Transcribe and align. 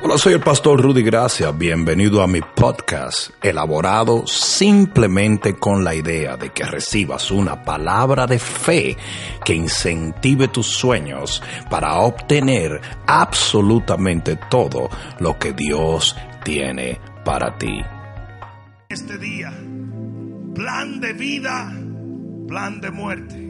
Hola, 0.00 0.16
soy 0.16 0.34
el 0.34 0.40
pastor 0.40 0.80
Rudy 0.80 1.02
Gracia. 1.02 1.50
Bienvenido 1.50 2.22
a 2.22 2.28
mi 2.28 2.40
podcast, 2.40 3.30
elaborado 3.42 4.28
simplemente 4.28 5.54
con 5.54 5.82
la 5.82 5.92
idea 5.92 6.36
de 6.36 6.50
que 6.50 6.62
recibas 6.62 7.32
una 7.32 7.64
palabra 7.64 8.24
de 8.28 8.38
fe 8.38 8.96
que 9.44 9.54
incentive 9.54 10.46
tus 10.46 10.68
sueños 10.68 11.42
para 11.68 11.96
obtener 11.96 12.80
absolutamente 13.08 14.38
todo 14.48 14.88
lo 15.18 15.36
que 15.36 15.52
Dios 15.52 16.14
tiene 16.44 17.00
para 17.24 17.58
ti. 17.58 17.82
Este 18.90 19.18
día, 19.18 19.50
plan 20.54 21.00
de 21.00 21.12
vida, 21.12 21.72
plan 22.46 22.80
de 22.80 22.90
muerte. 22.92 23.47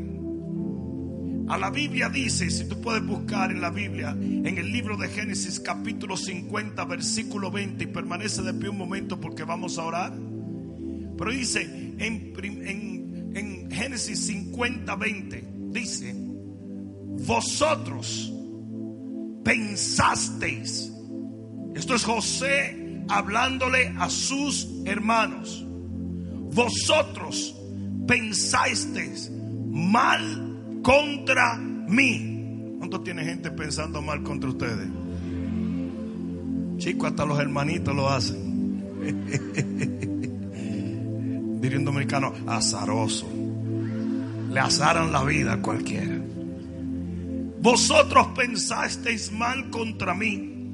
A 1.49 1.57
la 1.57 1.71
Biblia 1.71 2.11
dice, 2.11 2.51
si 2.51 2.69
tú 2.69 2.79
puedes 2.79 3.05
buscar 3.07 3.51
en 3.51 3.63
la 3.63 3.71
Biblia, 3.71 4.11
en 4.11 4.59
el 4.59 4.71
libro 4.71 4.99
de 4.99 5.09
Génesis 5.09 5.59
capítulo 5.59 6.15
50, 6.15 6.85
versículo 6.85 7.51
20, 7.51 7.85
y 7.85 7.87
permanece 7.87 8.43
de 8.43 8.53
pie 8.53 8.69
un 8.69 8.77
momento 8.77 9.19
porque 9.19 9.45
vamos 9.45 9.79
a 9.79 9.85
orar. 9.85 10.13
Pero 11.17 11.31
dice 11.31 11.63
en, 11.99 12.35
en, 13.35 13.71
Génesis 13.71 14.27
50, 14.27 14.95
20, 14.95 15.49
dice, 15.71 16.15
vosotros 17.27 18.31
pensasteis, 19.43 20.93
esto 21.75 21.95
es 21.95 22.05
José 22.05 23.05
hablándole 23.09 23.95
a 23.99 24.11
sus 24.11 24.69
hermanos, 24.85 25.65
vosotros 26.53 27.55
pensasteis 28.07 29.31
mal 29.71 30.48
contra 30.89 31.59
mí. 31.59 32.77
¿Cuánto 32.79 33.03
tiene 33.03 33.23
gente 33.23 33.51
pensando 33.51 34.01
mal 34.01 34.23
contra 34.23 34.49
ustedes? 34.49 34.89
Chicos, 36.79 37.11
hasta 37.11 37.27
los 37.27 37.39
hermanitos 37.39 37.95
lo 37.95 38.09
hacen. 38.09 38.99
Diría 41.61 41.79
un 41.79 41.85
dominicano, 41.85 42.33
azaroso. 42.47 43.29
Le 44.51 44.59
azaran 44.59 45.13
la 45.13 45.23
vida 45.25 45.53
a 45.53 45.61
cualquiera. 45.61 46.19
Vosotros 47.61 48.29
pensasteis 48.29 49.31
mal 49.31 49.69
contra 49.69 50.15
mí, 50.15 50.73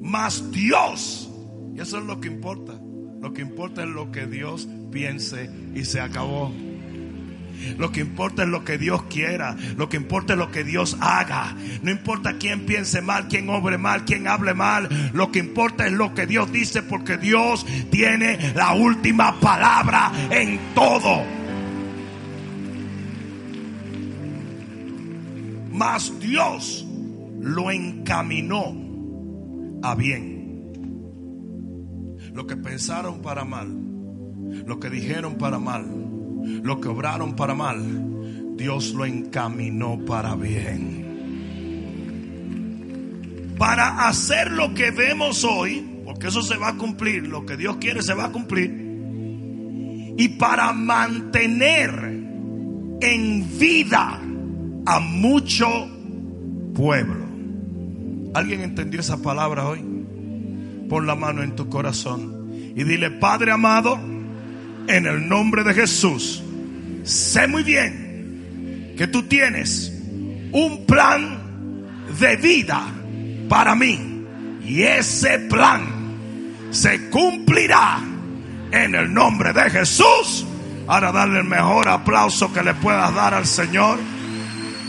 mas 0.00 0.50
Dios, 0.52 1.30
y 1.76 1.80
eso 1.80 1.98
es 1.98 2.04
lo 2.06 2.18
que 2.18 2.28
importa. 2.28 2.80
Lo 3.20 3.34
que 3.34 3.42
importa 3.42 3.82
es 3.82 3.90
lo 3.90 4.10
que 4.10 4.26
Dios 4.26 4.66
piense 4.90 5.50
y 5.74 5.84
se 5.84 6.00
acabó. 6.00 6.50
Lo 7.78 7.90
que 7.90 8.00
importa 8.00 8.42
es 8.42 8.48
lo 8.48 8.64
que 8.64 8.78
Dios 8.78 9.04
quiera. 9.04 9.56
Lo 9.76 9.88
que 9.88 9.96
importa 9.96 10.34
es 10.34 10.38
lo 10.38 10.50
que 10.50 10.64
Dios 10.64 10.96
haga. 11.00 11.56
No 11.82 11.90
importa 11.90 12.38
quién 12.38 12.66
piense 12.66 13.00
mal, 13.00 13.28
quién 13.28 13.48
obre 13.50 13.78
mal, 13.78 14.04
quién 14.04 14.28
hable 14.28 14.54
mal. 14.54 14.88
Lo 15.12 15.30
que 15.30 15.38
importa 15.38 15.86
es 15.86 15.92
lo 15.92 16.14
que 16.14 16.26
Dios 16.26 16.50
dice 16.52 16.82
porque 16.82 17.16
Dios 17.16 17.66
tiene 17.90 18.52
la 18.54 18.74
última 18.74 19.38
palabra 19.40 20.12
en 20.30 20.58
todo. 20.74 21.24
Mas 25.72 26.20
Dios 26.20 26.86
lo 27.40 27.70
encaminó 27.70 28.74
a 29.82 29.94
bien. 29.94 30.34
Lo 32.32 32.46
que 32.46 32.56
pensaron 32.56 33.22
para 33.22 33.44
mal, 33.44 33.68
lo 34.66 34.80
que 34.80 34.90
dijeron 34.90 35.36
para 35.36 35.58
mal 35.58 36.03
lo 36.62 36.80
que 36.80 36.88
obraron 36.88 37.34
para 37.36 37.54
mal, 37.54 38.56
Dios 38.56 38.94
lo 38.94 39.04
encaminó 39.04 40.04
para 40.04 40.34
bien. 40.34 41.04
Para 43.58 44.08
hacer 44.08 44.50
lo 44.50 44.74
que 44.74 44.90
vemos 44.90 45.44
hoy, 45.44 46.02
porque 46.04 46.28
eso 46.28 46.42
se 46.42 46.56
va 46.56 46.68
a 46.68 46.76
cumplir, 46.76 47.26
lo 47.26 47.46
que 47.46 47.56
Dios 47.56 47.76
quiere 47.76 48.02
se 48.02 48.14
va 48.14 48.26
a 48.26 48.32
cumplir, 48.32 48.84
y 50.16 50.28
para 50.38 50.72
mantener 50.72 51.90
en 53.00 53.58
vida 53.58 54.20
a 54.86 55.00
mucho 55.00 55.66
pueblo. 56.74 57.24
¿Alguien 58.34 58.62
entendió 58.62 59.00
esa 59.00 59.22
palabra 59.22 59.68
hoy? 59.68 59.80
Pon 60.88 61.06
la 61.06 61.14
mano 61.14 61.42
en 61.42 61.54
tu 61.56 61.68
corazón 61.68 62.50
y 62.76 62.82
dile, 62.84 63.10
Padre 63.10 63.52
amado, 63.52 63.98
en 64.86 65.06
el 65.06 65.28
nombre 65.28 65.64
de 65.64 65.74
Jesús, 65.74 66.42
sé 67.04 67.46
muy 67.46 67.62
bien 67.62 68.94
que 68.96 69.06
tú 69.06 69.24
tienes 69.24 69.92
un 70.52 70.86
plan 70.86 71.40
de 72.18 72.36
vida 72.36 72.86
para 73.48 73.74
mí. 73.74 74.12
Y 74.64 74.82
ese 74.82 75.40
plan 75.40 75.82
se 76.70 77.10
cumplirá 77.10 78.00
en 78.70 78.94
el 78.94 79.12
nombre 79.12 79.52
de 79.52 79.70
Jesús. 79.70 80.46
Ahora 80.86 81.12
darle 81.12 81.40
el 81.40 81.44
mejor 81.44 81.88
aplauso 81.88 82.52
que 82.52 82.62
le 82.62 82.74
puedas 82.74 83.14
dar 83.14 83.34
al 83.34 83.46
Señor. 83.46 83.98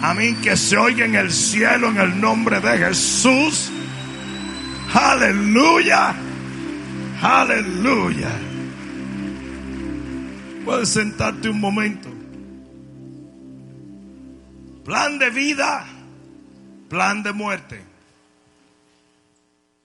Amén. 0.02 0.38
Que 0.42 0.56
se 0.56 0.78
oiga 0.78 1.06
en 1.06 1.16
el 1.16 1.32
cielo 1.32 1.90
en 1.90 1.98
el 1.98 2.20
nombre 2.20 2.60
de 2.60 2.78
Jesús. 2.78 3.72
Aleluya. 4.94 6.16
Aleluya. 7.22 8.30
Puedes 10.66 10.90
sentarte 10.90 11.48
un 11.48 11.60
momento. 11.60 12.10
Plan 14.84 15.20
de 15.20 15.30
vida, 15.30 15.86
plan 16.90 17.22
de 17.22 17.32
muerte. 17.34 17.86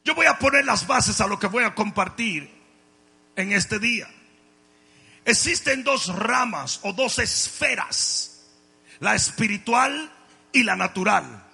Yo 0.03 0.15
voy 0.15 0.25
a 0.25 0.39
poner 0.39 0.65
las 0.65 0.87
bases 0.87 1.21
a 1.21 1.27
lo 1.27 1.39
que 1.39 1.49
voy 1.49 1.65
a 1.65 1.75
compartir 1.75 2.51
en 3.37 3.53
este 3.53 3.79
día. 3.79 4.09
Existen 5.27 5.85
dos 5.85 6.07
ramas 6.17 6.81
o 6.83 6.95
dos 6.95 7.19
esferas, 7.19 8.47
la 9.01 9.15
espiritual 9.15 10.11
y 10.51 10.63
la 10.63 10.77
natural. 10.77 11.45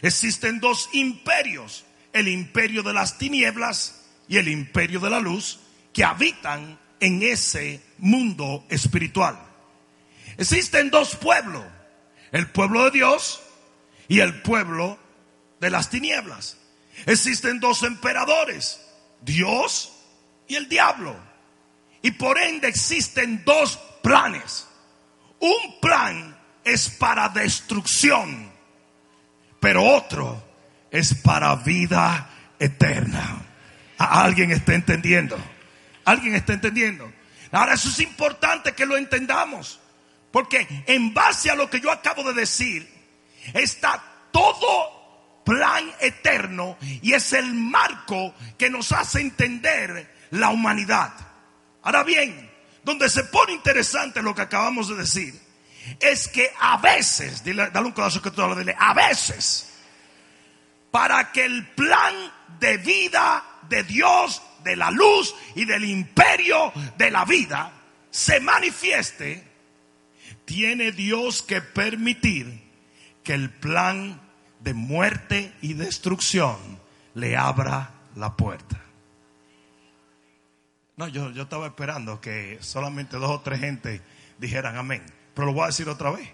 Existen 0.00 0.60
dos 0.60 0.88
imperios, 0.94 1.84
el 2.14 2.26
imperio 2.26 2.82
de 2.82 2.94
las 2.94 3.18
tinieblas 3.18 4.06
y 4.28 4.38
el 4.38 4.48
imperio 4.48 4.98
de 4.98 5.10
la 5.10 5.20
luz, 5.20 5.60
que 5.92 6.04
habitan 6.04 6.78
en 7.00 7.22
ese 7.22 7.85
mundo 7.98 8.64
espiritual. 8.68 9.38
Existen 10.36 10.90
dos 10.90 11.16
pueblos, 11.16 11.64
el 12.32 12.48
pueblo 12.50 12.84
de 12.84 12.90
Dios 12.90 13.42
y 14.08 14.20
el 14.20 14.42
pueblo 14.42 14.98
de 15.60 15.70
las 15.70 15.90
tinieblas. 15.90 16.58
Existen 17.06 17.60
dos 17.60 17.82
emperadores, 17.82 18.80
Dios 19.20 19.92
y 20.48 20.56
el 20.56 20.68
diablo. 20.68 21.16
Y 22.02 22.12
por 22.12 22.38
ende 22.38 22.68
existen 22.68 23.42
dos 23.44 23.78
planes. 24.02 24.66
Un 25.40 25.80
plan 25.80 26.38
es 26.64 26.88
para 26.88 27.28
destrucción, 27.28 28.50
pero 29.60 29.82
otro 29.82 30.42
es 30.90 31.14
para 31.14 31.56
vida 31.56 32.30
eterna. 32.58 33.42
¿Alguien 33.98 34.50
está 34.52 34.74
entendiendo? 34.74 35.36
¿Alguien 36.04 36.34
está 36.34 36.52
entendiendo? 36.52 37.10
Ahora 37.56 37.74
eso 37.74 37.88
es 37.88 38.00
importante 38.00 38.74
que 38.74 38.86
lo 38.86 38.96
entendamos. 38.96 39.80
Porque 40.30 40.66
en 40.86 41.14
base 41.14 41.50
a 41.50 41.54
lo 41.54 41.70
que 41.70 41.80
yo 41.80 41.90
acabo 41.90 42.22
de 42.24 42.34
decir, 42.34 42.86
está 43.54 44.02
todo 44.30 45.42
plan 45.44 45.90
eterno 46.00 46.76
y 46.80 47.14
es 47.14 47.32
el 47.32 47.54
marco 47.54 48.34
que 48.58 48.68
nos 48.68 48.92
hace 48.92 49.20
entender 49.20 50.26
la 50.32 50.50
humanidad. 50.50 51.14
Ahora 51.82 52.02
bien, 52.02 52.50
donde 52.84 53.08
se 53.08 53.24
pone 53.24 53.52
interesante 53.52 54.20
lo 54.20 54.34
que 54.34 54.42
acabamos 54.42 54.88
de 54.88 54.96
decir, 54.96 55.40
es 56.00 56.28
que 56.28 56.52
a 56.60 56.76
veces, 56.78 57.42
dale 57.44 57.86
un 57.86 57.92
codazo 57.92 58.20
que 58.20 58.32
tú 58.32 58.42
dile, 58.54 58.76
a 58.78 58.92
veces, 58.92 59.72
para 60.90 61.32
que 61.32 61.44
el 61.44 61.66
plan 61.68 62.14
de 62.58 62.76
vida 62.76 63.44
de 63.68 63.82
Dios 63.84 64.42
de 64.66 64.76
la 64.76 64.90
luz 64.90 65.34
y 65.54 65.64
del 65.64 65.84
imperio 65.84 66.72
de 66.98 67.10
la 67.10 67.24
vida 67.24 67.72
se 68.10 68.40
manifieste, 68.40 69.46
tiene 70.44 70.90
Dios 70.90 71.42
que 71.42 71.62
permitir 71.62 72.66
que 73.22 73.34
el 73.34 73.50
plan 73.50 74.20
de 74.60 74.74
muerte 74.74 75.54
y 75.62 75.74
destrucción 75.74 76.56
le 77.14 77.36
abra 77.36 77.92
la 78.16 78.36
puerta. 78.36 78.82
No, 80.96 81.06
yo, 81.08 81.30
yo 81.30 81.44
estaba 81.44 81.66
esperando 81.66 82.20
que 82.20 82.58
solamente 82.60 83.18
dos 83.18 83.30
o 83.30 83.40
tres 83.40 83.60
gente 83.60 84.02
dijeran 84.38 84.76
amén, 84.76 85.04
pero 85.34 85.46
lo 85.46 85.52
voy 85.52 85.64
a 85.64 85.66
decir 85.66 85.88
otra 85.88 86.10
vez. 86.10 86.28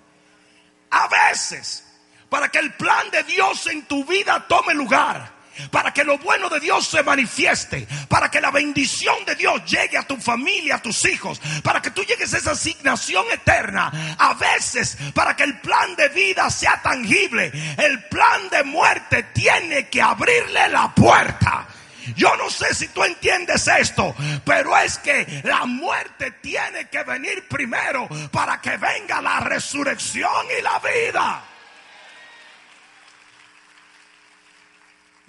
A 0.90 1.08
veces, 1.08 2.00
para 2.31 2.49
que 2.49 2.61
el 2.61 2.73
plan 2.75 3.11
de 3.11 3.25
Dios 3.25 3.67
en 3.67 3.87
tu 3.87 4.05
vida 4.06 4.46
tome 4.49 4.73
lugar, 4.73 5.42
para 5.70 5.93
que 5.93 6.04
lo 6.04 6.19
bueno 6.19 6.49
de 6.49 6.60
Dios 6.60 6.87
se 6.87 7.02
manifieste, 7.02 7.87
para 8.08 8.31
que 8.31 8.40
la 8.40 8.50
bendición 8.50 9.25
de 9.25 9.34
Dios 9.34 9.64
llegue 9.64 9.99
a 9.99 10.06
tu 10.06 10.16
familia, 10.16 10.76
a 10.76 10.82
tus 10.82 11.04
hijos, 11.04 11.40
para 11.62 11.81
que 11.81 11.90
tú 11.90 12.02
llegues 12.04 12.32
a 12.34 12.38
esa 12.38 12.52
asignación 12.52 13.25
eterna. 13.32 14.16
A 14.19 14.34
veces, 14.34 14.96
para 15.14 15.37
que 15.37 15.44
el 15.44 15.60
plan 15.60 15.94
de 15.96 16.08
vida 16.08 16.49
sea 16.50 16.81
tangible, 16.82 17.52
el 17.78 18.04
plan 18.04 18.49
de 18.50 18.62
muerte 18.64 19.25
tiene 19.34 19.88
que 19.88 20.02
abrirle 20.02 20.69
la 20.69 20.94
puerta. 20.94 21.66
Yo 22.16 22.37
no 22.37 22.50
sé 22.50 22.75
si 22.75 22.88
tú 22.88 23.04
entiendes 23.04 23.69
esto, 23.69 24.14
pero 24.44 24.76
es 24.76 24.99
que 24.99 25.43
la 25.44 25.64
muerte 25.66 26.32
tiene 26.43 26.88
que 26.88 27.02
venir 27.04 27.46
primero 27.49 28.08
para 28.31 28.60
que 28.60 28.76
venga 28.76 29.22
la 29.22 29.40
resurrección 29.40 30.46
y 30.58 30.62
la 30.62 30.81
vida. 30.81 31.44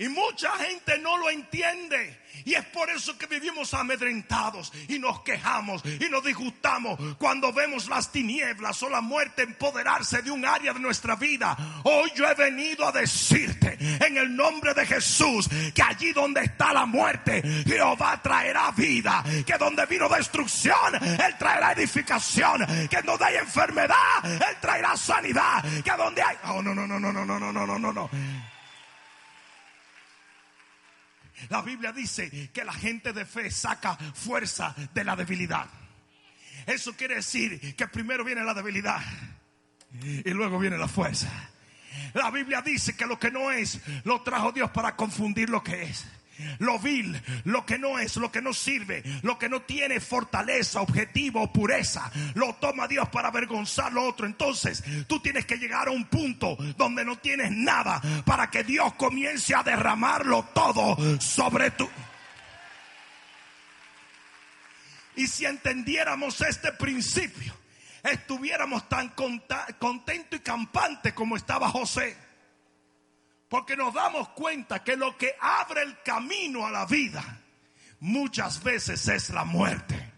Y 0.03 0.09
mucha 0.09 0.51
gente 0.57 0.99
no 0.99 1.15
lo 1.15 1.29
entiende. 1.29 2.19
Y 2.43 2.55
es 2.55 2.65
por 2.65 2.89
eso 2.89 3.17
que 3.17 3.25
vivimos 3.25 3.73
amedrentados 3.73 4.73
y 4.89 4.99
nos 4.99 5.21
quejamos 5.21 5.81
y 5.85 6.09
nos 6.09 6.21
disgustamos 6.25 6.99
cuando 7.17 7.53
vemos 7.53 7.87
las 7.87 8.11
tinieblas 8.11 8.83
o 8.83 8.89
la 8.89 8.99
muerte 8.99 9.43
empoderarse 9.43 10.21
de 10.21 10.29
un 10.29 10.45
área 10.45 10.73
de 10.73 10.81
nuestra 10.81 11.15
vida. 11.15 11.55
Hoy 11.83 12.11
yo 12.15 12.27
he 12.29 12.33
venido 12.33 12.85
a 12.85 12.91
decirte 12.91 13.77
en 14.05 14.17
el 14.17 14.35
nombre 14.35 14.73
de 14.73 14.85
Jesús 14.85 15.47
que 15.73 15.81
allí 15.81 16.11
donde 16.11 16.41
está 16.41 16.73
la 16.73 16.85
muerte, 16.85 17.41
Jehová 17.65 18.19
traerá 18.21 18.71
vida. 18.71 19.23
Que 19.45 19.57
donde 19.57 19.85
vino 19.85 20.09
destrucción, 20.09 20.95
Él 21.01 21.37
traerá 21.39 21.71
edificación. 21.71 22.65
Que 22.89 23.01
donde 23.03 23.23
hay 23.23 23.37
enfermedad, 23.37 24.25
Él 24.25 24.57
traerá 24.59 24.97
sanidad. 24.97 25.63
Que 25.81 25.91
donde 25.91 26.21
hay... 26.21 26.35
Oh, 26.49 26.61
no, 26.61 26.75
no, 26.75 26.85
no, 26.85 26.99
no, 26.99 27.13
no, 27.13 27.25
no, 27.25 27.39
no, 27.39 27.53
no, 27.53 27.79
no, 27.79 27.93
no. 27.93 28.09
La 31.49 31.61
Biblia 31.61 31.91
dice 31.91 32.49
que 32.51 32.63
la 32.63 32.73
gente 32.73 33.13
de 33.13 33.25
fe 33.25 33.51
saca 33.51 33.95
fuerza 33.95 34.75
de 34.93 35.03
la 35.03 35.15
debilidad. 35.15 35.67
Eso 36.65 36.93
quiere 36.93 37.15
decir 37.15 37.75
que 37.75 37.87
primero 37.87 38.23
viene 38.23 38.43
la 38.43 38.53
debilidad 38.53 39.01
y 40.01 40.29
luego 40.31 40.59
viene 40.59 40.77
la 40.77 40.87
fuerza. 40.87 41.29
La 42.13 42.31
Biblia 42.31 42.61
dice 42.61 42.95
que 42.95 43.05
lo 43.05 43.19
que 43.19 43.31
no 43.31 43.51
es 43.51 43.79
lo 44.03 44.21
trajo 44.21 44.51
Dios 44.51 44.71
para 44.71 44.95
confundir 44.95 45.49
lo 45.49 45.63
que 45.63 45.83
es 45.83 46.05
lo 46.59 46.79
vil, 46.79 47.19
lo 47.45 47.65
que 47.65 47.77
no 47.77 47.99
es, 47.99 48.15
lo 48.17 48.31
que 48.31 48.41
no 48.41 48.53
sirve, 48.53 49.03
lo 49.21 49.37
que 49.37 49.49
no 49.49 49.61
tiene 49.61 49.99
fortaleza, 49.99 50.81
objetivo, 50.81 51.51
pureza, 51.51 52.11
lo 52.35 52.55
toma 52.55 52.87
Dios 52.87 53.09
para 53.09 53.29
avergonzar 53.29 53.93
lo 53.93 54.07
otro. 54.07 54.25
Entonces 54.25 54.83
tú 55.07 55.19
tienes 55.19 55.45
que 55.45 55.57
llegar 55.57 55.87
a 55.87 55.91
un 55.91 56.05
punto 56.05 56.57
donde 56.77 57.05
no 57.05 57.17
tienes 57.17 57.51
nada 57.51 58.01
para 58.25 58.49
que 58.49 58.63
Dios 58.63 58.93
comience 58.93 59.53
a 59.55 59.63
derramarlo 59.63 60.43
todo 60.53 60.97
sobre 61.19 61.71
tu... 61.71 61.89
Y 65.15 65.27
si 65.27 65.45
entendiéramos 65.45 66.41
este 66.41 66.71
principio, 66.71 67.53
estuviéramos 68.03 68.89
tan 68.89 69.09
contentos 69.09 70.39
y 70.39 70.43
campantes 70.43 71.13
como 71.13 71.37
estaba 71.37 71.69
José. 71.69 72.17
Porque 73.53 73.77
nos 73.77 73.93
damos 73.93 74.29
cuenta 74.29 74.83
que 74.83 74.97
lo 74.97 75.15
que 75.15 75.35
abre 75.39 75.83
el 75.83 76.01
camino 76.01 76.65
a 76.65 76.71
la 76.71 76.87
vida 76.87 77.39
muchas 77.99 78.63
veces 78.63 79.07
es 79.07 79.29
la 79.29 79.45
muerte. 79.45 80.11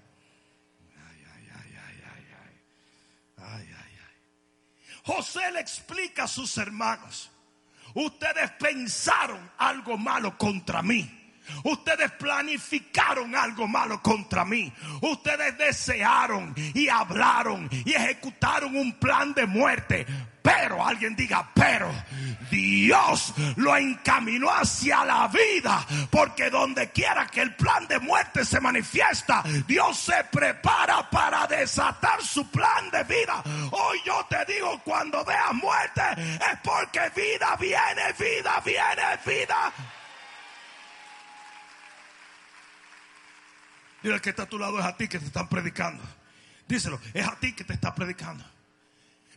José 5.03 5.51
le 5.51 5.59
explica 5.59 6.23
a 6.23 6.27
sus 6.29 6.57
hermanos, 6.57 7.29
ustedes 7.93 8.51
pensaron 8.51 9.51
algo 9.57 9.97
malo 9.97 10.37
contra 10.37 10.81
mí. 10.81 11.14
Ustedes 11.63 12.11
planificaron 12.11 13.35
algo 13.35 13.67
malo 13.67 14.01
contra 14.01 14.45
mí. 14.45 14.71
Ustedes 15.01 15.57
desearon 15.57 16.53
y 16.73 16.87
hablaron 16.87 17.69
y 17.71 17.93
ejecutaron 17.93 18.75
un 18.75 18.93
plan 18.93 19.33
de 19.33 19.45
muerte. 19.45 20.05
Pero, 20.45 20.85
alguien 20.85 21.15
diga, 21.15 21.49
pero 21.55 21.91
Dios 22.51 23.33
lo 23.55 23.75
encaminó 23.75 24.51
hacia 24.51 25.03
la 25.03 25.27
vida. 25.27 25.83
Porque 26.11 26.51
donde 26.51 26.91
quiera 26.91 27.25
que 27.25 27.41
el 27.41 27.55
plan 27.55 27.87
de 27.87 27.97
muerte 27.97 28.45
se 28.45 28.59
manifiesta, 28.59 29.43
Dios 29.67 29.97
se 29.97 30.23
prepara 30.25 31.09
para 31.09 31.47
desatar 31.47 32.21
su 32.21 32.47
plan 32.51 32.91
de 32.91 33.03
vida. 33.05 33.43
Hoy 33.71 33.97
yo 34.05 34.23
te 34.29 34.45
digo, 34.53 34.79
cuando 34.83 35.25
veas 35.25 35.53
muerte, 35.55 36.03
es 36.15 36.59
porque 36.63 36.99
vida 37.15 37.55
viene, 37.59 38.13
vida 38.19 38.61
viene, 38.63 39.19
vida. 39.25 39.73
Dile 44.05 44.17
el 44.17 44.21
que 44.21 44.29
está 44.29 44.43
a 44.43 44.45
tu 44.47 44.59
lado 44.59 44.77
es 44.77 44.85
a 44.85 44.95
ti 44.95 45.07
que 45.07 45.17
te 45.17 45.25
están 45.25 45.49
predicando. 45.49 46.03
Díselo, 46.67 47.01
es 47.11 47.27
a 47.27 47.39
ti 47.39 47.53
que 47.53 47.63
te 47.63 47.73
está 47.73 47.95
predicando. 47.95 48.45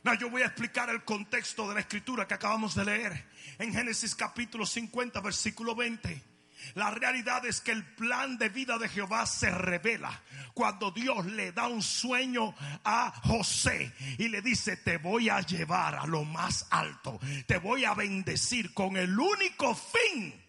No, 0.02 0.12
yo 0.12 0.28
voy 0.28 0.42
a 0.42 0.44
explicar 0.44 0.90
el 0.90 1.04
contexto 1.04 1.66
de 1.66 1.72
la 1.72 1.80
escritura 1.80 2.28
que 2.28 2.34
acabamos 2.34 2.74
de 2.74 2.84
leer 2.84 3.24
en 3.58 3.72
Génesis 3.72 4.14
capítulo 4.14 4.66
50, 4.66 5.22
versículo 5.22 5.74
20. 5.74 6.22
La 6.74 6.90
realidad 6.90 7.46
es 7.46 7.62
que 7.62 7.70
el 7.70 7.82
plan 7.82 8.36
de 8.36 8.50
vida 8.50 8.76
de 8.76 8.90
Jehová 8.90 9.24
se 9.24 9.48
revela 9.48 10.20
cuando 10.52 10.90
Dios 10.90 11.24
le 11.24 11.52
da 11.52 11.66
un 11.66 11.80
sueño 11.80 12.54
a 12.84 13.10
José 13.22 13.94
y 14.18 14.28
le 14.28 14.42
dice, 14.42 14.76
te 14.76 14.98
voy 14.98 15.30
a 15.30 15.40
llevar 15.40 15.94
a 15.94 16.06
lo 16.06 16.24
más 16.24 16.66
alto, 16.68 17.18
te 17.46 17.56
voy 17.56 17.86
a 17.86 17.94
bendecir 17.94 18.74
con 18.74 18.98
el 18.98 19.18
único 19.18 19.74
fin 19.74 20.47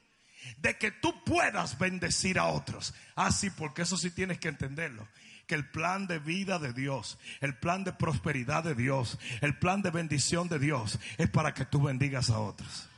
de 0.57 0.77
que 0.77 0.91
tú 0.91 1.23
puedas 1.23 1.77
bendecir 1.77 2.39
a 2.39 2.45
otros. 2.45 2.93
Así, 3.15 3.47
ah, 3.47 3.53
porque 3.57 3.83
eso 3.83 3.97
sí 3.97 4.11
tienes 4.11 4.39
que 4.39 4.47
entenderlo. 4.47 5.07
Que 5.47 5.55
el 5.55 5.69
plan 5.69 6.07
de 6.07 6.19
vida 6.19 6.59
de 6.59 6.73
Dios, 6.73 7.17
el 7.41 7.55
plan 7.55 7.83
de 7.83 7.93
prosperidad 7.93 8.63
de 8.63 8.75
Dios, 8.75 9.17
el 9.41 9.57
plan 9.57 9.81
de 9.81 9.89
bendición 9.89 10.47
de 10.47 10.59
Dios 10.59 10.99
es 11.17 11.29
para 11.29 11.53
que 11.53 11.65
tú 11.65 11.81
bendigas 11.81 12.29
a 12.29 12.39
otros. 12.39 12.89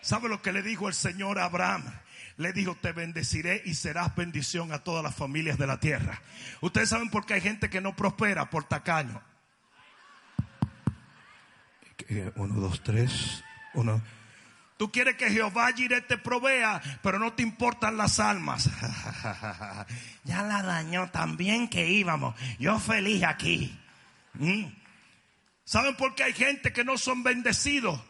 ¿Sabe 0.00 0.28
lo 0.28 0.42
que 0.42 0.52
le 0.52 0.62
dijo 0.62 0.86
el 0.88 0.94
Señor 0.94 1.38
a 1.38 1.46
Abraham? 1.46 1.82
Le 2.36 2.52
dijo, 2.52 2.76
te 2.76 2.92
bendeciré 2.92 3.62
y 3.64 3.74
serás 3.74 4.14
bendición 4.14 4.72
a 4.72 4.80
todas 4.80 5.02
las 5.02 5.14
familias 5.14 5.56
de 5.56 5.66
la 5.66 5.80
tierra. 5.80 6.20
Ustedes 6.60 6.90
saben 6.90 7.08
por 7.08 7.24
qué 7.24 7.34
hay 7.34 7.40
gente 7.40 7.70
que 7.70 7.80
no 7.80 7.96
prospera 7.96 8.50
por 8.50 8.64
tacaño. 8.64 9.22
Uno, 12.36 12.54
dos, 12.60 12.82
tres. 12.82 13.42
Uno. 13.72 14.02
Tú 14.76 14.90
quieres 14.90 15.16
que 15.16 15.30
Jehová 15.30 15.72
Jireh 15.72 16.00
te 16.00 16.18
provea, 16.18 16.82
pero 17.02 17.18
no 17.18 17.32
te 17.32 17.42
importan 17.42 17.96
las 17.96 18.18
almas. 18.18 18.68
ya 20.24 20.42
la 20.42 20.62
dañó 20.62 21.10
también 21.10 21.68
que 21.68 21.88
íbamos. 21.88 22.34
Yo 22.58 22.78
feliz 22.80 23.22
aquí. 23.22 23.78
¿Mm? 24.34 24.64
¿Saben 25.64 25.94
por 25.96 26.14
qué 26.14 26.24
hay 26.24 26.32
gente 26.32 26.72
que 26.72 26.84
no 26.84 26.98
son 26.98 27.22
bendecidos? 27.22 28.00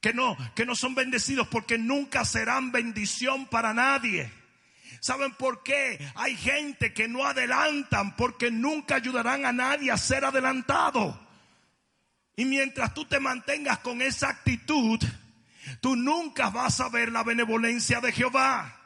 Que 0.00 0.14
no, 0.14 0.36
que 0.54 0.64
no 0.64 0.76
son 0.76 0.94
bendecidos 0.94 1.48
porque 1.48 1.76
nunca 1.76 2.24
serán 2.24 2.70
bendición 2.70 3.46
para 3.46 3.74
nadie. 3.74 4.30
¿Saben 5.00 5.32
por 5.34 5.64
qué? 5.64 5.98
Hay 6.14 6.36
gente 6.36 6.92
que 6.94 7.08
no 7.08 7.24
adelantan 7.26 8.14
porque 8.14 8.52
nunca 8.52 8.94
ayudarán 8.94 9.44
a 9.44 9.52
nadie 9.52 9.90
a 9.90 9.96
ser 9.96 10.24
adelantado. 10.24 11.18
Y 12.36 12.44
mientras 12.44 12.94
tú 12.94 13.04
te 13.06 13.18
mantengas 13.18 13.78
con 13.78 14.00
esa 14.02 14.28
actitud, 14.28 15.02
tú 15.80 15.96
nunca 15.96 16.50
vas 16.50 16.80
a 16.80 16.88
ver 16.88 17.12
la 17.12 17.22
benevolencia 17.22 18.00
de 18.00 18.12
Jehová. 18.12 18.80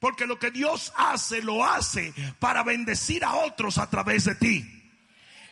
Porque 0.00 0.26
lo 0.26 0.38
que 0.38 0.50
Dios 0.50 0.92
hace, 0.96 1.42
lo 1.42 1.64
hace 1.64 2.14
para 2.38 2.62
bendecir 2.62 3.24
a 3.24 3.34
otros 3.34 3.78
a 3.78 3.90
través 3.90 4.24
de 4.24 4.34
ti. 4.36 4.74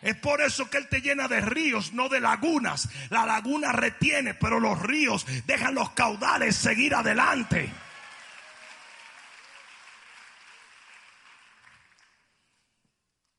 Es 0.03 0.15
por 0.17 0.41
eso 0.41 0.71
que 0.71 0.79
Él 0.79 0.89
te 0.89 1.01
llena 1.01 1.27
de 1.27 1.41
ríos, 1.41 1.93
no 1.93 2.09
de 2.09 2.21
lagunas. 2.21 2.89
La 3.11 3.27
laguna 3.27 3.73
retiene, 3.73 4.35
pero 4.35 4.61
los 4.61 4.81
ríos 4.81 5.27
dejan 5.47 5.75
los 5.75 5.91
caudales 5.91 6.55
seguir 6.55 6.95
adelante. 6.95 7.73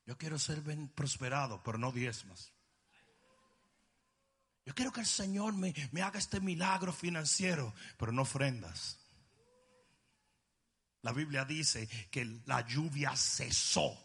Yo 0.06 0.18
quiero 0.18 0.40
ser 0.40 0.62
prosperado, 0.96 1.62
pero 1.64 1.78
no 1.78 1.92
diezmas. 1.92 2.54
Yo 4.68 4.76
quiero 4.76 4.92
que 4.92 5.00
el 5.00 5.06
Señor 5.06 5.54
me, 5.54 5.74
me 5.94 6.02
haga 6.02 6.20
este 6.20 6.42
milagro 6.42 6.92
financiero, 6.92 7.74
pero 7.98 8.12
no 8.12 8.24
ofrendas. 8.24 9.00
La 11.04 11.14
Biblia 11.14 11.46
dice 11.46 11.88
que 12.12 12.42
la 12.46 12.68
lluvia 12.68 13.16
cesó 13.16 13.98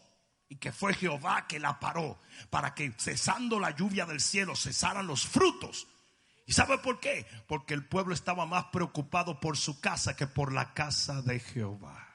y 0.47 0.55
que 0.55 0.71
fue 0.71 0.93
Jehová 0.93 1.47
que 1.47 1.59
la 1.59 1.81
paró 1.81 2.17
para 2.49 2.73
que 2.73 2.93
cesando 2.97 3.59
la 3.59 3.71
lluvia 3.71 4.05
del 4.05 4.21
cielo 4.21 4.55
cesaran 4.55 5.05
los 5.05 5.27
frutos. 5.27 5.85
¿Y 6.45 6.53
sabe 6.53 6.77
por 6.77 7.01
qué? 7.01 7.27
Porque 7.45 7.73
el 7.73 7.85
pueblo 7.85 8.13
estaba 8.13 8.45
más 8.45 8.63
preocupado 8.71 9.41
por 9.41 9.57
su 9.57 9.81
casa 9.81 10.15
que 10.15 10.27
por 10.27 10.53
la 10.53 10.73
casa 10.73 11.21
de 11.23 11.41
Jehová. 11.41 12.07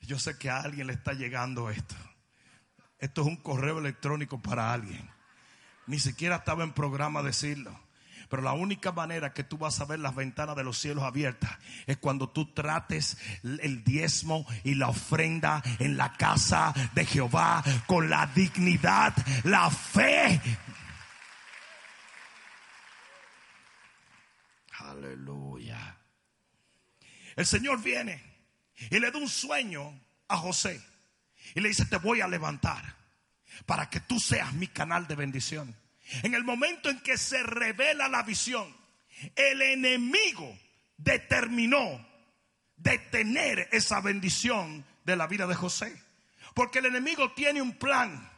Yo 0.00 0.18
sé 0.18 0.38
que 0.38 0.48
a 0.48 0.60
alguien 0.60 0.86
le 0.86 0.94
está 0.94 1.12
llegando 1.12 1.68
esto. 1.68 1.94
Esto 2.98 3.20
es 3.20 3.26
un 3.26 3.36
correo 3.36 3.80
electrónico 3.80 4.40
para 4.40 4.72
alguien. 4.72 5.19
Ni 5.90 5.98
siquiera 5.98 6.36
estaba 6.36 6.62
en 6.62 6.72
programa 6.72 7.20
decirlo. 7.20 7.76
Pero 8.28 8.42
la 8.42 8.52
única 8.52 8.92
manera 8.92 9.32
que 9.32 9.42
tú 9.42 9.58
vas 9.58 9.80
a 9.80 9.86
ver 9.86 9.98
las 9.98 10.14
ventanas 10.14 10.54
de 10.54 10.62
los 10.62 10.78
cielos 10.78 11.02
abiertas 11.02 11.50
es 11.84 11.96
cuando 11.96 12.28
tú 12.28 12.54
trates 12.54 13.18
el 13.42 13.82
diezmo 13.82 14.46
y 14.62 14.76
la 14.76 14.86
ofrenda 14.86 15.64
en 15.80 15.96
la 15.96 16.12
casa 16.12 16.72
de 16.94 17.04
Jehová 17.04 17.64
con 17.88 18.08
la 18.08 18.26
dignidad, 18.26 19.16
la 19.42 19.68
fe. 19.68 20.40
Aleluya. 24.78 25.96
el 27.34 27.46
Señor 27.46 27.82
viene 27.82 28.22
y 28.90 29.00
le 29.00 29.10
da 29.10 29.18
un 29.18 29.28
sueño 29.28 30.00
a 30.28 30.36
José 30.36 30.80
y 31.56 31.60
le 31.60 31.68
dice, 31.68 31.84
te 31.86 31.96
voy 31.96 32.20
a 32.20 32.28
levantar 32.28 32.94
para 33.66 33.90
que 33.90 33.98
tú 33.98 34.20
seas 34.20 34.52
mi 34.52 34.68
canal 34.68 35.08
de 35.08 35.16
bendición. 35.16 35.79
En 36.22 36.34
el 36.34 36.44
momento 36.44 36.88
en 36.88 37.00
que 37.00 37.16
se 37.16 37.42
revela 37.42 38.08
la 38.08 38.22
visión, 38.22 38.74
el 39.36 39.62
enemigo 39.62 40.58
determinó 40.96 42.06
detener 42.76 43.68
esa 43.72 44.00
bendición 44.00 44.84
de 45.04 45.16
la 45.16 45.26
vida 45.26 45.46
de 45.46 45.54
José. 45.54 46.02
Porque 46.54 46.80
el 46.80 46.86
enemigo 46.86 47.32
tiene 47.32 47.62
un 47.62 47.72
plan 47.72 48.30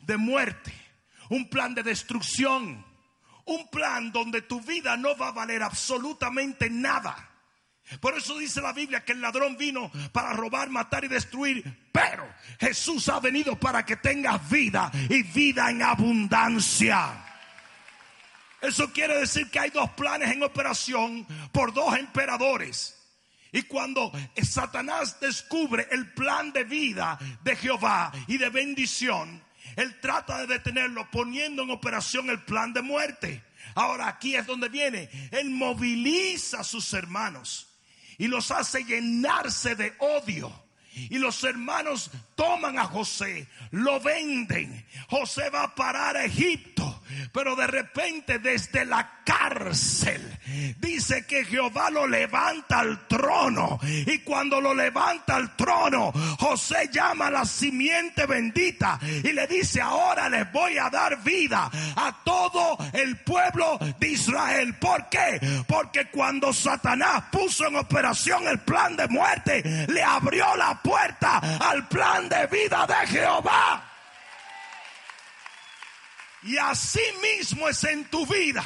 de 0.00 0.16
muerte, 0.16 0.72
un 1.30 1.48
plan 1.48 1.74
de 1.74 1.82
destrucción, 1.82 2.84
un 3.44 3.68
plan 3.68 4.12
donde 4.12 4.42
tu 4.42 4.60
vida 4.60 4.96
no 4.96 5.16
va 5.16 5.28
a 5.28 5.32
valer 5.32 5.62
absolutamente 5.62 6.70
nada. 6.70 7.30
Por 8.00 8.16
eso 8.16 8.38
dice 8.38 8.60
la 8.60 8.72
Biblia 8.72 9.04
que 9.04 9.12
el 9.12 9.20
ladrón 9.20 9.56
vino 9.56 9.90
para 10.12 10.32
robar, 10.32 10.70
matar 10.70 11.04
y 11.04 11.08
destruir. 11.08 11.62
Pero 11.92 12.26
Jesús 12.58 13.08
ha 13.08 13.20
venido 13.20 13.56
para 13.56 13.84
que 13.84 13.96
tengas 13.96 14.48
vida 14.48 14.90
y 15.08 15.22
vida 15.22 15.70
en 15.70 15.82
abundancia. 15.82 17.24
Eso 18.62 18.90
quiere 18.92 19.18
decir 19.18 19.50
que 19.50 19.58
hay 19.58 19.70
dos 19.70 19.90
planes 19.90 20.32
en 20.32 20.42
operación 20.42 21.26
por 21.52 21.74
dos 21.74 21.96
emperadores. 21.98 22.98
Y 23.52 23.62
cuando 23.62 24.10
Satanás 24.42 25.20
descubre 25.20 25.86
el 25.90 26.12
plan 26.12 26.52
de 26.52 26.64
vida 26.64 27.18
de 27.42 27.54
Jehová 27.54 28.10
y 28.26 28.38
de 28.38 28.48
bendición, 28.48 29.44
él 29.76 30.00
trata 30.00 30.38
de 30.38 30.46
detenerlo 30.46 31.08
poniendo 31.10 31.62
en 31.62 31.70
operación 31.70 32.30
el 32.30 32.42
plan 32.42 32.72
de 32.72 32.82
muerte. 32.82 33.44
Ahora 33.74 34.08
aquí 34.08 34.34
es 34.34 34.46
donde 34.46 34.68
viene. 34.68 35.10
Él 35.30 35.50
moviliza 35.50 36.60
a 36.60 36.64
sus 36.64 36.92
hermanos 36.94 37.73
y 38.18 38.28
los 38.28 38.50
hace 38.50 38.84
llenarse 38.84 39.74
de 39.76 39.92
odio. 39.98 40.52
Y 40.94 41.18
los 41.18 41.42
hermanos 41.42 42.10
toman 42.36 42.78
a 42.78 42.84
José, 42.84 43.48
lo 43.72 43.98
venden. 44.00 44.86
José 45.08 45.50
va 45.50 45.64
a 45.64 45.74
parar 45.74 46.16
a 46.16 46.24
Egipto. 46.24 46.73
Pero 47.32 47.56
de 47.56 47.66
repente 47.66 48.38
desde 48.38 48.84
la 48.84 49.20
cárcel 49.24 50.38
dice 50.78 51.26
que 51.26 51.44
Jehová 51.44 51.90
lo 51.90 52.06
levanta 52.06 52.80
al 52.80 53.06
trono. 53.06 53.78
Y 53.82 54.18
cuando 54.18 54.60
lo 54.60 54.74
levanta 54.74 55.36
al 55.36 55.56
trono, 55.56 56.12
José 56.38 56.90
llama 56.92 57.26
a 57.26 57.30
la 57.30 57.44
simiente 57.44 58.26
bendita 58.26 58.98
y 59.02 59.32
le 59.32 59.46
dice, 59.46 59.80
ahora 59.80 60.28
les 60.28 60.50
voy 60.52 60.78
a 60.78 60.90
dar 60.90 61.22
vida 61.22 61.70
a 61.96 62.22
todo 62.24 62.78
el 62.92 63.16
pueblo 63.18 63.78
de 63.98 64.08
Israel. 64.08 64.74
¿Por 64.74 65.08
qué? 65.08 65.40
Porque 65.66 66.10
cuando 66.10 66.52
Satanás 66.52 67.24
puso 67.30 67.66
en 67.66 67.76
operación 67.76 68.46
el 68.46 68.60
plan 68.60 68.96
de 68.96 69.08
muerte, 69.08 69.86
le 69.88 70.02
abrió 70.02 70.56
la 70.56 70.80
puerta 70.82 71.38
al 71.38 71.88
plan 71.88 72.28
de 72.28 72.46
vida 72.46 72.86
de 72.86 73.06
Jehová. 73.06 73.93
Y 76.44 76.58
así 76.58 77.00
mismo 77.22 77.68
es 77.68 77.82
en 77.84 78.04
tu 78.04 78.26
vida 78.26 78.64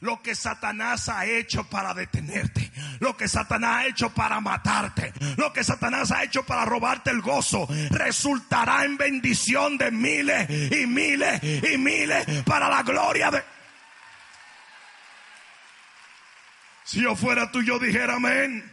lo 0.00 0.22
que 0.22 0.34
Satanás 0.34 1.08
ha 1.08 1.26
hecho 1.26 1.64
para 1.64 1.94
detenerte, 1.94 2.70
lo 3.00 3.16
que 3.16 3.28
Satanás 3.28 3.76
ha 3.76 3.86
hecho 3.86 4.10
para 4.10 4.40
matarte, 4.40 5.12
lo 5.36 5.52
que 5.52 5.62
Satanás 5.62 6.10
ha 6.10 6.24
hecho 6.24 6.44
para 6.44 6.64
robarte 6.64 7.10
el 7.10 7.20
gozo, 7.20 7.68
resultará 7.90 8.84
en 8.84 8.96
bendición 8.96 9.78
de 9.78 9.90
miles 9.90 10.48
y 10.72 10.86
miles 10.86 11.40
y 11.42 11.76
miles 11.76 12.26
para 12.44 12.68
la 12.68 12.82
gloria 12.82 13.30
de... 13.30 13.42
Si 16.84 17.00
yo 17.00 17.14
fuera 17.14 17.52
tú, 17.52 17.62
yo 17.62 17.78
dijera 17.78 18.16
amén. 18.16 18.69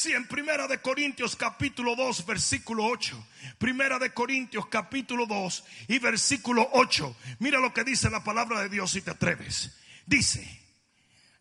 Si 0.00 0.14
en 0.14 0.26
Primera 0.26 0.66
de 0.66 0.80
Corintios 0.80 1.36
capítulo 1.36 1.94
2 1.94 2.24
versículo 2.24 2.86
8, 2.86 3.22
Primera 3.58 3.98
de 3.98 4.14
Corintios 4.14 4.64
capítulo 4.68 5.26
2 5.26 5.64
y 5.88 5.98
versículo 5.98 6.66
8, 6.72 7.14
mira 7.38 7.60
lo 7.60 7.74
que 7.74 7.84
dice 7.84 8.08
la 8.08 8.24
palabra 8.24 8.62
de 8.62 8.70
Dios 8.70 8.92
si 8.92 9.02
te 9.02 9.10
atreves. 9.10 9.78
Dice, 10.06 10.62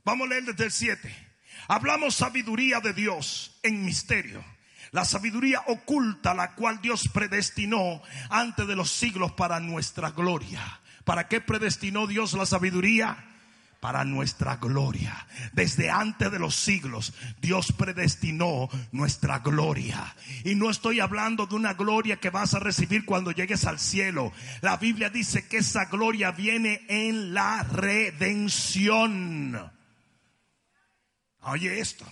vamos 0.03 0.25
a 0.25 0.31
leer 0.31 0.43
desde 0.43 0.65
el 0.65 0.71
7. 0.71 1.27
Hablamos 1.69 2.15
sabiduría 2.15 2.81
de 2.81 2.91
Dios 2.91 3.57
en 3.63 3.85
misterio. 3.85 4.43
La 4.91 5.05
sabiduría 5.05 5.63
oculta 5.67 6.33
la 6.33 6.53
cual 6.53 6.81
Dios 6.81 7.07
predestinó 7.13 8.01
antes 8.29 8.67
de 8.67 8.75
los 8.75 8.91
siglos 8.91 9.31
para 9.31 9.61
nuestra 9.61 10.11
gloria. 10.11 10.81
¿Para 11.05 11.29
qué 11.29 11.39
predestinó 11.39 12.07
Dios 12.07 12.33
la 12.33 12.45
sabiduría? 12.45 13.28
Para 13.79 14.03
nuestra 14.03 14.57
gloria. 14.57 15.27
Desde 15.53 15.89
antes 15.89 16.31
de 16.31 16.39
los 16.39 16.55
siglos, 16.55 17.13
Dios 17.41 17.71
predestinó 17.71 18.69
nuestra 18.91 19.39
gloria. 19.39 20.15
Y 20.43 20.55
no 20.55 20.69
estoy 20.69 20.99
hablando 20.99 21.45
de 21.45 21.55
una 21.55 21.73
gloria 21.73 22.19
que 22.19 22.29
vas 22.29 22.53
a 22.53 22.59
recibir 22.59 23.05
cuando 23.05 23.31
llegues 23.31 23.65
al 23.65 23.79
cielo. 23.79 24.33
La 24.61 24.77
Biblia 24.77 25.09
dice 25.09 25.47
que 25.47 25.57
esa 25.57 25.85
gloria 25.85 26.31
viene 26.31 26.85
en 26.89 27.33
la 27.33 27.63
redención. 27.63 28.11
Oye 31.41 31.79
esto. 31.79 32.05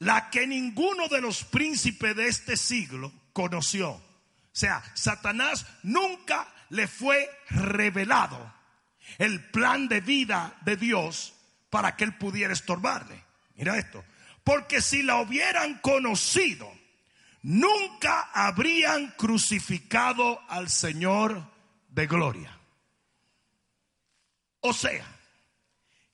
La 0.00 0.30
que 0.30 0.48
ninguno 0.48 1.06
de 1.06 1.20
los 1.20 1.44
príncipes 1.44 2.16
de 2.16 2.26
este 2.26 2.56
siglo 2.56 3.12
conoció. 3.32 3.90
O 3.92 4.02
sea, 4.50 4.82
Satanás 4.94 5.64
nunca 5.84 6.48
le 6.70 6.88
fue 6.88 7.30
revelado 7.50 8.61
el 9.18 9.44
plan 9.50 9.88
de 9.88 10.00
vida 10.00 10.56
de 10.62 10.76
Dios 10.76 11.34
para 11.70 11.96
que 11.96 12.04
él 12.04 12.16
pudiera 12.16 12.52
estorbarle. 12.52 13.22
Mira 13.56 13.78
esto. 13.78 14.04
Porque 14.44 14.80
si 14.80 15.02
la 15.02 15.20
hubieran 15.20 15.78
conocido, 15.78 16.70
nunca 17.42 18.30
habrían 18.32 19.12
crucificado 19.12 20.40
al 20.48 20.68
Señor 20.68 21.50
de 21.88 22.06
gloria. 22.06 22.58
O 24.60 24.72
sea, 24.72 25.06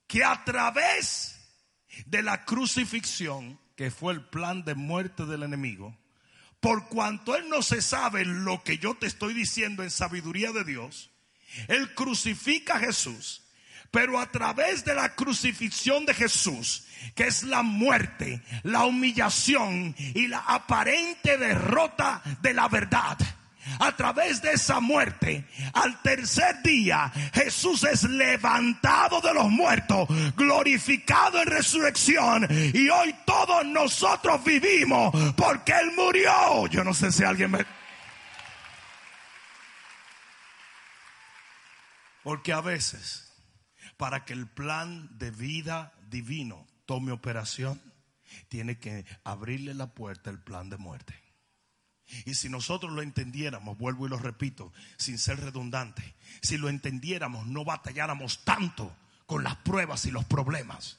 que 0.07 0.25
a 0.25 0.45
través 0.45 1.39
de 2.07 2.23
la 2.23 2.45
crucifixión, 2.45 3.59
que 3.77 3.91
fue 3.91 4.13
el 4.13 4.25
plan 4.25 4.65
de 4.65 4.75
muerte 4.75 5.27
del 5.27 5.43
enemigo, 5.43 5.97
por 6.61 6.89
cuanto 6.89 7.37
él 7.37 7.49
no 7.49 7.63
se 7.63 7.83
sabe 7.83 8.25
lo 8.25 8.65
que 8.65 8.79
yo 8.79 8.95
te 8.95 9.07
estoy 9.07 9.35
diciendo 9.35 9.83
en 9.83 9.91
sabiduría 9.91 10.51
de 10.53 10.65
Dios, 10.65 11.11
él 11.69 11.95
crucifica 11.95 12.77
a 12.77 12.81
Jesús. 12.81 13.43
Pero 13.91 14.21
a 14.21 14.31
través 14.31 14.85
de 14.85 14.95
la 14.95 15.15
crucifixión 15.15 16.05
de 16.05 16.13
Jesús, 16.13 16.85
que 17.15 17.27
es 17.27 17.43
la 17.43 17.63
muerte, 17.63 18.43
la 18.63 18.85
humillación 18.85 19.95
y 19.99 20.27
la 20.27 20.41
aparente 20.41 21.39
derrota 21.39 22.23
de 22.43 22.53
la 22.53 22.69
verdad, 22.69 23.17
a 23.79 23.97
través 23.97 24.43
de 24.43 24.53
esa 24.53 24.81
muerte, 24.81 25.45
al 25.75 26.01
tercer 26.03 26.63
día, 26.63 27.11
Jesús 27.33 27.85
es 27.85 28.05
levantado 28.05 29.21
de 29.21 29.35
los 29.35 29.51
muertos, 29.51 30.09
glorificado 30.37 31.41
en 31.43 31.49
resurrección. 31.49 32.47
Y 32.75 32.89
hoy 32.89 33.15
todos 33.27 33.65
nosotros 33.67 34.43
vivimos 34.45 35.15
porque 35.37 35.73
Él 35.73 35.93
murió. 35.97 36.67
Yo 36.69 36.85
no 36.85 36.95
sé 36.95 37.13
si 37.13 37.25
alguien 37.25 37.51
me... 37.51 37.78
Porque 42.29 42.53
a 42.53 42.61
veces, 42.61 43.33
para 43.97 44.27
que 44.27 44.35
el 44.35 44.47
plan 44.47 45.17
de 45.17 45.31
vida 45.31 45.95
divino 46.11 46.67
tome 46.85 47.11
operación, 47.11 47.81
tiene 48.51 48.79
que 48.79 49.07
abrirle 49.25 49.73
la 49.73 49.95
puerta 49.95 50.29
el 50.29 50.39
plan 50.39 50.69
de 50.69 50.77
muerte. 50.77 51.15
Y 52.27 52.35
si 52.35 52.51
nosotros 52.51 52.93
lo 52.93 53.01
entendiéramos, 53.01 53.79
vuelvo 53.79 54.05
y 54.05 54.11
lo 54.11 54.19
repito, 54.19 54.75
sin 54.99 55.17
ser 55.17 55.41
redundante, 55.41 56.17
si 56.43 56.59
lo 56.59 56.69
entendiéramos, 56.69 57.47
no 57.47 57.65
batalláramos 57.65 58.45
tanto 58.45 58.95
con 59.25 59.43
las 59.43 59.57
pruebas 59.57 60.05
y 60.05 60.11
los 60.11 60.27
problemas. 60.27 60.99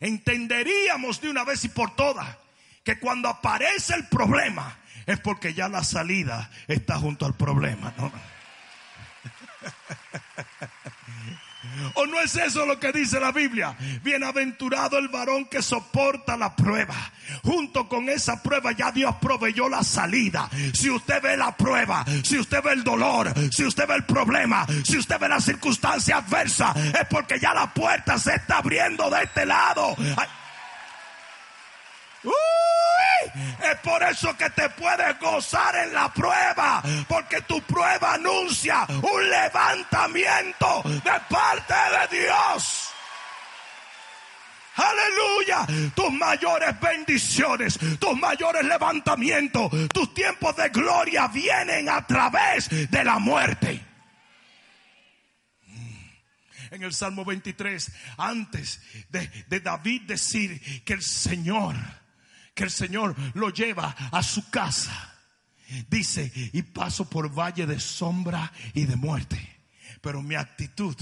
Entenderíamos 0.00 1.22
de 1.22 1.30
una 1.30 1.44
vez 1.44 1.64
y 1.64 1.70
por 1.70 1.96
todas 1.96 2.36
que 2.84 3.00
cuando 3.00 3.30
aparece 3.30 3.94
el 3.94 4.06
problema 4.08 4.78
es 5.06 5.18
porque 5.18 5.54
ya 5.54 5.70
la 5.70 5.82
salida 5.82 6.50
está 6.66 6.98
junto 6.98 7.24
al 7.24 7.36
problema. 7.36 7.94
¿O 11.94 12.06
no 12.06 12.20
es 12.20 12.34
eso 12.36 12.66
lo 12.66 12.78
que 12.78 12.92
dice 12.92 13.20
la 13.20 13.32
Biblia? 13.32 13.76
Bienaventurado 14.02 14.98
el 14.98 15.08
varón 15.08 15.46
que 15.46 15.62
soporta 15.62 16.36
la 16.36 16.54
prueba. 16.54 16.94
Junto 17.42 17.88
con 17.88 18.08
esa 18.08 18.42
prueba 18.42 18.72
ya 18.72 18.90
Dios 18.90 19.14
proveyó 19.20 19.68
la 19.68 19.82
salida. 19.82 20.48
Si 20.72 20.90
usted 20.90 21.22
ve 21.22 21.36
la 21.36 21.56
prueba, 21.56 22.04
si 22.22 22.38
usted 22.38 22.62
ve 22.62 22.72
el 22.72 22.84
dolor, 22.84 23.32
si 23.52 23.64
usted 23.64 23.86
ve 23.86 23.96
el 23.96 24.04
problema, 24.04 24.66
si 24.84 24.98
usted 24.98 25.18
ve 25.18 25.28
la 25.28 25.40
circunstancia 25.40 26.18
adversa, 26.18 26.74
es 26.76 27.06
porque 27.08 27.38
ya 27.38 27.54
la 27.54 27.72
puerta 27.72 28.18
se 28.18 28.34
está 28.34 28.58
abriendo 28.58 29.10
de 29.10 29.22
este 29.22 29.46
lado. 29.46 29.96
Es 33.62 33.76
por 33.82 34.02
eso 34.02 34.36
que 34.36 34.50
te 34.50 34.68
puedes 34.70 35.18
gozar 35.18 35.74
en 35.76 35.92
la 35.92 36.12
prueba, 36.12 36.82
porque 37.08 37.42
tu 37.42 37.60
prueba 37.62 38.14
anuncia 38.14 38.86
un 38.88 39.30
levantamiento 39.30 40.82
de 40.84 41.12
parte 41.28 41.74
de 41.74 42.18
Dios. 42.18 42.88
Aleluya. 44.76 45.90
Tus 45.94 46.12
mayores 46.12 46.78
bendiciones, 46.80 47.78
tus 47.98 48.16
mayores 48.16 48.64
levantamientos, 48.64 49.70
tus 49.92 50.14
tiempos 50.14 50.54
de 50.56 50.68
gloria 50.68 51.26
vienen 51.28 51.88
a 51.88 52.06
través 52.06 52.68
de 52.68 53.04
la 53.04 53.18
muerte 53.18 53.88
en 56.70 56.82
el 56.82 56.92
Salmo 56.92 57.24
23, 57.24 57.90
antes 58.16 58.80
de, 59.08 59.26
de, 59.48 59.60
David 59.60 60.02
decir 60.02 60.84
que 60.84 60.92
el 60.94 61.02
Señor, 61.02 61.76
que 62.58 62.64
el 62.64 62.70
Señor 62.72 63.14
lo 63.34 63.50
lleva 63.50 63.94
a 64.10 64.20
su 64.20 64.50
casa. 64.50 65.14
Dice, 65.88 66.32
y 66.52 66.62
paso 66.62 67.08
por 67.08 67.32
valle 67.32 67.66
de 67.66 67.78
sombra 67.78 68.52
y 68.74 68.84
de 68.84 68.96
muerte. 68.96 69.38
Pero 70.00 70.22
mi 70.22 70.34
actitud 70.34 70.96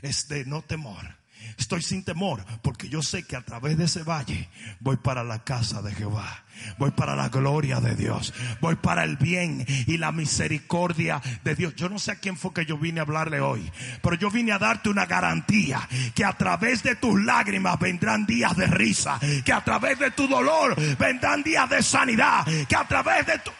es 0.00 0.28
de 0.28 0.46
no 0.46 0.62
temor. 0.62 1.14
Estoy 1.58 1.82
sin 1.82 2.04
temor 2.04 2.44
porque 2.62 2.88
yo 2.88 3.02
sé 3.02 3.24
que 3.24 3.36
a 3.36 3.42
través 3.42 3.78
de 3.78 3.84
ese 3.84 4.02
valle 4.02 4.48
voy 4.80 4.96
para 4.96 5.24
la 5.24 5.44
casa 5.44 5.82
de 5.82 5.94
Jehová. 5.94 6.44
Voy 6.78 6.90
para 6.92 7.16
la 7.16 7.28
gloria 7.28 7.80
de 7.80 7.94
Dios. 7.94 8.32
Voy 8.60 8.76
para 8.76 9.04
el 9.04 9.16
bien 9.16 9.64
y 9.86 9.96
la 9.98 10.12
misericordia 10.12 11.20
de 11.42 11.54
Dios. 11.54 11.74
Yo 11.74 11.88
no 11.88 11.98
sé 11.98 12.12
a 12.12 12.16
quién 12.16 12.36
fue 12.36 12.52
que 12.52 12.64
yo 12.64 12.78
vine 12.78 13.00
a 13.00 13.02
hablarle 13.02 13.40
hoy, 13.40 13.70
pero 14.02 14.16
yo 14.16 14.30
vine 14.30 14.52
a 14.52 14.58
darte 14.58 14.88
una 14.88 15.06
garantía 15.06 15.88
que 16.14 16.24
a 16.24 16.32
través 16.32 16.82
de 16.82 16.96
tus 16.96 17.22
lágrimas 17.22 17.78
vendrán 17.78 18.26
días 18.26 18.56
de 18.56 18.66
risa, 18.66 19.18
que 19.44 19.52
a 19.52 19.62
través 19.62 19.98
de 19.98 20.10
tu 20.12 20.28
dolor 20.28 20.76
vendrán 20.96 21.42
días 21.42 21.68
de 21.68 21.82
sanidad, 21.82 22.46
que 22.68 22.76
a 22.76 22.86
través 22.86 23.26
de 23.26 23.38
tu... 23.38 23.50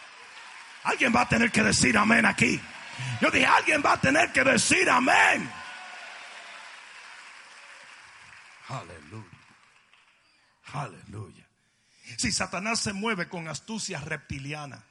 Alguien 0.83 1.13
va 1.15 1.21
a 1.21 1.29
tener 1.29 1.51
que 1.51 1.63
decir 1.63 1.97
amén 1.97 2.25
aquí. 2.25 2.59
Yo 3.21 3.31
dije, 3.31 3.45
alguien 3.45 3.81
va 3.85 3.93
a 3.93 4.01
tener 4.01 4.31
que 4.31 4.43
decir 4.43 4.89
amén. 4.89 5.49
Aleluya. 8.67 9.25
Aleluya. 10.73 11.47
Si 12.17 12.31
Satanás 12.31 12.79
se 12.79 12.93
mueve 12.93 13.29
con 13.29 13.47
astucia 13.47 13.99
reptiliana, 13.99 14.83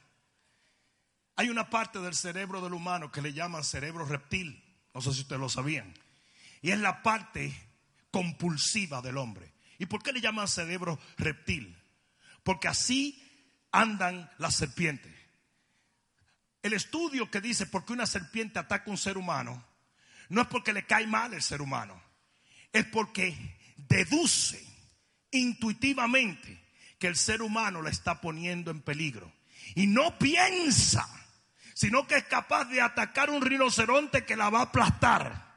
hay 1.35 1.49
una 1.49 1.69
parte 1.69 1.99
del 1.99 2.15
cerebro 2.15 2.61
del 2.61 2.73
humano 2.73 3.11
que 3.11 3.21
le 3.21 3.33
llaman 3.33 3.63
cerebro 3.63 4.05
reptil. 4.05 4.63
No 4.93 5.01
sé 5.01 5.13
si 5.13 5.21
ustedes 5.21 5.39
lo 5.39 5.49
sabían. 5.49 5.93
Y 6.61 6.71
es 6.71 6.79
la 6.79 7.03
parte 7.03 7.53
compulsiva 8.11 9.01
del 9.01 9.17
hombre. 9.17 9.53
¿Y 9.77 9.85
por 9.85 10.01
qué 10.01 10.13
le 10.13 10.21
llaman 10.21 10.47
cerebro 10.47 10.99
reptil? 11.17 11.77
Porque 12.43 12.69
así 12.69 13.21
andan 13.71 14.31
las 14.37 14.55
serpientes. 14.55 15.13
El 16.63 16.73
estudio 16.73 17.29
que 17.29 17.41
dice 17.41 17.65
por 17.65 17.85
qué 17.85 17.93
una 17.93 18.07
serpiente 18.07 18.57
ataca 18.57 18.85
a 18.87 18.91
un 18.91 18.97
ser 18.97 19.17
humano 19.17 19.63
no 20.29 20.41
es 20.41 20.47
porque 20.47 20.73
le 20.73 20.85
cae 20.85 21.05
mal 21.05 21.33
el 21.33 21.41
ser 21.41 21.61
humano, 21.61 22.01
es 22.71 22.85
porque 22.85 23.54
deduce 23.87 24.63
intuitivamente 25.31 26.61
que 26.99 27.07
el 27.07 27.15
ser 27.15 27.41
humano 27.41 27.81
la 27.81 27.89
está 27.89 28.21
poniendo 28.21 28.71
en 28.71 28.81
peligro. 28.81 29.31
Y 29.75 29.87
no 29.87 30.17
piensa, 30.17 31.07
sino 31.73 32.07
que 32.07 32.15
es 32.15 32.23
capaz 32.25 32.65
de 32.65 32.81
atacar 32.81 33.29
un 33.29 33.41
rinoceronte 33.41 34.25
que 34.25 34.35
la 34.35 34.49
va 34.49 34.59
a 34.59 34.63
aplastar. 34.63 35.53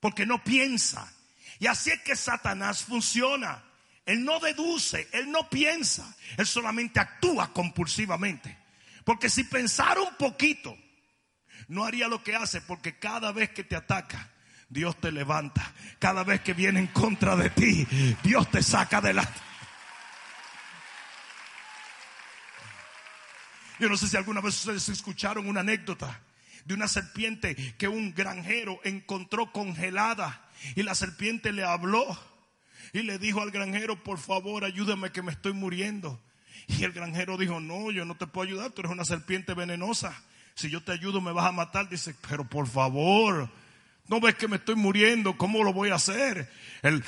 Porque 0.00 0.26
no 0.26 0.42
piensa. 0.42 1.12
Y 1.58 1.66
así 1.66 1.90
es 1.90 2.00
que 2.02 2.16
Satanás 2.16 2.84
funciona. 2.84 3.62
Él 4.04 4.24
no 4.24 4.38
deduce, 4.38 5.08
él 5.12 5.32
no 5.32 5.50
piensa, 5.50 6.16
él 6.36 6.46
solamente 6.46 7.00
actúa 7.00 7.52
compulsivamente. 7.52 8.56
Porque 9.04 9.28
si 9.28 9.42
pensara 9.44 10.00
un 10.00 10.14
poquito, 10.16 10.76
no 11.68 11.84
haría 11.84 12.06
lo 12.06 12.22
que 12.22 12.36
hace, 12.36 12.60
porque 12.60 12.98
cada 12.98 13.32
vez 13.32 13.50
que 13.50 13.64
te 13.64 13.74
ataca, 13.74 14.30
Dios 14.68 15.00
te 15.00 15.12
levanta. 15.12 15.72
Cada 15.98 16.24
vez 16.24 16.40
que 16.40 16.54
viene 16.54 16.80
en 16.80 16.86
contra 16.88 17.36
de 17.36 17.50
ti, 17.50 17.86
Dios 18.22 18.50
te 18.50 18.62
saca 18.62 18.98
adelante. 18.98 19.40
Yo 23.78 23.88
no 23.88 23.96
sé 23.96 24.08
si 24.08 24.16
alguna 24.16 24.40
vez 24.40 24.54
ustedes 24.56 24.88
escucharon 24.88 25.46
una 25.48 25.60
anécdota 25.60 26.20
de 26.64 26.74
una 26.74 26.88
serpiente 26.88 27.54
que 27.76 27.88
un 27.88 28.14
granjero 28.14 28.80
encontró 28.84 29.52
congelada 29.52 30.48
y 30.74 30.82
la 30.82 30.94
serpiente 30.94 31.52
le 31.52 31.62
habló 31.62 32.18
y 32.92 33.02
le 33.02 33.18
dijo 33.18 33.42
al 33.42 33.50
granjero, 33.50 34.02
por 34.02 34.18
favor, 34.18 34.64
ayúdame 34.64 35.10
que 35.10 35.22
me 35.22 35.32
estoy 35.32 35.52
muriendo. 35.52 36.20
Y 36.66 36.84
el 36.84 36.92
granjero 36.92 37.36
dijo, 37.36 37.60
no, 37.60 37.90
yo 37.90 38.04
no 38.04 38.16
te 38.16 38.26
puedo 38.26 38.48
ayudar, 38.48 38.70
tú 38.72 38.80
eres 38.80 38.92
una 38.92 39.04
serpiente 39.04 39.54
venenosa. 39.54 40.20
Si 40.54 40.70
yo 40.70 40.82
te 40.82 40.92
ayudo 40.92 41.20
me 41.20 41.32
vas 41.32 41.46
a 41.46 41.52
matar. 41.52 41.88
Dice, 41.88 42.14
pero 42.28 42.48
por 42.48 42.66
favor, 42.66 43.50
no 44.08 44.20
ves 44.20 44.36
que 44.36 44.48
me 44.48 44.56
estoy 44.56 44.76
muriendo, 44.76 45.36
¿cómo 45.36 45.64
lo 45.64 45.72
voy 45.72 45.90
a 45.90 45.96
hacer? 45.96 46.48
El, 46.82 47.02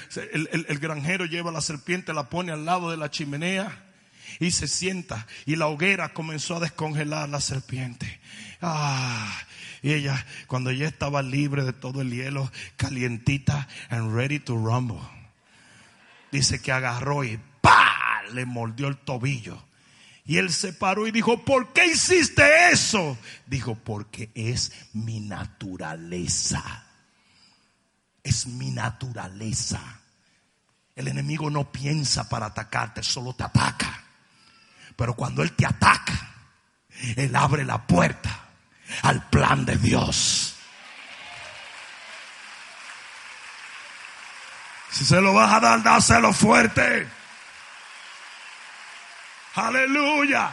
granjero 0.80 1.26
lleva 1.26 1.52
la 1.52 1.60
serpiente, 1.60 2.12
la 2.12 2.28
pone 2.28 2.52
al 2.52 2.64
lado 2.64 2.90
de 2.90 2.96
la 2.96 3.10
chimenea 3.10 3.84
y 4.40 4.50
se 4.50 4.66
sienta 4.66 5.26
y 5.46 5.56
la 5.56 5.68
hoguera 5.68 6.12
comenzó 6.12 6.56
a 6.56 6.60
descongelar 6.60 7.28
la 7.28 7.40
serpiente. 7.40 8.18
Ah, 8.60 9.32
y 9.82 9.92
ella, 9.92 10.26
cuando 10.48 10.72
ya 10.72 10.88
estaba 10.88 11.22
libre 11.22 11.64
de 11.64 11.72
todo 11.72 12.00
el 12.00 12.10
hielo, 12.10 12.50
calientita 12.76 13.68
and 13.90 14.12
ready 14.14 14.40
to 14.40 14.56
rumble, 14.56 14.98
dice 16.32 16.60
que 16.60 16.72
agarró 16.72 17.22
y 17.22 17.38
¡pa! 17.60 18.22
le 18.32 18.44
mordió 18.44 18.88
el 18.88 18.96
tobillo. 18.96 19.62
Y 20.26 20.36
él 20.36 20.50
se 20.50 20.74
paró 20.74 21.06
y 21.06 21.10
dijo, 21.10 21.42
¿por 21.44 21.72
qué 21.72 21.86
hiciste 21.86 22.42
eso? 22.70 23.16
Dijo, 23.46 23.76
porque 23.76 24.30
es 24.34 24.72
mi 24.92 25.20
naturaleza 25.20 26.87
es 28.28 28.46
mi 28.46 28.70
naturaleza. 28.70 29.80
El 30.94 31.08
enemigo 31.08 31.50
no 31.50 31.70
piensa 31.70 32.28
para 32.28 32.46
atacarte, 32.46 33.02
solo 33.02 33.32
te 33.32 33.44
ataca. 33.44 34.02
Pero 34.96 35.14
cuando 35.14 35.42
Él 35.42 35.52
te 35.52 35.64
ataca, 35.64 36.34
Él 37.16 37.34
abre 37.36 37.64
la 37.64 37.86
puerta 37.86 38.30
al 39.02 39.28
plan 39.28 39.64
de 39.64 39.76
Dios. 39.76 40.54
Si 44.90 45.04
se 45.04 45.20
lo 45.20 45.32
vas 45.32 45.54
a 45.54 45.60
dar, 45.60 45.82
dáselo 45.82 46.32
fuerte. 46.32 47.08
Aleluya. 49.54 50.50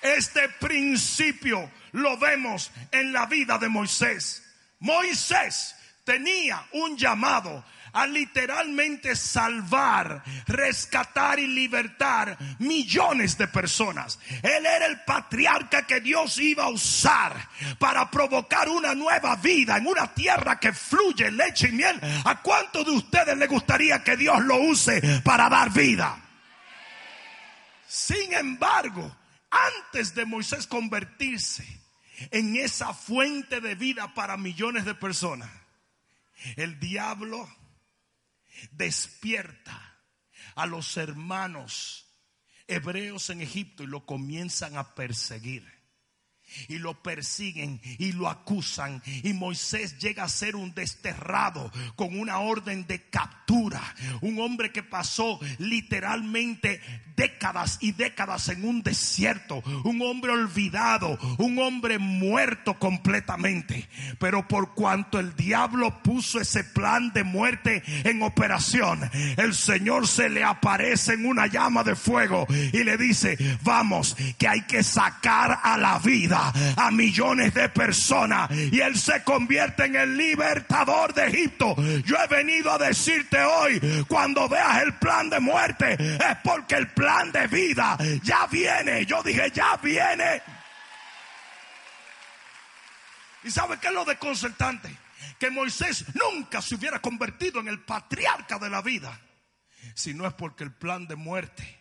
Este 0.00 0.48
principio 0.48 1.70
lo 1.92 2.18
vemos 2.18 2.72
en 2.90 3.12
la 3.12 3.26
vida 3.26 3.58
de 3.58 3.68
Moisés. 3.68 4.42
Moisés 4.82 5.74
tenía 6.04 6.66
un 6.72 6.96
llamado 6.96 7.64
a 7.92 8.06
literalmente 8.06 9.14
salvar, 9.14 10.22
rescatar 10.46 11.38
y 11.38 11.46
libertar 11.46 12.36
millones 12.58 13.36
de 13.36 13.46
personas. 13.48 14.18
Él 14.42 14.66
era 14.66 14.86
el 14.86 15.00
patriarca 15.02 15.86
que 15.86 16.00
Dios 16.00 16.38
iba 16.38 16.64
a 16.64 16.70
usar 16.70 17.36
para 17.78 18.10
provocar 18.10 18.68
una 18.68 18.94
nueva 18.94 19.36
vida 19.36 19.76
en 19.76 19.86
una 19.86 20.12
tierra 20.12 20.58
que 20.58 20.72
fluye 20.72 21.30
leche 21.30 21.68
y 21.68 21.72
miel. 21.72 22.00
¿A 22.24 22.40
cuántos 22.40 22.84
de 22.84 22.92
ustedes 22.92 23.36
le 23.36 23.46
gustaría 23.46 24.02
que 24.02 24.16
Dios 24.16 24.42
lo 24.42 24.56
use 24.56 25.20
para 25.22 25.48
dar 25.48 25.70
vida? 25.70 26.18
Sin 27.86 28.32
embargo, 28.32 29.14
antes 29.50 30.14
de 30.14 30.24
Moisés 30.24 30.66
convertirse, 30.66 31.81
en 32.30 32.56
esa 32.56 32.94
fuente 32.94 33.60
de 33.60 33.74
vida 33.74 34.14
para 34.14 34.36
millones 34.36 34.84
de 34.84 34.94
personas, 34.94 35.50
el 36.56 36.78
diablo 36.78 37.48
despierta 38.70 39.98
a 40.54 40.66
los 40.66 40.96
hermanos 40.96 42.06
hebreos 42.66 43.30
en 43.30 43.40
Egipto 43.40 43.82
y 43.82 43.86
lo 43.86 44.06
comienzan 44.06 44.76
a 44.76 44.94
perseguir 44.94 45.81
y 46.68 46.78
lo 46.78 47.02
persiguen 47.02 47.80
y 47.98 48.12
lo 48.12 48.28
acusan. 48.28 49.02
Y 49.22 49.32
Moisés 49.32 49.98
llega 49.98 50.24
a 50.24 50.28
ser 50.28 50.56
un 50.56 50.74
desterrado 50.74 51.70
con 51.96 52.18
una 52.18 52.38
orden 52.38 52.86
de 52.86 53.02
captura. 53.02 53.82
Un 54.20 54.40
hombre 54.40 54.72
que 54.72 54.82
pasó 54.82 55.38
literalmente 55.58 56.80
décadas 57.16 57.78
y 57.80 57.92
décadas 57.92 58.48
en 58.48 58.64
un 58.64 58.82
desierto. 58.82 59.62
Un 59.84 60.00
hombre 60.02 60.32
olvidado. 60.32 61.18
Un 61.38 61.58
hombre 61.58 61.98
muerto 61.98 62.78
completamente. 62.78 63.88
Pero 64.18 64.48
por 64.48 64.74
cuanto 64.74 65.18
el 65.18 65.34
diablo 65.36 66.02
puso 66.02 66.40
ese 66.40 66.64
plan 66.64 67.12
de 67.12 67.24
muerte 67.24 67.82
en 68.04 68.22
operación, 68.22 69.10
el 69.36 69.54
Señor 69.54 70.06
se 70.06 70.28
le 70.28 70.44
aparece 70.44 71.14
en 71.14 71.26
una 71.26 71.46
llama 71.46 71.84
de 71.84 71.94
fuego 71.94 72.46
y 72.48 72.84
le 72.84 72.96
dice, 72.96 73.36
vamos, 73.62 74.16
que 74.38 74.48
hay 74.48 74.62
que 74.62 74.82
sacar 74.82 75.60
a 75.62 75.76
la 75.76 75.98
vida 75.98 76.41
a 76.76 76.90
millones 76.90 77.54
de 77.54 77.68
personas 77.68 78.50
y 78.50 78.80
Él 78.80 78.96
se 78.96 79.22
convierte 79.22 79.84
en 79.84 79.96
el 79.96 80.16
libertador 80.16 81.12
de 81.14 81.26
Egipto. 81.26 81.76
Yo 82.04 82.16
he 82.16 82.26
venido 82.26 82.72
a 82.72 82.78
decirte 82.78 83.42
hoy, 83.42 83.80
cuando 84.08 84.48
veas 84.48 84.82
el 84.82 84.94
plan 84.94 85.28
de 85.28 85.40
muerte, 85.40 85.94
es 85.98 86.36
porque 86.42 86.76
el 86.76 86.88
plan 86.88 87.30
de 87.30 87.46
vida 87.46 87.98
ya 88.22 88.46
viene. 88.46 89.04
Yo 89.06 89.22
dije, 89.22 89.50
ya 89.52 89.76
viene. 89.76 90.42
¿Y 93.44 93.50
sabe 93.50 93.78
qué 93.78 93.88
es 93.88 93.94
lo 93.94 94.04
desconcertante? 94.04 95.02
que 95.38 95.50
Moisés 95.50 96.04
nunca 96.14 96.62
se 96.62 96.76
hubiera 96.76 97.00
convertido 97.00 97.60
en 97.60 97.68
el 97.68 97.80
patriarca 97.80 98.58
de 98.58 98.70
la 98.70 98.80
vida, 98.80 99.20
si 99.94 100.14
no 100.14 100.26
es 100.26 100.34
porque 100.34 100.64
el 100.64 100.72
plan 100.72 101.06
de 101.06 101.16
muerte 101.16 101.80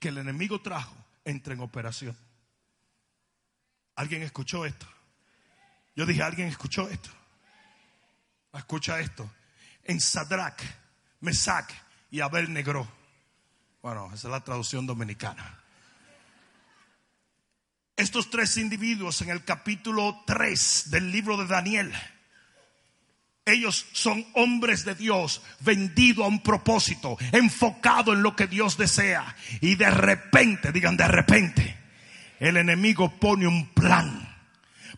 que 0.00 0.08
el 0.08 0.18
enemigo 0.18 0.60
trajo 0.60 0.96
entra 1.24 1.54
en 1.54 1.60
operación. 1.60 2.16
¿Alguien 4.00 4.22
escuchó 4.22 4.64
esto? 4.64 4.86
Yo 5.94 6.06
dije, 6.06 6.22
¿alguien 6.22 6.48
escuchó 6.48 6.88
esto? 6.88 7.10
Escucha 8.54 8.98
esto. 8.98 9.30
En 9.84 10.00
Sadrach, 10.00 10.58
Mesac 11.20 11.70
y 12.10 12.20
Abel 12.20 12.50
Negro. 12.50 12.90
Bueno, 13.82 14.06
esa 14.06 14.28
es 14.28 14.32
la 14.32 14.42
traducción 14.42 14.86
dominicana. 14.86 15.62
Estos 17.94 18.30
tres 18.30 18.56
individuos 18.56 19.20
en 19.20 19.28
el 19.28 19.44
capítulo 19.44 20.22
3 20.26 20.90
del 20.90 21.12
libro 21.12 21.36
de 21.36 21.46
Daniel, 21.46 21.92
ellos 23.44 23.84
son 23.92 24.24
hombres 24.32 24.86
de 24.86 24.94
Dios, 24.94 25.42
vendidos 25.60 26.24
a 26.24 26.28
un 26.28 26.42
propósito, 26.42 27.18
enfocado 27.32 28.14
en 28.14 28.22
lo 28.22 28.34
que 28.34 28.46
Dios 28.46 28.78
desea. 28.78 29.36
Y 29.60 29.74
de 29.74 29.90
repente, 29.90 30.72
digan 30.72 30.96
de 30.96 31.06
repente, 31.06 31.79
el 32.40 32.56
enemigo 32.56 33.10
pone 33.20 33.46
un 33.46 33.68
plan 33.68 34.28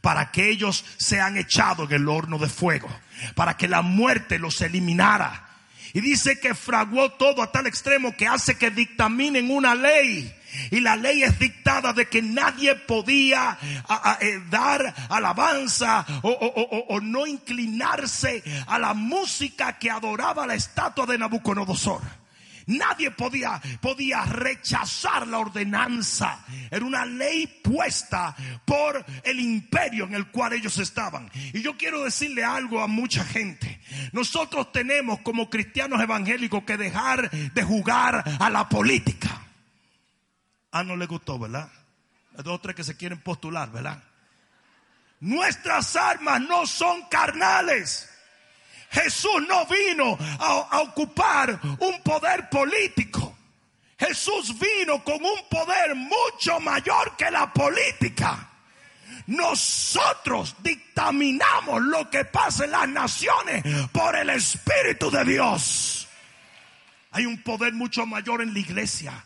para 0.01 0.31
que 0.31 0.49
ellos 0.49 0.85
sean 0.97 1.37
echados 1.37 1.91
en 1.91 1.97
el 1.97 2.09
horno 2.09 2.39
de 2.39 2.49
fuego, 2.49 2.89
para 3.35 3.57
que 3.57 3.69
la 3.69 3.83
muerte 3.83 4.39
los 4.39 4.61
eliminara. 4.61 5.49
Y 5.95 6.01
dice 6.01 6.41
que 6.41 6.55
fraguó 6.55 7.13
todo 7.13 7.43
a 7.43 7.53
tal 7.53 7.67
extremo 7.67 8.17
que 8.17 8.27
hace 8.27 8.57
que 8.57 8.71
dictaminen 8.71 9.51
una 9.51 9.75
ley. 9.75 10.35
Y 10.71 10.81
la 10.81 10.97
ley 10.97 11.23
es 11.23 11.39
dictada 11.39 11.93
de 11.93 12.09
que 12.09 12.23
nadie 12.23 12.75
podía 12.75 13.59
eh, 14.21 14.41
dar 14.51 14.95
alabanza 15.09 16.05
o, 16.23 16.31
o, 16.89 17.01
no 17.01 17.27
inclinarse 17.27 18.43
a 18.67 18.79
la 18.79 18.95
música 18.95 19.79
que 19.79 19.91
adoraba 19.91 20.47
la 20.47 20.55
estatua 20.55 21.07
de 21.07 21.19
Nabucodonosor. 21.19 22.22
Nadie 22.67 23.11
podía, 23.11 23.61
podía 23.81 24.25
rechazar 24.25 25.27
la 25.27 25.39
ordenanza. 25.39 26.45
Era 26.71 26.85
una 26.85 27.05
ley 27.05 27.47
puesta 27.63 28.35
por 28.65 29.05
el 29.23 29.41
imperio 29.41 30.05
en 30.05 30.15
el 30.15 30.29
cual 30.29 30.53
ellos 30.53 30.79
estaban. 30.79 31.31
Y 31.53 31.63
yo 31.63 31.77
quiero 31.77 32.05
decirle 32.05 32.45
algo 32.45 32.81
a 32.83 32.87
mucha 32.87 33.25
gente. 33.25 33.81
Nosotros 34.13 34.73
tenemos 34.73 35.21
como 35.21 35.51
cristianos 35.51 36.01
evangélicos 36.01 36.65
que 36.65 36.77
dejar 36.77 37.31
de 37.31 37.63
jugar 37.63 38.25
a 38.39 38.51
la 38.51 38.69
política. 38.69 39.47
Ah, 40.71 40.83
no 40.83 40.97
le 40.97 41.07
gustó, 41.07 41.39
¿verdad? 41.39 41.71
Hay 42.37 42.45
dos 42.45 42.55
o 42.55 42.61
tres 42.61 42.75
que 42.75 42.85
se 42.85 42.97
quieren 42.97 43.21
postular, 43.21 43.71
¿verdad? 43.71 44.03
Nuestras 45.21 45.95
armas 45.97 46.41
no 46.41 46.67
son 46.67 47.03
carnales. 47.09 48.09
Jesús 48.93 49.43
no 49.49 49.67
vino 49.67 50.19
a, 50.39 50.81
ocupar 50.83 51.59
un 51.79 52.03
poder 52.03 52.49
político. 52.51 53.37
Jesús 53.99 54.55
vino 54.59 55.03
con 55.03 55.25
un 55.25 55.49
poder 55.49 55.95
mucho 55.95 56.61
mayor 56.61 57.17
que 57.17 57.31
la 57.31 57.53
política. 57.53 58.49
Nosotros 59.29 60.57
dictaminamos 60.59 61.81
lo 61.83 62.11
que 62.11 62.25
pasa 62.25 62.65
en 62.65 62.73
las 62.73 62.89
naciones 62.89 63.65
por 63.93 64.17
el 64.17 64.31
Espíritu 64.31 65.11
de 65.11 65.25
Dios. 65.25 66.09
Hay 67.13 67.27
un 67.27 67.43
poder 67.43 67.73
mucho 67.73 68.05
mayor 68.05 68.43
en 68.43 68.53
la 68.53 68.59
iglesia 68.59 69.25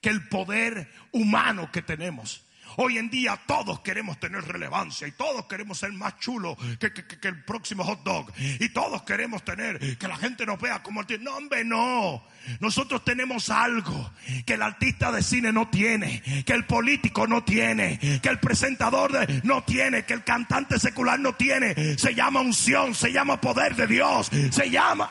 que 0.00 0.08
el 0.08 0.28
poder 0.28 0.90
humano 1.12 1.70
que 1.70 1.82
tenemos. 1.82 2.45
Hoy 2.76 2.98
en 2.98 3.10
día 3.10 3.38
todos 3.46 3.80
queremos 3.80 4.18
tener 4.20 4.44
relevancia 4.44 5.06
y 5.06 5.12
todos 5.12 5.46
queremos 5.46 5.78
ser 5.78 5.92
más 5.92 6.18
chulos 6.18 6.56
que, 6.78 6.92
el 7.28 7.44
próximo 7.44 7.84
hot 7.84 8.02
dog. 8.02 8.32
Y 8.36 8.68
todos 8.70 9.02
queremos 9.02 9.44
tener 9.44 9.96
que 9.98 10.08
la 10.08 10.16
gente 10.16 10.44
nos 10.46 10.60
vea 10.60 10.82
como 10.82 11.00
el 11.00 11.24
No, 11.24 11.36
hombre, 11.36 11.64
no. 11.64 12.22
Nosotros 12.60 13.04
tenemos 13.04 13.50
algo 13.50 14.12
que 14.44 14.54
el 14.54 14.62
artista 14.62 15.10
de 15.10 15.22
cine 15.22 15.52
no 15.52 15.68
tiene, 15.68 16.22
que 16.44 16.52
el 16.52 16.64
político 16.64 17.26
no 17.26 17.42
tiene, 17.44 17.98
que 18.22 18.28
el 18.28 18.38
presentador 18.38 19.26
no 19.44 19.64
tiene, 19.64 20.04
que 20.04 20.14
el 20.14 20.24
cantante 20.24 20.78
secular 20.78 21.18
no 21.18 21.34
tiene. 21.34 21.96
Se 21.98 22.14
llama 22.14 22.40
unción, 22.40 22.94
se 22.94 23.12
llama 23.12 23.40
poder 23.40 23.74
de 23.74 23.86
Dios, 23.86 24.30
se 24.50 24.70
llama... 24.70 25.10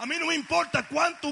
A 0.00 0.06
mí 0.06 0.14
no 0.18 0.28
me 0.28 0.34
importa 0.34 0.84
cuánto 0.84 1.30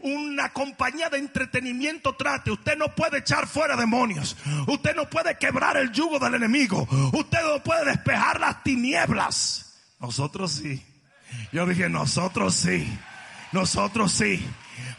una 0.00 0.48
compañía 0.48 1.08
de 1.08 1.18
entretenimiento 1.18 2.16
trate. 2.16 2.50
Usted 2.50 2.76
no 2.76 2.92
puede 2.92 3.18
echar 3.18 3.46
fuera 3.46 3.76
demonios. 3.76 4.36
Usted 4.66 4.96
no 4.96 5.08
puede 5.08 5.38
quebrar 5.38 5.76
el 5.76 5.92
yugo 5.92 6.18
del 6.18 6.34
enemigo. 6.34 6.88
Usted 7.12 7.38
no 7.42 7.62
puede 7.62 7.84
despejar 7.84 8.40
las 8.40 8.64
tinieblas. 8.64 9.72
Nosotros 10.00 10.50
sí. 10.50 10.84
Yo 11.52 11.64
dije, 11.64 11.88
nosotros 11.88 12.56
sí. 12.56 12.88
Nosotros 13.52 14.10
sí. 14.10 14.44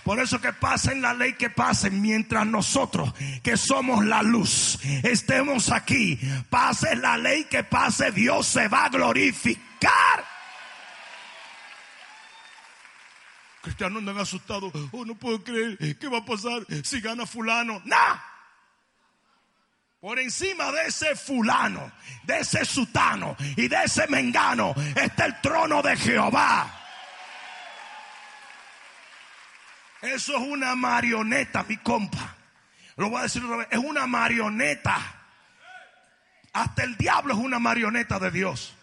Por 0.05 0.21
eso 0.21 0.39
que 0.39 0.53
pasen 0.53 1.01
la 1.01 1.13
ley 1.13 1.33
que 1.33 1.49
pasen, 1.49 2.01
mientras 2.01 2.47
nosotros, 2.47 3.13
que 3.43 3.57
somos 3.57 4.05
la 4.05 4.23
luz, 4.23 4.79
estemos 5.03 5.73
aquí, 5.73 6.17
pase 6.49 6.95
la 6.95 7.17
ley 7.17 7.45
que 7.45 7.65
pase, 7.65 8.11
Dios 8.11 8.47
se 8.47 8.69
va 8.69 8.85
a 8.85 8.89
glorificar. 8.89 10.34
Cristianos 13.65 13.99
andan 13.99 14.17
asustados. 14.19 14.71
Oh, 14.91 15.03
no 15.03 15.15
puedo 15.15 15.43
creer. 15.43 15.77
¿Qué 15.97 16.07
va 16.07 16.19
a 16.19 16.25
pasar 16.25 16.65
si 16.83 17.01
gana 17.01 17.25
fulano? 17.25 17.81
¡Nah! 17.85 18.15
Por 19.99 20.19
encima 20.19 20.71
de 20.71 20.87
ese 20.87 21.15
fulano, 21.15 21.91
de 22.23 22.39
ese 22.39 22.63
sutano 22.63 23.35
y 23.57 23.67
de 23.67 23.77
ese 23.85 24.07
mengano 24.07 24.75
está 24.95 25.25
el 25.25 25.41
trono 25.41 25.81
de 25.81 25.97
Jehová. 25.97 26.71
Eso 30.03 30.37
es 30.37 30.41
una 30.41 30.75
marioneta, 30.75 31.63
mi 31.63 31.77
compa. 31.77 32.35
Lo 32.97 33.09
voy 33.09 33.19
a 33.19 33.23
decir 33.23 33.43
otra 33.43 33.57
vez. 33.57 33.67
Es 33.71 33.79
una 33.79 34.05
marioneta. 34.05 34.95
Hasta 36.53 36.83
el 36.83 36.95
diablo 36.97 37.33
es 37.33 37.39
una 37.39 37.57
marioneta 37.57 38.19
de 38.19 38.29
Dios. 38.29 38.75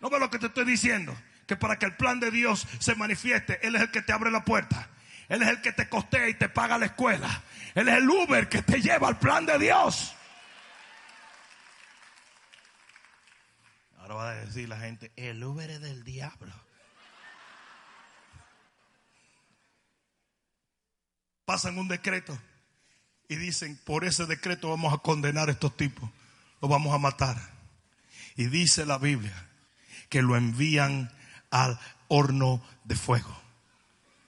¿No 0.00 0.10
ves 0.10 0.18
lo 0.18 0.28
que 0.30 0.40
te 0.40 0.46
estoy 0.46 0.64
diciendo? 0.64 1.16
Que 1.46 1.56
para 1.56 1.78
que 1.78 1.86
el 1.86 1.96
plan 1.96 2.20
de 2.20 2.30
Dios 2.30 2.66
se 2.78 2.94
manifieste, 2.94 3.64
Él 3.66 3.76
es 3.76 3.82
el 3.82 3.90
que 3.90 4.02
te 4.02 4.12
abre 4.12 4.30
la 4.30 4.44
puerta. 4.44 4.88
Él 5.28 5.42
es 5.42 5.48
el 5.48 5.60
que 5.60 5.72
te 5.72 5.88
costea 5.88 6.28
y 6.28 6.34
te 6.34 6.48
paga 6.48 6.78
la 6.78 6.86
escuela. 6.86 7.42
Él 7.74 7.88
es 7.88 7.96
el 7.96 8.08
Uber 8.08 8.48
que 8.48 8.62
te 8.62 8.80
lleva 8.80 9.08
al 9.08 9.18
plan 9.18 9.44
de 9.46 9.58
Dios. 9.58 10.14
Ahora 13.98 14.14
va 14.14 14.30
a 14.30 14.34
decir 14.36 14.68
la 14.68 14.78
gente, 14.78 15.10
el 15.16 15.42
Uber 15.42 15.68
es 15.68 15.80
del 15.80 16.04
diablo. 16.04 16.54
Pasan 21.44 21.78
un 21.78 21.88
decreto 21.88 22.36
y 23.28 23.36
dicen, 23.36 23.80
por 23.84 24.04
ese 24.04 24.26
decreto 24.26 24.70
vamos 24.70 24.92
a 24.92 24.98
condenar 24.98 25.48
a 25.48 25.52
estos 25.52 25.76
tipos, 25.76 26.08
los 26.60 26.70
vamos 26.70 26.94
a 26.94 26.98
matar. 26.98 27.36
Y 28.36 28.46
dice 28.46 28.84
la 28.86 28.98
Biblia 28.98 29.48
que 30.08 30.22
lo 30.22 30.36
envían 30.36 31.10
al 31.64 31.78
horno 32.08 32.62
de 32.84 32.96
fuego. 32.96 33.34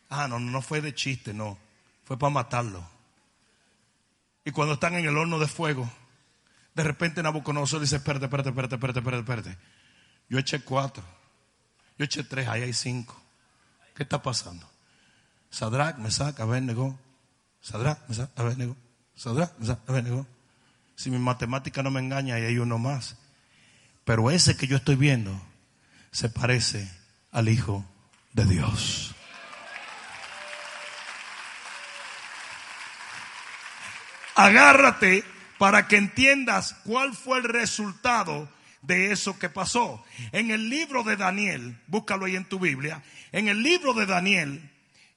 Ah, 0.08 0.26
no, 0.28 0.38
no 0.38 0.62
fue 0.62 0.80
de 0.80 0.94
chiste, 0.94 1.34
no. 1.34 1.58
Fue 2.04 2.18
para 2.18 2.32
matarlo. 2.32 2.88
Y 4.44 4.50
cuando 4.50 4.74
están 4.74 4.94
en 4.94 5.04
el 5.04 5.16
horno 5.16 5.38
de 5.38 5.46
fuego, 5.46 5.90
de 6.74 6.82
repente 6.82 7.22
Nabucodonosor 7.22 7.80
dice, 7.80 7.96
espérate, 7.96 8.24
espérate, 8.24 8.48
espérate, 8.48 8.74
espérate, 8.76 8.98
espérate, 9.00 9.20
espérate. 9.20 9.58
Yo 10.30 10.38
eché 10.38 10.60
cuatro. 10.60 11.04
Yo 11.98 12.04
eché 12.04 12.24
tres, 12.24 12.48
ahí 12.48 12.62
hay 12.62 12.72
cinco. 12.72 13.20
¿Qué 13.94 14.04
está 14.04 14.22
pasando? 14.22 14.66
Sadrach, 15.50 15.98
Mesach, 15.98 16.38
Abednego. 16.40 16.98
Sadrach, 17.60 18.08
Mesach, 18.08 18.30
Abednego. 18.36 18.76
Sadrach, 19.14 19.58
Mesach, 19.58 19.80
Abednego. 19.86 20.26
Si 20.94 21.10
mi 21.10 21.18
matemática 21.18 21.82
no 21.82 21.90
me 21.90 22.00
engaña, 22.00 22.36
ahí 22.36 22.44
hay 22.44 22.58
uno 22.58 22.78
más. 22.78 23.16
Pero 24.04 24.30
ese 24.30 24.56
que 24.56 24.66
yo 24.66 24.76
estoy 24.76 24.96
viendo 24.96 25.38
se 26.10 26.30
parece 26.30 26.97
al 27.32 27.48
Hijo 27.48 27.84
de 28.32 28.44
Dios. 28.46 29.14
Agárrate 34.34 35.24
para 35.58 35.88
que 35.88 35.96
entiendas 35.96 36.74
cuál 36.84 37.14
fue 37.14 37.38
el 37.38 37.44
resultado 37.44 38.48
de 38.82 39.10
eso 39.10 39.38
que 39.38 39.48
pasó. 39.48 40.04
En 40.32 40.50
el 40.50 40.70
libro 40.70 41.02
de 41.02 41.16
Daniel, 41.16 41.76
búscalo 41.88 42.26
ahí 42.26 42.36
en 42.36 42.44
tu 42.44 42.58
Biblia, 42.58 43.02
en 43.32 43.48
el 43.48 43.62
libro 43.62 43.94
de 43.94 44.06
Daniel, 44.06 44.70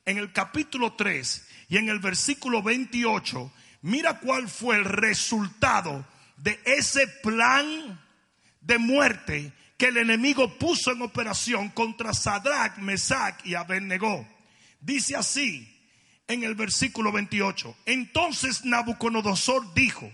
en 0.05 0.17
el 0.17 0.33
capítulo 0.33 0.93
3 0.93 1.47
y 1.69 1.77
en 1.77 1.89
el 1.89 1.99
versículo 1.99 2.63
28, 2.63 3.51
mira 3.83 4.19
cuál 4.19 4.49
fue 4.49 4.77
el 4.77 4.85
resultado 4.85 6.05
de 6.37 6.59
ese 6.65 7.07
plan 7.07 7.99
de 8.61 8.77
muerte 8.79 9.53
que 9.81 9.87
el 9.87 9.97
enemigo 9.97 10.47
puso 10.59 10.91
en 10.91 11.01
operación 11.01 11.69
contra 11.69 12.13
Sadrach, 12.13 12.77
Mesach 12.77 13.43
y 13.43 13.55
Abednego. 13.55 14.27
Dice 14.79 15.15
así 15.15 15.67
en 16.27 16.43
el 16.43 16.53
versículo 16.53 17.11
28. 17.11 17.75
Entonces 17.87 18.63
Nabucodonosor 18.63 19.73
dijo, 19.73 20.07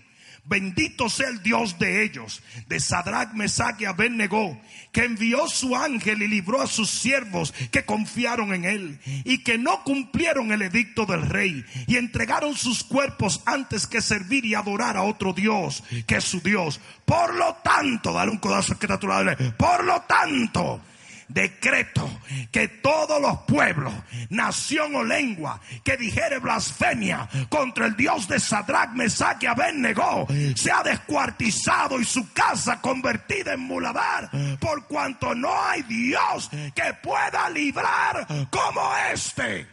Bendito 0.48 1.10
sea 1.10 1.28
el 1.28 1.42
Dios 1.42 1.78
de 1.78 2.02
ellos, 2.04 2.42
de 2.68 2.80
Sadrach, 2.80 3.34
Mesach 3.34 3.78
y 3.80 3.84
Abednego, 3.84 4.58
que 4.92 5.04
envió 5.04 5.46
su 5.46 5.76
ángel 5.76 6.22
y 6.22 6.28
libró 6.28 6.62
a 6.62 6.66
sus 6.66 6.88
siervos 6.88 7.52
que 7.70 7.84
confiaron 7.84 8.54
en 8.54 8.64
él 8.64 8.98
y 9.24 9.44
que 9.44 9.58
no 9.58 9.84
cumplieron 9.84 10.50
el 10.50 10.62
edicto 10.62 11.04
del 11.04 11.22
rey 11.22 11.64
y 11.86 11.96
entregaron 11.96 12.56
sus 12.56 12.82
cuerpos 12.82 13.42
antes 13.44 13.86
que 13.86 14.00
servir 14.00 14.46
y 14.46 14.54
adorar 14.54 14.96
a 14.96 15.02
otro 15.02 15.34
Dios 15.34 15.84
que 16.06 16.16
es 16.16 16.24
su 16.24 16.40
Dios. 16.40 16.80
Por 17.04 17.34
lo 17.34 17.56
tanto, 17.62 18.14
dale 18.14 18.30
un 18.30 18.38
codazo 18.38 18.78
que 18.78 18.86
lado, 18.86 19.36
por 19.58 19.84
lo 19.84 20.00
tanto, 20.02 20.80
decreto 21.28 22.08
que 22.50 22.68
todos 22.68 23.20
los 23.20 23.38
pueblos, 23.40 23.92
nación 24.30 24.94
o 24.96 25.04
lengua 25.04 25.60
que 25.84 25.96
dijere 25.96 26.38
blasfemia 26.38 27.28
contra 27.48 27.86
el 27.86 27.96
Dios 27.96 28.26
de 28.28 28.40
Sadrach, 28.40 28.90
Mesach 28.92 29.42
y 29.42 29.46
Abednego 29.46 30.26
sea 30.56 30.82
descuartizado 30.82 32.00
y 32.00 32.04
su 32.04 32.32
casa 32.32 32.80
convertida 32.80 33.52
en 33.52 33.60
muladar, 33.60 34.30
por 34.58 34.86
cuanto 34.86 35.34
no 35.34 35.52
hay 35.62 35.82
Dios 35.82 36.50
que 36.74 36.94
pueda 37.02 37.48
librar 37.50 38.26
como 38.50 38.96
este. 39.12 39.68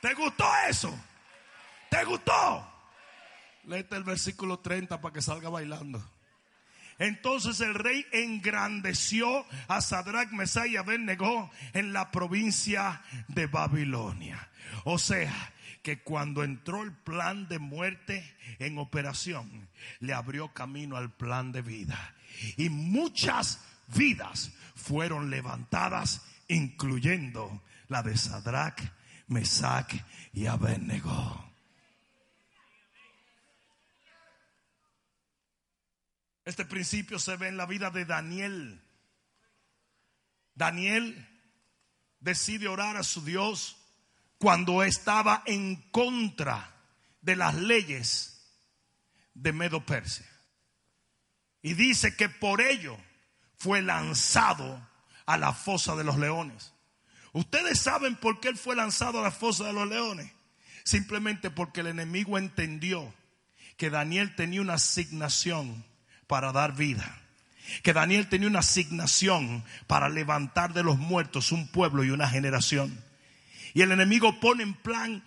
¿Te 0.00 0.14
gustó 0.14 0.46
eso? 0.68 0.94
¿Te 1.90 2.04
gustó? 2.04 2.72
Léete 3.64 3.96
el 3.96 4.04
versículo 4.04 4.60
30 4.60 5.00
para 5.00 5.12
que 5.12 5.20
salga 5.20 5.48
bailando. 5.48 6.00
Entonces 6.98 7.60
el 7.60 7.74
rey 7.74 8.06
engrandeció 8.12 9.46
a 9.68 9.80
Sadrach, 9.80 10.30
Mesach 10.32 10.66
y 10.66 10.76
Abednego 10.76 11.50
en 11.72 11.92
la 11.92 12.10
provincia 12.10 13.02
de 13.28 13.46
Babilonia. 13.46 14.48
O 14.84 14.98
sea, 14.98 15.52
que 15.82 16.00
cuando 16.00 16.42
entró 16.42 16.82
el 16.82 16.92
plan 16.92 17.46
de 17.46 17.58
muerte 17.60 18.34
en 18.58 18.78
operación, 18.78 19.68
le 20.00 20.14
abrió 20.14 20.52
camino 20.52 20.96
al 20.96 21.12
plan 21.12 21.52
de 21.52 21.62
vida. 21.62 22.14
Y 22.56 22.70
muchas 22.70 23.60
vidas 23.94 24.50
fueron 24.74 25.30
levantadas, 25.30 26.22
incluyendo 26.48 27.62
la 27.88 28.02
de 28.02 28.16
Sadrach, 28.16 28.80
Mesach 29.28 29.94
y 30.32 30.46
Abednego. 30.46 31.46
Este 36.46 36.64
principio 36.64 37.18
se 37.18 37.36
ve 37.36 37.48
en 37.48 37.56
la 37.56 37.66
vida 37.66 37.90
de 37.90 38.04
Daniel. 38.04 38.80
Daniel 40.54 41.28
decide 42.20 42.68
orar 42.68 42.96
a 42.96 43.02
su 43.02 43.24
Dios 43.24 43.76
cuando 44.38 44.84
estaba 44.84 45.42
en 45.44 45.74
contra 45.90 46.72
de 47.20 47.34
las 47.34 47.56
leyes 47.56 48.46
de 49.34 49.52
Medo 49.52 49.84
Persia. 49.84 50.24
Y 51.62 51.74
dice 51.74 52.14
que 52.14 52.28
por 52.28 52.60
ello 52.60 52.96
fue 53.58 53.82
lanzado 53.82 54.88
a 55.26 55.36
la 55.36 55.52
fosa 55.52 55.96
de 55.96 56.04
los 56.04 56.16
leones. 56.16 56.72
Ustedes 57.32 57.80
saben 57.80 58.14
por 58.14 58.38
qué 58.38 58.48
él 58.48 58.56
fue 58.56 58.76
lanzado 58.76 59.18
a 59.18 59.22
la 59.22 59.32
fosa 59.32 59.64
de 59.64 59.72
los 59.72 59.88
leones. 59.88 60.30
Simplemente 60.84 61.50
porque 61.50 61.80
el 61.80 61.88
enemigo 61.88 62.38
entendió 62.38 63.12
que 63.76 63.90
Daniel 63.90 64.36
tenía 64.36 64.60
una 64.60 64.74
asignación 64.74 65.84
para 66.26 66.52
dar 66.52 66.74
vida. 66.74 67.20
Que 67.82 67.92
Daniel 67.92 68.28
tenía 68.28 68.48
una 68.48 68.60
asignación 68.60 69.64
para 69.86 70.08
levantar 70.08 70.72
de 70.72 70.82
los 70.82 70.98
muertos 70.98 71.52
un 71.52 71.66
pueblo 71.68 72.04
y 72.04 72.10
una 72.10 72.28
generación. 72.28 73.02
Y 73.74 73.82
el 73.82 73.92
enemigo 73.92 74.40
pone 74.40 74.62
en 74.62 74.74
plan, 74.74 75.22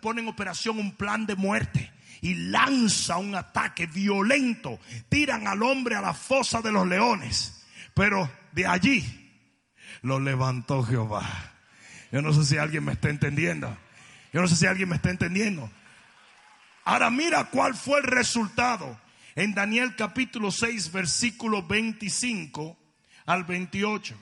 pone 0.00 0.20
en 0.20 0.28
operación 0.28 0.78
un 0.78 0.92
plan 0.92 1.26
de 1.26 1.36
muerte 1.36 1.90
y 2.20 2.34
lanza 2.34 3.16
un 3.16 3.34
ataque 3.34 3.86
violento. 3.86 4.78
Tiran 5.08 5.46
al 5.46 5.62
hombre 5.62 5.94
a 5.94 6.02
la 6.02 6.12
fosa 6.12 6.60
de 6.60 6.72
los 6.72 6.86
leones. 6.86 7.64
Pero 7.94 8.30
de 8.52 8.66
allí 8.66 9.30
lo 10.02 10.20
levantó 10.20 10.82
Jehová. 10.82 11.26
Yo 12.12 12.20
no 12.22 12.32
sé 12.32 12.44
si 12.44 12.58
alguien 12.58 12.84
me 12.84 12.92
está 12.92 13.08
entendiendo. 13.08 13.76
Yo 14.32 14.40
no 14.40 14.48
sé 14.48 14.56
si 14.56 14.66
alguien 14.66 14.88
me 14.88 14.96
está 14.96 15.10
entendiendo. 15.10 15.70
Ahora 16.84 17.10
mira 17.10 17.44
cuál 17.44 17.74
fue 17.74 18.00
el 18.00 18.04
resultado 18.04 18.98
en 19.34 19.54
Daniel 19.54 19.94
capítulo 19.96 20.50
6, 20.50 20.92
versículo 20.92 21.66
25 21.66 22.78
al 23.26 23.44
28. 23.44 24.16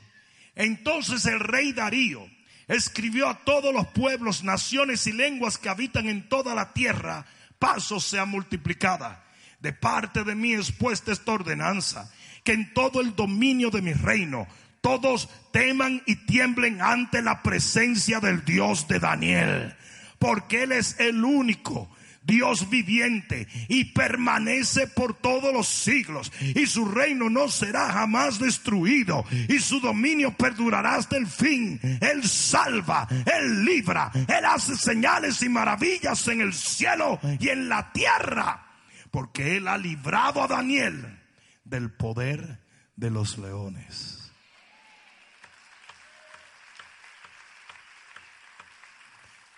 Entonces 0.55 1.25
el 1.27 1.41
rey 1.41 1.73
Darío 1.73 2.27
escribió 2.67 3.29
a 3.29 3.39
todos 3.45 3.73
los 3.73 3.87
pueblos, 3.89 4.45
naciones 4.45 5.07
y 5.07 5.13
lenguas 5.13 5.57
que 5.59 5.69
habitan 5.69 6.07
en 6.09 6.29
toda 6.29 6.55
la 6.55 6.73
tierra, 6.73 7.25
paso 7.59 8.01
sea 8.01 8.27
multiplicada. 8.27 9.25
De 9.61 9.73
parte 9.73 10.23
de 10.25 10.35
mí 10.35 10.53
es 10.53 10.71
puesta 10.71 11.13
esta 11.13 11.33
ordenanza, 11.33 12.13
que 12.45 12.53
en 12.53 12.73
todo 12.75 13.01
el 13.01 13.17
dominio 13.17 13.71
de 13.71 13.83
mi 13.83 13.93
reino 13.93 14.47
todos 14.81 15.29
teman 15.53 16.03
y 16.07 16.17
tiemblen 16.27 16.81
ante 16.81 17.23
la 17.23 17.43
presencia 17.43 18.21
del 18.21 18.45
Dios 18.45 18.87
de 18.87 19.01
Daniel, 19.01 19.75
porque 20.19 20.63
Él 20.63 20.73
es 20.73 21.01
el 21.01 21.25
único 21.25 21.91
Dios 22.29 22.69
viviente 22.69 23.49
y 23.69 23.87
permanece 23.87 24.87
por 24.87 25.15
todos 25.15 25.53
los 25.53 25.67
siglos 25.67 26.31
y 26.41 26.67
su 26.67 26.85
reino 26.85 27.31
no 27.31 27.49
será 27.49 27.91
jamás 27.91 28.39
destruido 28.39 29.25
y 29.49 29.59
su 29.59 29.81
dominio 29.81 30.37
perdurará 30.37 30.97
hasta 30.97 31.17
el 31.17 31.27
fin. 31.27 31.81
Él 32.01 32.23
salva, 32.23 33.09
Él 33.11 33.65
libra, 33.65 34.13
Él 34.15 34.45
hace 34.45 34.77
señales 34.77 35.43
y 35.43 35.49
maravillas 35.49 36.29
en 36.29 36.43
el 36.43 36.53
cielo 36.53 37.19
y 37.41 37.49
en 37.49 37.69
la 37.69 37.91
tierra 37.93 38.67
porque 39.11 39.57
Él 39.57 39.67
ha 39.67 39.79
librado 39.79 40.43
a 40.43 40.47
Daniel 40.47 41.19
del 41.65 41.91
poder 41.91 42.61
de 42.97 43.11
los 43.11 43.39
leones. 43.39 44.31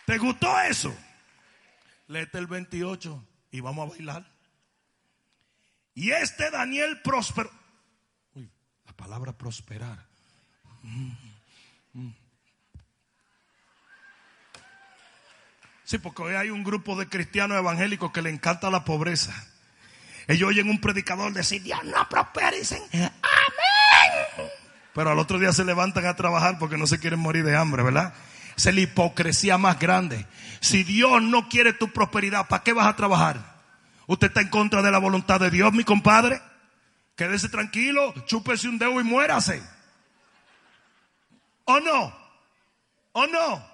¿Te 0.06 0.18
gustó 0.18 0.61
eso? 0.61 0.96
Léete 2.11 2.38
el 2.38 2.49
28 2.49 3.25
y 3.53 3.61
vamos 3.61 3.87
a 3.87 3.90
bailar. 3.90 4.27
Y 5.94 6.11
este 6.11 6.51
Daniel 6.51 7.01
prosperó. 7.05 7.49
Uy, 8.35 8.51
la 8.85 8.92
palabra 8.94 9.33
prosperar. 9.33 10.05
Sí, 15.85 15.99
porque 15.99 16.23
hoy 16.23 16.35
hay 16.35 16.51
un 16.51 16.64
grupo 16.64 16.96
de 16.96 17.09
cristianos 17.09 17.57
evangélicos 17.57 18.11
que 18.11 18.23
le 18.23 18.31
encanta 18.31 18.70
la 18.70 18.85
pobreza. 18.85 19.33
Ellos 20.27 20.49
oyen 20.49 20.68
un 20.68 20.81
predicador 20.81 21.33
decir, 21.33 21.62
Dios 21.62 21.85
no 21.85 22.09
prospera 22.09 22.57
y 22.57 22.59
dicen, 22.59 22.83
amén. 22.92 24.51
Pero 24.94 25.11
al 25.11 25.18
otro 25.20 25.38
día 25.38 25.53
se 25.53 25.64
levantan 25.64 26.07
a 26.07 26.16
trabajar 26.16 26.59
porque 26.59 26.77
no 26.77 26.88
se 26.88 26.99
quieren 26.99 27.20
morir 27.20 27.44
de 27.44 27.57
hambre, 27.57 27.85
¿verdad? 27.85 28.14
Es 28.68 28.75
la 28.75 28.81
hipocresía 28.83 29.59
más 29.59 29.79
grande. 29.79 30.27
Si 30.61 30.85
Dios 30.85 31.23
no 31.23 31.49
quiere 31.49 31.73
tu 31.73 31.92
prosperidad, 31.92 32.46
¿para 32.49 32.62
qué 32.62 32.73
vas 32.73 32.87
a 32.87 32.96
trabajar? 32.96 33.61
¿Usted 34.07 34.29
está 34.29 34.40
en 34.40 34.49
contra 34.49 34.83
de 34.83 34.90
la 34.90 34.99
voluntad 34.99 35.40
de 35.40 35.51
Dios, 35.51 35.73
mi 35.73 35.85
compadre? 35.85 36.40
Quédese 37.16 37.49
tranquilo, 37.49 38.12
chúpese 38.27 38.68
un 38.68 38.79
dedo 38.79 39.01
y 39.01 39.05
muérase. 39.05 39.62
¿O 41.64 41.81
no? 41.81 42.16
¿O 43.12 43.27
no? 43.27 43.70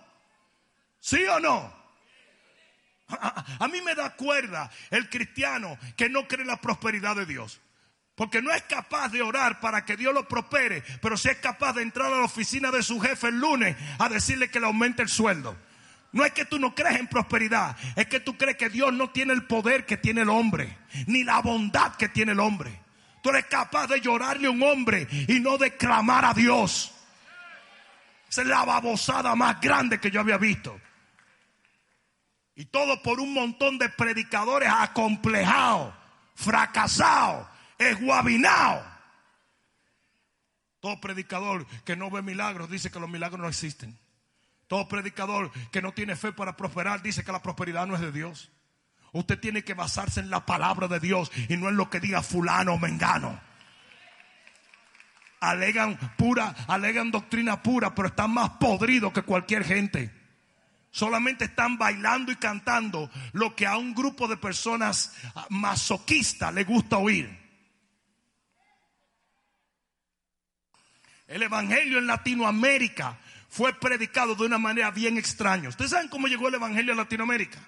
¿Sí 1.00 1.24
o 1.24 1.40
no? 1.40 1.74
A, 3.08 3.68
mí 3.68 3.80
me 3.82 3.94
da 3.94 4.16
cuerda 4.16 4.70
el 4.90 5.08
cristiano 5.08 5.78
que 5.96 6.08
no 6.08 6.26
cree 6.26 6.42
en 6.42 6.48
la 6.48 6.60
prosperidad 6.60 7.14
de 7.14 7.26
Dios. 7.26 7.60
Porque 8.16 8.40
no 8.40 8.50
es 8.50 8.62
capaz 8.62 9.10
de 9.10 9.20
orar 9.20 9.60
para 9.60 9.84
que 9.84 9.96
Dios 9.96 10.14
lo 10.14 10.26
prospere, 10.26 10.82
pero 11.02 11.18
sí 11.18 11.28
es 11.28 11.36
capaz 11.36 11.74
de 11.74 11.82
entrar 11.82 12.10
a 12.10 12.16
la 12.16 12.24
oficina 12.24 12.70
de 12.70 12.82
su 12.82 12.98
jefe 12.98 13.28
el 13.28 13.38
lunes 13.38 13.76
a 13.98 14.08
decirle 14.08 14.50
que 14.50 14.58
le 14.58 14.66
aumente 14.66 15.02
el 15.02 15.08
sueldo. 15.10 15.54
No 16.12 16.24
es 16.24 16.32
que 16.32 16.46
tú 16.46 16.58
no 16.58 16.74
crees 16.74 16.98
en 16.98 17.08
prosperidad, 17.08 17.76
es 17.94 18.06
que 18.06 18.20
tú 18.20 18.38
crees 18.38 18.56
que 18.56 18.70
Dios 18.70 18.90
no 18.90 19.10
tiene 19.10 19.34
el 19.34 19.44
poder 19.44 19.84
que 19.84 19.98
tiene 19.98 20.22
el 20.22 20.30
hombre, 20.30 20.78
ni 21.06 21.24
la 21.24 21.40
bondad 21.40 21.94
que 21.96 22.08
tiene 22.08 22.32
el 22.32 22.40
hombre. 22.40 22.80
Tú 23.22 23.28
eres 23.28 23.46
capaz 23.46 23.86
de 23.88 24.00
llorarle 24.00 24.46
a 24.46 24.50
un 24.50 24.62
hombre 24.62 25.06
y 25.28 25.38
no 25.40 25.58
de 25.58 25.76
clamar 25.76 26.24
a 26.24 26.32
Dios. 26.32 26.94
Esa 28.30 28.40
es 28.40 28.48
la 28.48 28.64
babosada 28.64 29.34
más 29.34 29.60
grande 29.60 30.00
que 30.00 30.10
yo 30.10 30.20
había 30.20 30.38
visto. 30.38 30.80
Y 32.54 32.64
todo 32.64 33.02
por 33.02 33.20
un 33.20 33.34
montón 33.34 33.76
de 33.76 33.90
predicadores 33.90 34.70
acomplejados, 34.72 35.92
fracasados, 36.34 37.46
es 37.78 38.00
guabinao. 38.00 38.82
Todo 40.80 41.00
predicador 41.00 41.66
que 41.84 41.96
no 41.96 42.10
ve 42.10 42.22
milagros 42.22 42.70
dice 42.70 42.90
que 42.90 43.00
los 43.00 43.08
milagros 43.08 43.40
no 43.40 43.48
existen. 43.48 43.98
Todo 44.68 44.88
predicador 44.88 45.50
que 45.70 45.82
no 45.82 45.92
tiene 45.92 46.16
fe 46.16 46.32
para 46.32 46.56
prosperar 46.56 47.02
dice 47.02 47.24
que 47.24 47.32
la 47.32 47.42
prosperidad 47.42 47.86
no 47.86 47.94
es 47.94 48.00
de 48.00 48.12
Dios. 48.12 48.50
Usted 49.12 49.38
tiene 49.38 49.62
que 49.62 49.74
basarse 49.74 50.20
en 50.20 50.30
la 50.30 50.44
palabra 50.44 50.88
de 50.88 51.00
Dios 51.00 51.30
y 51.48 51.56
no 51.56 51.68
en 51.68 51.76
lo 51.76 51.88
que 51.88 52.00
diga 52.00 52.22
fulano 52.22 52.74
o 52.74 52.78
mengano. 52.78 53.40
Alegan 55.40 55.96
pura, 56.16 56.54
alegan 56.66 57.10
doctrina 57.10 57.62
pura, 57.62 57.94
pero 57.94 58.08
están 58.08 58.32
más 58.32 58.50
podridos 58.50 59.12
que 59.12 59.22
cualquier 59.22 59.64
gente. 59.64 60.12
solamente 60.90 61.44
están 61.44 61.76
bailando 61.76 62.32
y 62.32 62.36
cantando 62.36 63.10
lo 63.32 63.54
que 63.54 63.66
a 63.66 63.76
un 63.76 63.94
grupo 63.94 64.28
de 64.28 64.38
personas 64.38 65.12
masoquistas 65.50 66.54
le 66.54 66.64
gusta 66.64 66.96
oír. 66.96 67.45
El 71.26 71.42
Evangelio 71.42 71.98
en 71.98 72.06
Latinoamérica 72.06 73.18
fue 73.48 73.72
predicado 73.78 74.34
de 74.34 74.44
una 74.44 74.58
manera 74.58 74.90
bien 74.90 75.18
extraña. 75.18 75.68
¿Ustedes 75.68 75.90
saben 75.90 76.08
cómo 76.08 76.28
llegó 76.28 76.48
el 76.48 76.54
Evangelio 76.54 76.92
a 76.92 76.96
Latinoamérica? 76.96 77.58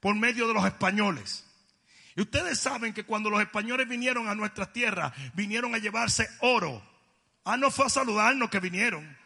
Por 0.00 0.14
medio 0.14 0.46
de 0.46 0.54
los 0.54 0.64
españoles. 0.64 1.46
Y 2.16 2.22
ustedes 2.22 2.60
saben 2.60 2.92
que 2.92 3.04
cuando 3.04 3.30
los 3.30 3.40
españoles 3.40 3.88
vinieron 3.88 4.28
a 4.28 4.34
nuestras 4.34 4.72
tierras, 4.72 5.12
vinieron 5.34 5.74
a 5.74 5.78
llevarse 5.78 6.28
oro. 6.40 6.82
Ah, 7.44 7.56
no 7.56 7.70
fue 7.70 7.86
a 7.86 7.88
saludarnos 7.88 8.50
que 8.50 8.60
vinieron. 8.60 9.16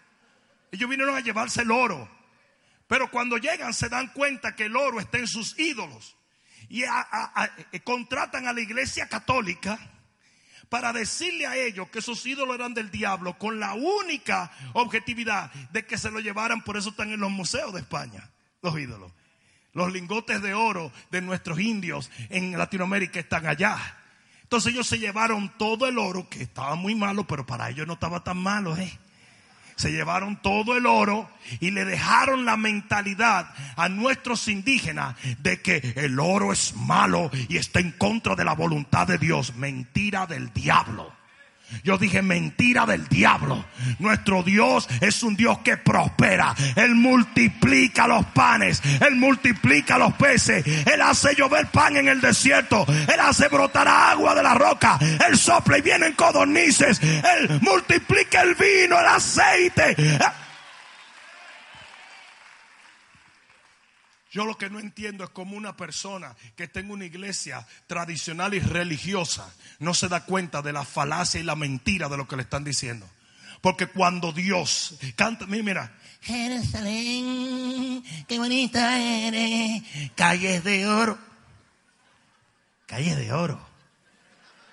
Ellos 0.71 0.89
vinieron 0.89 1.17
a 1.17 1.21
llevarse 1.21 1.63
el 1.63 1.71
oro. 1.71 2.09
Pero 2.87 3.11
cuando 3.11 3.37
llegan 3.39 3.75
se 3.75 3.89
dan 3.89 4.09
cuenta 4.09 4.55
que 4.55 4.65
el 4.65 4.77
oro 4.77 5.01
está 5.01 5.19
en 5.19 5.27
sus 5.27 5.59
ídolos. 5.59 6.17
Y 6.69 6.85
eh, 6.85 7.81
contratan 7.83 8.47
a 8.47 8.53
la 8.53 8.61
iglesia 8.61 9.09
católica 9.09 9.79
para 10.75 10.93
decirle 10.93 11.47
a 11.47 11.55
ellos 11.55 11.89
que 11.89 12.01
esos 12.01 12.27
ídolos 12.27 12.57
eran 12.57 12.75
del 12.75 12.91
diablo 12.91 13.39
con 13.39 13.61
la 13.61 13.75
única 13.75 14.51
objetividad 14.73 15.53
de 15.71 15.87
que 15.87 15.97
se 15.97 16.11
lo 16.11 16.19
llevaran. 16.19 16.65
Por 16.65 16.77
eso 16.77 16.89
están 16.89 17.13
en 17.13 17.21
los 17.21 17.31
museos 17.31 17.73
de 17.73 17.79
España, 17.79 18.29
los 18.61 18.77
ídolos. 18.77 19.13
Los 19.73 19.93
lingotes 19.93 20.43
de 20.43 20.53
oro 20.53 20.91
de 21.13 21.23
nuestros 21.23 21.61
indios 21.61 22.11
en 22.29 22.59
Latinoamérica 22.59 23.21
están 23.21 23.47
allá. 23.47 23.79
Entonces 24.43 24.73
ellos 24.73 24.89
se 24.89 24.99
llevaron 24.99 25.57
todo 25.59 25.87
el 25.87 25.97
oro, 25.97 26.29
que 26.29 26.43
estaba 26.43 26.75
muy 26.75 26.97
malo, 26.97 27.25
pero 27.25 27.47
para 27.47 27.71
ellos 27.71 27.87
no 27.87 27.93
estaba 27.93 28.25
tan 28.25 28.39
malo, 28.39 28.77
¿eh? 28.77 28.99
Se 29.77 29.93
llevaron 29.93 30.37
todo 30.37 30.77
el 30.77 30.87
oro 30.87 31.29
y 31.61 31.71
le 31.71 31.85
dejaron 31.85 32.45
la 32.45 32.57
mentalidad 32.57 33.53
a 33.77 33.89
nuestros 33.89 34.49
indígenas 34.49 35.17
de 35.39 35.61
que 35.61 35.95
el 35.97 36.19
oro 36.19 36.53
es 36.53 36.75
malo 36.77 37.31
y 37.49 37.57
está 37.57 37.81
en 37.81 37.93
contra 37.93 38.35
de 38.35 38.45
la 38.45 38.55
voluntad 38.55 39.07
de 39.07 39.19
Dios. 39.19 39.55
Mentira 39.57 40.27
del 40.27 40.53
diablo. 40.53 41.24
Yo 41.83 41.99
dije 41.99 42.23
mentira 42.23 42.87
del 42.87 43.09
diablo. 43.09 43.65
Nuestro 43.99 44.43
Dios 44.43 44.89
es 45.01 45.23
un 45.23 45.37
Dios 45.37 45.59
que 45.59 45.77
prospera. 45.77 46.55
Él 46.77 46.95
multiplica 46.95 48.07
los 48.07 48.25
panes. 48.27 48.81
Él 49.01 49.17
multiplica 49.17 49.99
los 49.99 50.15
peces. 50.15 50.65
Él 50.67 51.01
hace 51.03 51.35
llover 51.35 51.67
pan 51.69 51.97
en 51.97 52.09
el 52.09 52.21
desierto. 52.21 52.87
Él 52.89 53.21
hace 53.21 53.49
brotar 53.49 53.89
agua 53.89 54.35
de 54.35 54.43
la 54.43 54.55
roca. 54.55 54.99
Él 55.29 55.37
sopla 55.37 55.79
y 55.79 55.83
vienen 55.83 56.15
codornices. 56.15 57.01
Él 57.03 57.59
multiplica 57.61 58.43
el 58.43 58.55
vino, 58.55 58.99
el 58.99 59.07
aceite. 59.07 59.97
Yo 64.35 64.45
lo 64.45 64.59
que 64.59 64.69
no 64.69 64.81
entiendo 64.81 65.23
es 65.23 65.31
cómo 65.31 65.57
una 65.57 65.77
persona 65.77 66.35
que 66.57 66.65
está 66.65 66.81
una 66.81 67.05
iglesia 67.05 67.65
tradicional 67.87 68.53
y 68.53 68.59
religiosa 68.59 69.49
no 69.79 69.95
se 69.95 70.09
da 70.09 70.25
cuenta 70.25 70.61
de 70.61 70.73
la 70.73 70.85
falacia 70.85 71.39
y 71.39 71.45
la 71.45 71.55
mentira 71.55 72.09
de 72.09 72.17
lo 72.17 72.27
que 72.27 72.35
le 72.35 72.43
están 72.43 72.65
diciendo. 72.65 73.09
Porque 73.61 73.87
cuando 73.87 74.33
Dios 74.33 74.97
canta, 75.15 75.47
mira, 75.47 75.97
Jerusalén, 76.21 78.03
qué 78.27 78.39
bonita 78.41 78.99
eres, 78.99 79.85
calles 80.17 80.65
de 80.65 80.89
oro. 80.89 81.17
Calles 82.87 83.17
de 83.17 83.33
oro. 83.33 83.65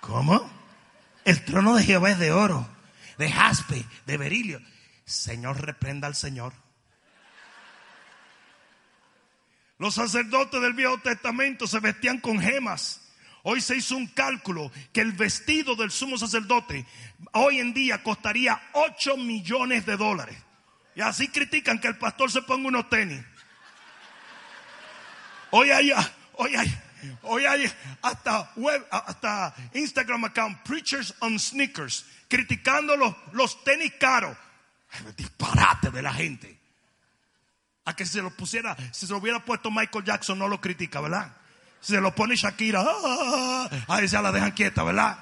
¿Cómo? 0.00 0.50
El 1.24 1.44
trono 1.44 1.76
de 1.76 1.84
Jehová 1.84 2.10
es 2.10 2.18
de 2.18 2.32
oro, 2.32 2.68
de 3.16 3.30
jaspe, 3.30 3.86
de 4.06 4.16
berilio. 4.16 4.60
Señor, 5.04 5.64
reprenda 5.64 6.08
al 6.08 6.16
Señor. 6.16 6.52
Los 9.82 9.96
sacerdotes 9.96 10.62
del 10.62 10.74
Viejo 10.74 10.96
Testamento 10.98 11.66
se 11.66 11.80
vestían 11.80 12.20
con 12.20 12.38
gemas. 12.38 13.00
Hoy 13.42 13.60
se 13.60 13.74
hizo 13.74 13.96
un 13.96 14.06
cálculo 14.06 14.70
que 14.92 15.00
el 15.00 15.10
vestido 15.10 15.74
del 15.74 15.90
sumo 15.90 16.16
sacerdote 16.16 16.86
hoy 17.32 17.58
en 17.58 17.74
día 17.74 18.00
costaría 18.00 18.62
8 18.74 19.16
millones 19.16 19.84
de 19.84 19.96
dólares. 19.96 20.36
Y 20.94 21.00
así 21.00 21.26
critican 21.26 21.80
que 21.80 21.88
el 21.88 21.98
pastor 21.98 22.30
se 22.30 22.42
ponga 22.42 22.68
unos 22.68 22.88
tenis. 22.90 23.24
Hoy 25.50 25.72
hay, 25.72 25.90
hoy 26.34 26.54
hay, 26.54 26.78
hoy 27.22 27.44
hay 27.44 27.72
hasta 28.02 28.52
web, 28.54 28.86
hasta 28.88 29.52
Instagram 29.74 30.26
account, 30.26 30.62
Preachers 30.62 31.12
on 31.18 31.40
Sneakers, 31.40 32.06
criticando 32.28 32.96
los, 32.96 33.16
los 33.32 33.64
tenis 33.64 33.94
caros. 33.98 34.36
Disparate 35.16 35.90
de 35.90 36.02
la 36.02 36.14
gente. 36.14 36.61
A 37.84 37.96
que 37.96 38.06
se 38.06 38.22
lo 38.22 38.30
pusiera, 38.30 38.76
si 38.92 39.06
se 39.06 39.12
lo 39.12 39.18
hubiera 39.18 39.44
puesto 39.44 39.70
Michael 39.70 40.04
Jackson, 40.04 40.38
no 40.38 40.46
lo 40.46 40.60
critica, 40.60 41.00
¿verdad? 41.00 41.32
Si 41.80 41.92
se 41.92 42.00
lo 42.00 42.14
pone 42.14 42.36
Shakira, 42.36 42.80
ah, 42.80 42.96
ah, 43.04 43.68
ah, 43.70 43.96
ahí 43.96 44.06
se 44.06 44.20
la 44.22 44.30
dejan 44.30 44.52
quieta, 44.52 44.84
¿verdad? 44.84 45.18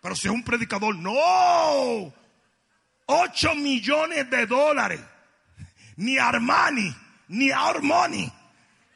Pero 0.00 0.16
si 0.16 0.26
es 0.26 0.34
un 0.34 0.42
predicador, 0.42 0.96
no. 0.96 2.12
8 3.06 3.54
millones 3.54 4.28
de 4.28 4.46
dólares. 4.46 5.00
Ni 5.96 6.18
Armani, 6.18 6.92
ni 7.28 7.50
Armani 7.52 8.32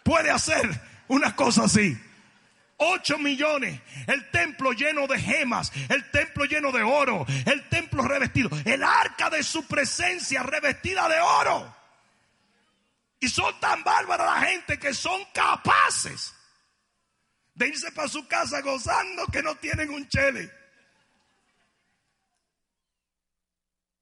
puede 0.02 0.30
hacer 0.30 0.68
una 1.06 1.36
cosa 1.36 1.64
así. 1.64 1.96
8 2.78 3.18
millones. 3.18 3.80
El 4.08 4.28
templo 4.30 4.72
lleno 4.72 5.06
de 5.06 5.20
gemas. 5.20 5.72
El 5.88 6.10
templo 6.10 6.44
lleno 6.44 6.72
de 6.72 6.82
oro. 6.82 7.24
El 7.44 7.68
templo 7.68 8.02
revestido. 8.02 8.50
El 8.64 8.82
arca 8.82 9.30
de 9.30 9.42
su 9.42 9.64
presencia 9.66 10.42
revestida 10.42 11.08
de 11.08 11.20
oro. 11.20 11.75
Y 13.26 13.28
son 13.28 13.58
tan 13.58 13.82
bárbaras 13.82 14.40
la 14.40 14.46
gente 14.46 14.78
que 14.78 14.94
son 14.94 15.20
capaces 15.34 16.32
de 17.54 17.66
irse 17.66 17.90
para 17.90 18.06
su 18.06 18.24
casa 18.28 18.60
gozando 18.60 19.26
que 19.26 19.42
no 19.42 19.56
tienen 19.56 19.90
un 19.90 20.08
chele. 20.08 20.48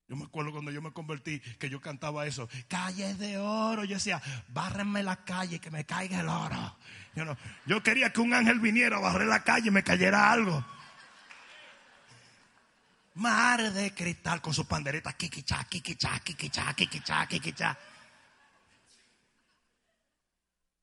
Yo 0.09 0.17
me 0.17 0.27
acuerdo 0.27 0.53
cuando 0.53 0.71
yo 0.71 0.83
me 0.83 0.93
convertí 0.93 1.41
que 1.59 1.71
yo 1.71 1.81
cantaba 1.81 2.27
eso, 2.27 2.51
calles 2.69 3.19
de 3.19 3.39
oro. 3.39 3.85
Yo 3.85 3.95
decía, 3.95 4.21
bárrenme 4.49 5.03
la 5.03 5.25
calle, 5.25 5.59
que 5.59 5.71
me 5.71 5.87
caiga 5.87 6.21
el 6.21 6.29
oro. 6.29 6.77
Yo, 7.15 7.25
yo 7.65 7.83
quería 7.83 8.13
que 8.13 8.21
un 8.21 8.35
ángel 8.35 8.61
viniera 8.61 8.99
a 8.99 9.01
barrer 9.01 9.27
la 9.27 9.43
calle 9.43 9.69
y 9.69 9.71
me 9.71 9.83
cayera 9.83 10.31
algo. 10.33 10.63
Mar 13.15 13.73
de 13.73 13.95
cristal 13.95 14.43
con 14.43 14.53
su 14.53 14.69
pandereta, 14.69 15.15
kikicha, 15.15 15.65
kikicha, 15.65 16.21
kikicha, 16.21 16.75
kikicha, 16.75 17.27
kikicha. 17.27 17.79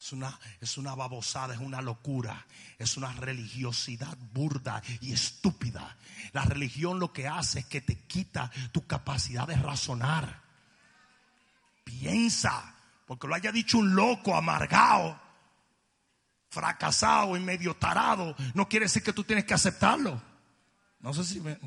Es 0.02 0.14
una, 0.14 0.40
es 0.60 0.80
una 0.80 0.96
babosada, 0.96 1.54
es 1.54 1.60
una 1.60 1.80
locura, 1.80 2.48
es 2.80 2.98
una 2.98 3.14
religiosidad 3.14 4.18
burda 4.34 4.82
y 5.00 5.14
estúpida. 5.14 5.96
La 6.34 6.42
religión 6.42 7.00
lo 7.00 7.14
que 7.14 7.28
hace 7.28 7.60
es 7.60 7.66
que 7.68 7.82
te 7.82 8.00
quita 8.08 8.50
tu 8.72 8.88
capacidad 8.88 9.48
de 9.48 9.56
razonar. 9.58 10.42
Piensa, 11.84 12.74
porque 13.06 13.28
lo 13.28 13.36
haya 13.36 13.52
dicho 13.52 13.78
un 13.78 13.94
loco 13.94 14.36
amargado, 14.36 15.22
fracasado 16.50 17.38
y 17.38 17.40
medio 17.40 17.76
tarado, 17.76 18.36
no 18.56 18.68
quiere 18.68 18.86
decir 18.86 19.04
que 19.04 19.14
tú 19.14 19.24
tienes 19.24 19.46
que 19.46 19.54
aceptarlo. 19.54 20.20
No 21.00 21.14
sé 21.14 21.24
si 21.24 21.40
me, 21.42 21.60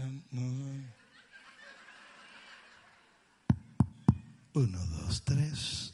Uno, 4.54 4.86
dos, 4.86 5.22
tres. 5.22 5.93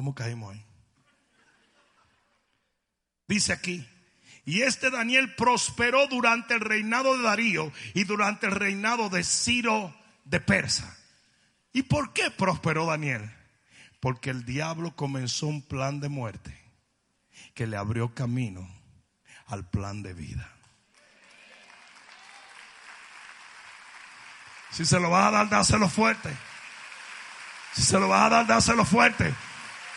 ¿Cómo 0.00 0.14
caímos 0.14 0.54
ahí? 0.54 0.64
Dice 3.28 3.52
aquí, 3.52 3.86
y 4.46 4.62
este 4.62 4.90
Daniel 4.90 5.34
prosperó 5.34 6.06
durante 6.06 6.54
el 6.54 6.60
reinado 6.60 7.18
de 7.18 7.22
Darío 7.22 7.70
y 7.92 8.04
durante 8.04 8.46
el 8.46 8.52
reinado 8.52 9.10
de 9.10 9.22
Ciro 9.22 9.94
de 10.24 10.40
Persa. 10.40 10.96
¿Y 11.74 11.82
por 11.82 12.14
qué 12.14 12.30
prosperó 12.30 12.86
Daniel? 12.86 13.30
Porque 14.00 14.30
el 14.30 14.46
diablo 14.46 14.96
comenzó 14.96 15.48
un 15.48 15.60
plan 15.60 16.00
de 16.00 16.08
muerte 16.08 16.58
que 17.52 17.66
le 17.66 17.76
abrió 17.76 18.14
camino 18.14 18.66
al 19.48 19.68
plan 19.68 20.02
de 20.02 20.14
vida. 20.14 20.50
Si 24.70 24.86
se 24.86 24.98
lo 24.98 25.10
vas 25.10 25.26
a 25.26 25.30
dar, 25.30 25.50
dáselo 25.50 25.90
fuerte. 25.90 26.34
Si 27.74 27.82
se 27.82 28.00
lo 28.00 28.08
vas 28.08 28.22
a 28.22 28.28
dar, 28.30 28.46
dáselo 28.46 28.86
fuerte. 28.86 29.34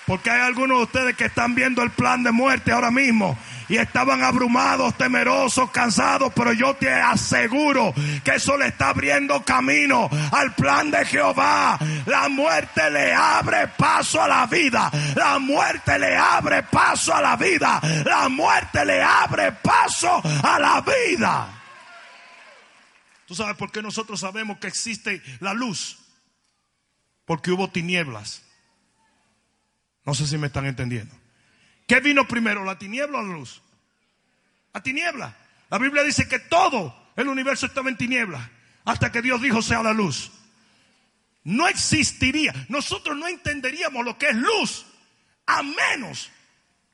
Porque 0.05 0.29
hay 0.29 0.41
algunos 0.41 0.77
de 0.77 0.83
ustedes 0.83 1.15
que 1.15 1.25
están 1.25 1.55
viendo 1.55 1.81
el 1.81 1.91
plan 1.91 2.23
de 2.23 2.31
muerte 2.31 2.71
ahora 2.71 2.91
mismo 2.91 3.37
y 3.69 3.77
estaban 3.77 4.21
abrumados, 4.21 4.97
temerosos, 4.97 5.71
cansados, 5.71 6.31
pero 6.35 6.51
yo 6.51 6.75
te 6.75 6.91
aseguro 6.91 7.93
que 8.23 8.35
eso 8.35 8.57
le 8.57 8.67
está 8.67 8.89
abriendo 8.89 9.43
camino 9.43 10.09
al 10.31 10.53
plan 10.55 10.91
de 10.91 11.05
Jehová. 11.05 11.79
La 12.05 12.27
muerte 12.27 12.89
le 12.91 13.13
abre 13.13 13.69
paso 13.69 14.21
a 14.21 14.27
la 14.27 14.45
vida. 14.45 14.91
La 15.15 15.39
muerte 15.39 15.97
le 15.97 16.15
abre 16.15 16.63
paso 16.63 17.15
a 17.15 17.21
la 17.21 17.35
vida. 17.37 17.79
La 18.05 18.27
muerte 18.27 18.85
le 18.85 19.01
abre 19.01 19.53
paso 19.53 20.21
a 20.43 20.59
la 20.59 20.81
vida. 20.81 21.47
¿Tú 23.25 23.35
sabes 23.35 23.55
por 23.55 23.71
qué 23.71 23.81
nosotros 23.81 24.19
sabemos 24.19 24.57
que 24.57 24.67
existe 24.67 25.21
la 25.39 25.53
luz? 25.53 25.97
Porque 27.25 27.51
hubo 27.51 27.69
tinieblas. 27.69 28.42
No 30.05 30.13
sé 30.13 30.27
si 30.27 30.37
me 30.37 30.47
están 30.47 30.65
entendiendo. 30.65 31.15
¿Qué 31.87 31.99
vino 31.99 32.27
primero, 32.27 32.63
la 32.63 32.77
tiniebla 32.77 33.19
o 33.19 33.23
la 33.23 33.33
luz? 33.33 33.61
La 34.73 34.81
tiniebla. 34.81 35.35
La 35.69 35.77
Biblia 35.77 36.03
dice 36.03 36.27
que 36.27 36.39
todo 36.39 37.11
el 37.15 37.27
universo 37.27 37.65
estaba 37.65 37.89
en 37.89 37.97
tinieblas 37.97 38.49
hasta 38.85 39.11
que 39.11 39.21
Dios 39.21 39.41
dijo 39.41 39.61
sea 39.61 39.83
la 39.83 39.93
luz. 39.93 40.31
No 41.43 41.67
existiría. 41.67 42.53
Nosotros 42.69 43.17
no 43.17 43.27
entenderíamos 43.27 44.05
lo 44.05 44.17
que 44.17 44.29
es 44.29 44.35
luz 44.35 44.85
a 45.45 45.61
menos 45.63 46.31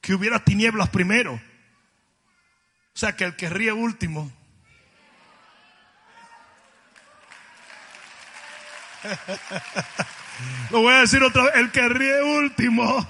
que 0.02 0.14
hubiera 0.14 0.44
tinieblas 0.44 0.90
primero. 0.90 1.34
O 1.34 3.00
sea 3.00 3.16
que 3.16 3.26
el 3.26 3.36
que 3.36 3.50
ríe 3.50 3.72
último. 3.72 4.32
Lo 10.72 10.82
voy 10.82 10.94
a 10.94 11.00
decir 11.00 11.24
otra 11.24 11.44
vez. 11.44 11.56
El 11.56 11.72
que 11.72 11.88
ríe 11.90 12.22
último 12.22 13.08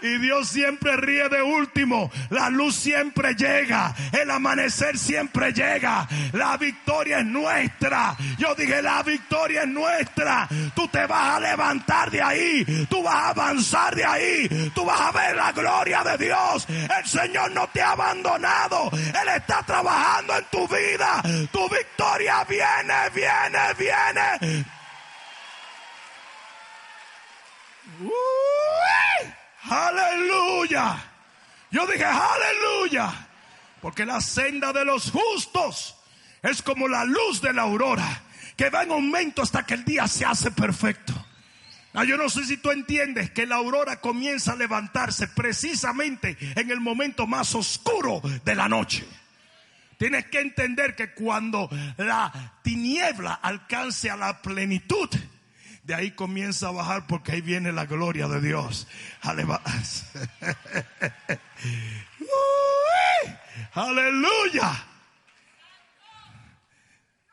y 0.00 0.18
Dios 0.18 0.48
siempre 0.48 0.96
ríe 0.96 1.28
de 1.28 1.42
último. 1.42 2.10
La 2.30 2.50
luz 2.50 2.76
siempre 2.76 3.34
llega. 3.34 3.94
El 4.12 4.30
amanecer 4.30 4.98
siempre 4.98 5.52
llega. 5.52 6.06
La 6.32 6.56
victoria 6.56 7.18
es 7.18 7.26
nuestra. 7.26 8.16
Yo 8.38 8.54
dije, 8.54 8.80
la 8.80 9.02
victoria 9.02 9.62
es 9.62 9.68
nuestra. 9.68 10.48
Tú 10.74 10.88
te 10.88 11.06
vas 11.06 11.36
a 11.36 11.40
levantar 11.40 12.10
de 12.10 12.22
ahí. 12.22 12.86
Tú 12.88 13.02
vas 13.02 13.14
a 13.14 13.28
avanzar 13.30 13.94
de 13.94 14.04
ahí. 14.04 14.70
Tú 14.74 14.84
vas 14.84 15.00
a 15.00 15.12
ver 15.12 15.36
la 15.36 15.52
gloria 15.52 16.02
de 16.04 16.26
Dios. 16.26 16.66
El 16.68 17.06
Señor 17.06 17.50
no 17.52 17.68
te 17.68 17.82
ha 17.82 17.92
abandonado. 17.92 18.90
Él 18.92 19.28
está 19.36 19.62
trabajando 19.64 20.36
en 20.36 20.44
tu 20.50 20.68
vida. 20.68 21.22
Tu 21.50 21.68
victoria 21.68 22.44
viene, 22.44 23.10
viene, 23.14 23.74
viene. 23.76 24.77
Aleluya. 29.62 31.04
Yo 31.70 31.86
dije, 31.86 32.04
aleluya. 32.04 33.28
Porque 33.80 34.04
la 34.04 34.20
senda 34.20 34.72
de 34.72 34.84
los 34.84 35.10
justos 35.10 35.96
es 36.42 36.62
como 36.62 36.88
la 36.88 37.04
luz 37.04 37.40
de 37.40 37.52
la 37.52 37.62
aurora, 37.62 38.22
que 38.56 38.70
va 38.70 38.82
en 38.82 38.92
aumento 38.92 39.42
hasta 39.42 39.64
que 39.64 39.74
el 39.74 39.84
día 39.84 40.08
se 40.08 40.24
hace 40.24 40.50
perfecto. 40.50 41.12
Ah, 41.94 42.04
yo 42.04 42.16
no 42.16 42.28
sé 42.28 42.44
si 42.44 42.58
tú 42.58 42.70
entiendes 42.70 43.30
que 43.30 43.46
la 43.46 43.56
aurora 43.56 44.00
comienza 44.00 44.52
a 44.52 44.56
levantarse 44.56 45.26
precisamente 45.28 46.36
en 46.54 46.70
el 46.70 46.80
momento 46.80 47.26
más 47.26 47.54
oscuro 47.54 48.20
de 48.44 48.54
la 48.54 48.68
noche. 48.68 49.06
Tienes 49.96 50.26
que 50.26 50.40
entender 50.40 50.94
que 50.94 51.12
cuando 51.12 51.68
la 51.96 52.52
tiniebla 52.62 53.34
alcance 53.34 54.10
a 54.10 54.16
la 54.16 54.40
plenitud, 54.40 55.08
de 55.88 55.94
ahí 55.94 56.10
comienza 56.10 56.68
a 56.68 56.72
bajar 56.72 57.06
porque 57.06 57.32
ahí 57.32 57.40
viene 57.40 57.72
la 57.72 57.86
gloria 57.86 58.28
de 58.28 58.42
Dios. 58.42 58.86
Aleluya. 63.72 64.86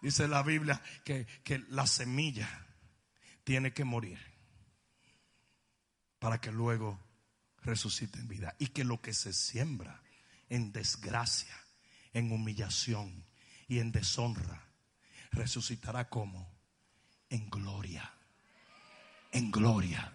Dice 0.01 0.29
la 0.29 0.41
Biblia 0.41 0.81
que, 1.03 1.27
que 1.43 1.65
la 1.67 1.85
semilla 1.85 2.47
tiene 3.43 3.73
que 3.73 3.83
morir 3.83 4.19
para 6.19 6.39
que 6.39 6.53
luego 6.53 6.97
resucite 7.61 8.19
en 8.19 8.29
vida. 8.29 8.55
Y 8.57 8.67
que 8.67 8.85
lo 8.85 9.01
que 9.01 9.13
se 9.13 9.33
siembra 9.33 10.01
en 10.47 10.71
desgracia, 10.71 11.57
en 12.13 12.31
humillación 12.31 13.25
y 13.67 13.79
en 13.79 13.91
deshonra, 13.91 14.63
resucitará 15.33 16.07
como 16.07 16.57
en 17.29 17.49
gloria 17.49 18.14
en 19.35 19.51
gloria. 19.51 20.13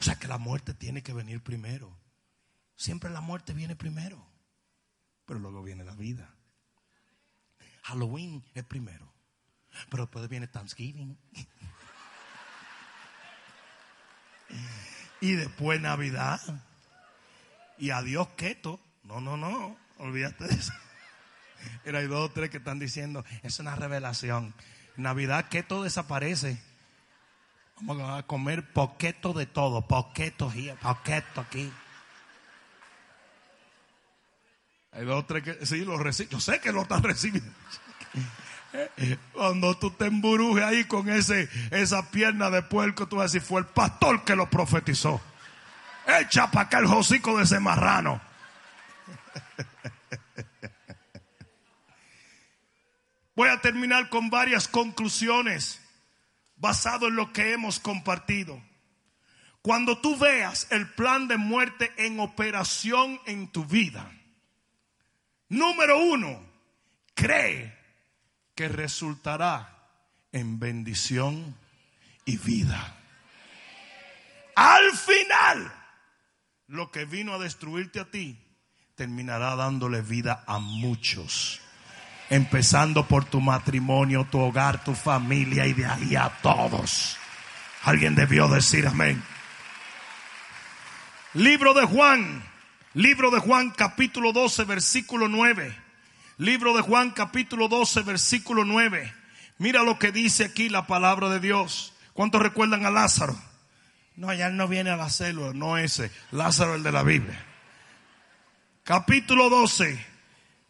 O 0.00 0.04
sea 0.04 0.14
que 0.14 0.28
la 0.28 0.38
muerte 0.38 0.72
tiene 0.72 1.02
que 1.02 1.12
venir 1.12 1.42
primero. 1.42 1.94
Siempre 2.76 3.10
la 3.10 3.20
muerte 3.20 3.52
viene 3.52 3.76
primero, 3.76 4.24
pero 5.26 5.40
luego 5.40 5.62
viene 5.62 5.84
la 5.84 5.94
vida. 5.94 6.34
Halloween 7.82 8.44
es 8.54 8.64
primero, 8.64 9.12
pero 9.90 10.04
después 10.04 10.28
viene 10.28 10.46
Thanksgiving. 10.46 11.18
y 15.20 15.32
después 15.32 15.80
Navidad. 15.80 16.40
Y 17.78 17.90
adiós 17.90 18.28
keto. 18.36 18.80
No, 19.02 19.20
no, 19.20 19.36
no. 19.36 19.76
Olvídate 19.98 20.46
de 20.46 20.54
eso. 20.54 20.72
Era 21.84 21.98
hay 21.98 22.06
dos 22.06 22.30
o 22.30 22.32
tres 22.32 22.50
que 22.50 22.58
están 22.58 22.78
diciendo, 22.78 23.24
es 23.42 23.58
una 23.58 23.74
revelación. 23.74 24.54
Navidad 24.96 25.48
keto 25.48 25.82
desaparece. 25.82 26.62
Vamos 27.84 28.16
a 28.16 28.22
comer 28.22 28.72
poquito 28.72 29.32
de 29.32 29.46
todo, 29.46 29.82
poquito 29.82 30.48
aquí, 30.48 30.70
poquito 30.80 31.40
aquí. 31.40 31.72
Hay 34.92 35.04
dos 35.04 35.26
tres 35.26 35.42
que 35.42 35.66
sí 35.66 35.84
lo 35.84 35.98
reciben. 35.98 36.30
Yo 36.30 36.38
sé 36.38 36.60
que 36.60 36.70
lo 36.70 36.82
están 36.82 37.02
recibiendo. 37.02 37.50
Cuando 39.32 39.76
tú 39.76 39.90
te 39.90 40.06
emburujes 40.06 40.62
ahí 40.62 40.84
con 40.84 41.08
ese, 41.08 41.48
esa 41.72 42.08
pierna 42.12 42.50
de 42.50 42.62
puerco, 42.62 43.08
tú 43.08 43.16
vas 43.16 43.24
a 43.24 43.26
decir, 43.32 43.42
fue 43.42 43.62
el 43.62 43.66
pastor 43.66 44.22
que 44.22 44.36
lo 44.36 44.48
profetizó. 44.48 45.20
Echa 46.20 46.52
para 46.52 46.66
acá 46.66 46.78
el 46.78 46.84
hocico 46.84 47.36
de 47.36 47.42
ese 47.44 47.58
marrano. 47.58 48.20
Voy 53.34 53.48
a 53.48 53.60
terminar 53.60 54.08
con 54.08 54.30
varias 54.30 54.68
conclusiones 54.68 55.81
basado 56.62 57.08
en 57.08 57.16
lo 57.16 57.32
que 57.32 57.52
hemos 57.52 57.80
compartido. 57.80 58.62
Cuando 59.62 59.98
tú 59.98 60.16
veas 60.16 60.68
el 60.70 60.88
plan 60.90 61.26
de 61.26 61.36
muerte 61.36 61.92
en 61.96 62.20
operación 62.20 63.20
en 63.26 63.48
tu 63.48 63.64
vida, 63.64 64.10
número 65.48 65.98
uno, 65.98 66.40
cree 67.14 67.76
que 68.54 68.68
resultará 68.68 69.88
en 70.30 70.60
bendición 70.60 71.56
y 72.24 72.36
vida. 72.36 72.96
Al 74.54 74.92
final, 74.92 75.72
lo 76.68 76.92
que 76.92 77.06
vino 77.06 77.34
a 77.34 77.38
destruirte 77.38 77.98
a 77.98 78.10
ti, 78.10 78.38
terminará 78.94 79.56
dándole 79.56 80.00
vida 80.00 80.44
a 80.46 80.60
muchos 80.60 81.61
empezando 82.32 83.06
por 83.06 83.26
tu 83.26 83.42
matrimonio, 83.42 84.24
tu 84.24 84.40
hogar, 84.40 84.82
tu 84.82 84.94
familia 84.94 85.66
y 85.66 85.74
de 85.74 85.84
ahí 85.84 86.16
a 86.16 86.30
todos. 86.40 87.18
Alguien 87.82 88.14
debió 88.14 88.48
decir 88.48 88.86
amén. 88.86 89.22
Libro 91.34 91.74
de 91.74 91.84
Juan, 91.84 92.42
libro 92.94 93.30
de 93.30 93.38
Juan 93.38 93.68
capítulo 93.68 94.32
12, 94.32 94.64
versículo 94.64 95.28
9. 95.28 95.76
Libro 96.38 96.74
de 96.74 96.80
Juan 96.80 97.10
capítulo 97.10 97.68
12, 97.68 98.00
versículo 98.00 98.64
9. 98.64 99.12
Mira 99.58 99.82
lo 99.82 99.98
que 99.98 100.10
dice 100.10 100.46
aquí 100.46 100.70
la 100.70 100.86
palabra 100.86 101.28
de 101.28 101.38
Dios. 101.38 101.92
¿Cuántos 102.14 102.40
recuerdan 102.40 102.86
a 102.86 102.90
Lázaro? 102.90 103.36
No, 104.16 104.30
allá 104.30 104.48
no 104.48 104.68
viene 104.68 104.88
a 104.88 104.96
la 104.96 105.10
célula, 105.10 105.52
no 105.52 105.76
ese. 105.76 106.10
Lázaro 106.30 106.76
el 106.76 106.82
de 106.82 106.92
la 106.92 107.02
Biblia. 107.02 107.44
Capítulo 108.84 109.50
12, 109.50 110.02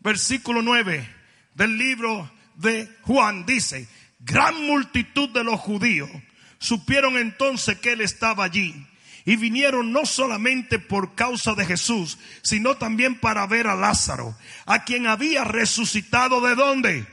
versículo 0.01 0.61
9 0.61 1.22
del 1.55 1.77
libro 1.77 2.31
de 2.57 2.89
Juan 3.03 3.47
dice, 3.47 3.89
gran 4.21 4.67
multitud 4.67 5.29
de 5.31 5.45
los 5.45 5.61
judíos 5.61 6.11
supieron 6.59 7.17
entonces 7.17 7.79
que 7.79 7.93
él 7.93 8.01
estaba 8.01 8.45
allí 8.45 8.87
y 9.25 9.37
vinieron 9.37 9.93
no 9.93 10.05
solamente 10.07 10.79
por 10.79 11.15
causa 11.15 11.55
de 11.55 11.67
Jesús, 11.67 12.19
sino 12.43 12.77
también 12.77 13.19
para 13.19 13.47
ver 13.47 13.67
a 13.67 13.75
Lázaro, 13.75 14.37
a 14.67 14.85
quien 14.85 15.07
había 15.07 15.45
resucitado 15.45 16.41
de 16.41 16.55
dónde? 16.55 17.07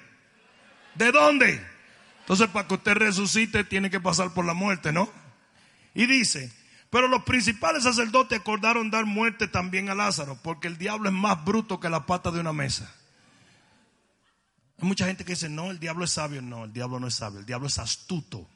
¿De 0.95 1.11
dónde? 1.11 1.65
Entonces 2.21 2.47
para 2.47 2.67
que 2.67 2.75
usted 2.75 2.93
resucite 2.93 3.63
tiene 3.63 3.89
que 3.89 3.99
pasar 3.99 4.33
por 4.33 4.45
la 4.45 4.53
muerte, 4.53 4.91
¿no? 4.91 5.11
Y 5.93 6.05
dice, 6.05 6.51
pero 6.89 7.07
los 7.07 7.23
principales 7.23 7.83
sacerdotes 7.83 8.39
acordaron 8.39 8.89
dar 8.89 9.05
muerte 9.05 9.47
también 9.47 9.89
a 9.89 9.95
Lázaro, 9.95 10.39
porque 10.41 10.67
el 10.67 10.77
diablo 10.77 11.09
es 11.09 11.15
más 11.15 11.43
bruto 11.43 11.79
que 11.79 11.89
la 11.89 12.05
pata 12.05 12.31
de 12.31 12.39
una 12.39 12.53
mesa. 12.53 12.93
Hay 14.81 14.87
mucha 14.87 15.05
gente 15.05 15.25
que 15.25 15.33
dice, 15.33 15.49
no, 15.49 15.71
el 15.71 15.79
diablo 15.79 16.05
es 16.05 16.11
sabio. 16.11 16.41
No, 16.41 16.65
el 16.65 16.73
diablo 16.73 16.99
no 16.99 17.07
es 17.07 17.15
sabio, 17.15 17.39
el 17.39 17.45
diablo 17.45 17.67
es 17.67 17.77
astuto. 17.79 18.47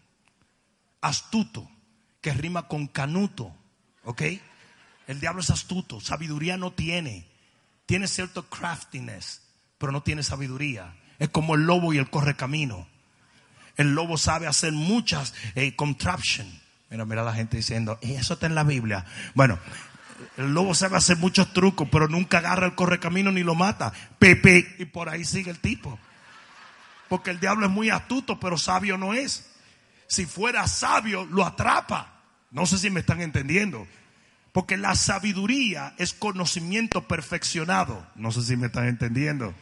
Astuto, 1.01 1.69
que 2.21 2.33
rima 2.33 2.67
con 2.67 2.87
canuto. 2.87 3.53
¿Ok? 4.05 4.21
El 5.07 5.19
diablo 5.19 5.41
es 5.41 5.49
astuto, 5.49 5.99
sabiduría 5.99 6.55
no 6.55 6.71
tiene. 6.71 7.27
Tiene 7.85 8.07
cierto 8.07 8.47
craftiness, 8.49 9.41
pero 9.77 9.91
no 9.91 10.01
tiene 10.01 10.23
sabiduría. 10.23 10.95
Es 11.19 11.29
como 11.29 11.55
el 11.55 11.65
lobo 11.65 11.93
y 11.93 11.97
el 11.97 12.09
correcamino. 12.09 12.87
El 13.75 13.93
lobo 13.93 14.17
sabe 14.17 14.47
hacer 14.47 14.71
muchas 14.71 15.33
eh, 15.55 15.75
contraptions. 15.75 16.61
Mira, 16.89 17.05
mira 17.05 17.23
la 17.23 17.33
gente 17.33 17.57
diciendo, 17.57 17.97
eso 18.01 18.35
está 18.35 18.45
en 18.45 18.55
la 18.55 18.63
Biblia. 18.63 19.05
Bueno, 19.33 19.59
el 20.37 20.53
lobo 20.53 20.73
sabe 20.73 20.95
hacer 20.95 21.17
muchos 21.17 21.51
trucos, 21.51 21.89
pero 21.91 22.07
nunca 22.07 22.37
agarra 22.37 22.67
el 22.67 22.75
correcamino 22.75 23.31
ni 23.31 23.43
lo 23.43 23.55
mata. 23.55 23.91
Pepe, 24.19 24.75
y 24.79 24.85
por 24.85 25.09
ahí 25.09 25.25
sigue 25.25 25.51
el 25.51 25.59
tipo. 25.59 25.99
Porque 27.13 27.29
el 27.29 27.39
diablo 27.39 27.67
es 27.67 27.71
muy 27.71 27.91
astuto, 27.91 28.39
pero 28.39 28.57
sabio 28.57 28.97
no 28.97 29.13
es. 29.13 29.47
Si 30.07 30.25
fuera 30.25 30.67
sabio, 30.67 31.25
lo 31.25 31.45
atrapa. 31.45 32.23
No 32.49 32.65
sé 32.65 32.79
si 32.79 32.89
me 32.89 33.01
están 33.01 33.21
entendiendo. 33.21 33.87
Porque 34.51 34.77
la 34.77 34.95
sabiduría 34.95 35.93
es 35.99 36.11
conocimiento 36.11 37.07
perfeccionado. 37.07 38.03
No 38.15 38.31
sé 38.31 38.41
si 38.41 38.57
me 38.57 38.65
están 38.65 38.87
entendiendo. 38.87 39.53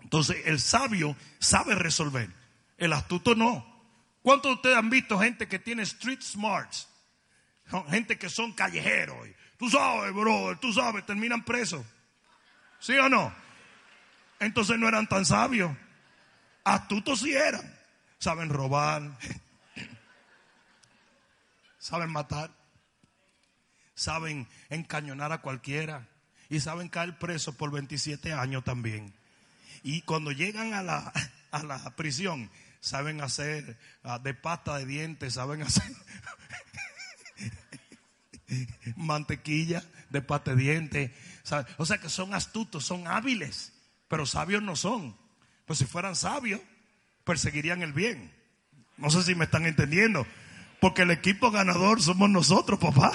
Entonces, 0.00 0.38
el 0.46 0.58
sabio 0.58 1.14
sabe 1.38 1.76
resolver. 1.76 2.28
El 2.76 2.92
astuto 2.92 3.36
no. 3.36 3.64
¿Cuántos 4.20 4.50
de 4.50 4.54
ustedes 4.56 4.78
han 4.78 4.90
visto 4.90 5.20
gente 5.20 5.46
que 5.46 5.60
tiene 5.60 5.84
street 5.84 6.22
smarts? 6.22 6.88
Gente 7.88 8.18
que 8.18 8.28
son 8.28 8.52
callejeros. 8.52 9.16
Tú 9.60 9.70
sabes, 9.70 10.12
brother, 10.12 10.58
tú 10.58 10.72
sabes, 10.72 11.06
terminan 11.06 11.44
presos. 11.44 11.86
¿Sí 12.80 12.94
o 12.94 13.08
no? 13.08 13.32
Entonces 14.40 14.76
no 14.76 14.88
eran 14.88 15.06
tan 15.06 15.24
sabios. 15.24 15.70
Astutos 16.66 17.20
sí 17.20 17.32
eran. 17.32 17.62
Saben 18.18 18.48
robar. 18.48 19.16
Saben 21.78 22.10
matar. 22.10 22.50
Saben 23.94 24.48
encañonar 24.68 25.30
a 25.30 25.42
cualquiera. 25.42 26.08
Y 26.48 26.58
saben 26.58 26.88
caer 26.88 27.18
presos 27.18 27.54
por 27.54 27.70
27 27.70 28.32
años 28.32 28.64
también. 28.64 29.14
Y 29.84 30.02
cuando 30.02 30.32
llegan 30.32 30.74
a 30.74 30.82
la, 30.82 31.12
a 31.52 31.62
la 31.62 31.78
prisión, 31.94 32.50
saben 32.80 33.20
hacer 33.20 33.78
ah, 34.02 34.18
de 34.18 34.34
pasta 34.34 34.76
de 34.78 34.86
dientes, 34.86 35.34
saben 35.34 35.62
hacer 35.62 35.84
mantequilla 38.96 39.84
de 40.10 40.20
pasta 40.20 40.56
de 40.56 40.62
dientes. 40.62 41.10
O 41.78 41.86
sea 41.86 41.98
que 41.98 42.08
son 42.08 42.34
astutos, 42.34 42.84
son 42.84 43.06
hábiles, 43.06 43.72
pero 44.08 44.26
sabios 44.26 44.64
no 44.64 44.74
son. 44.74 45.16
Pues 45.66 45.80
si 45.80 45.84
fueran 45.84 46.16
sabios, 46.16 46.60
perseguirían 47.24 47.82
el 47.82 47.92
bien. 47.92 48.32
No 48.96 49.10
sé 49.10 49.22
si 49.22 49.34
me 49.34 49.44
están 49.44 49.66
entendiendo. 49.66 50.26
Porque 50.80 51.02
el 51.02 51.10
equipo 51.10 51.50
ganador 51.50 52.00
somos 52.00 52.30
nosotros, 52.30 52.78
papá. 52.78 53.12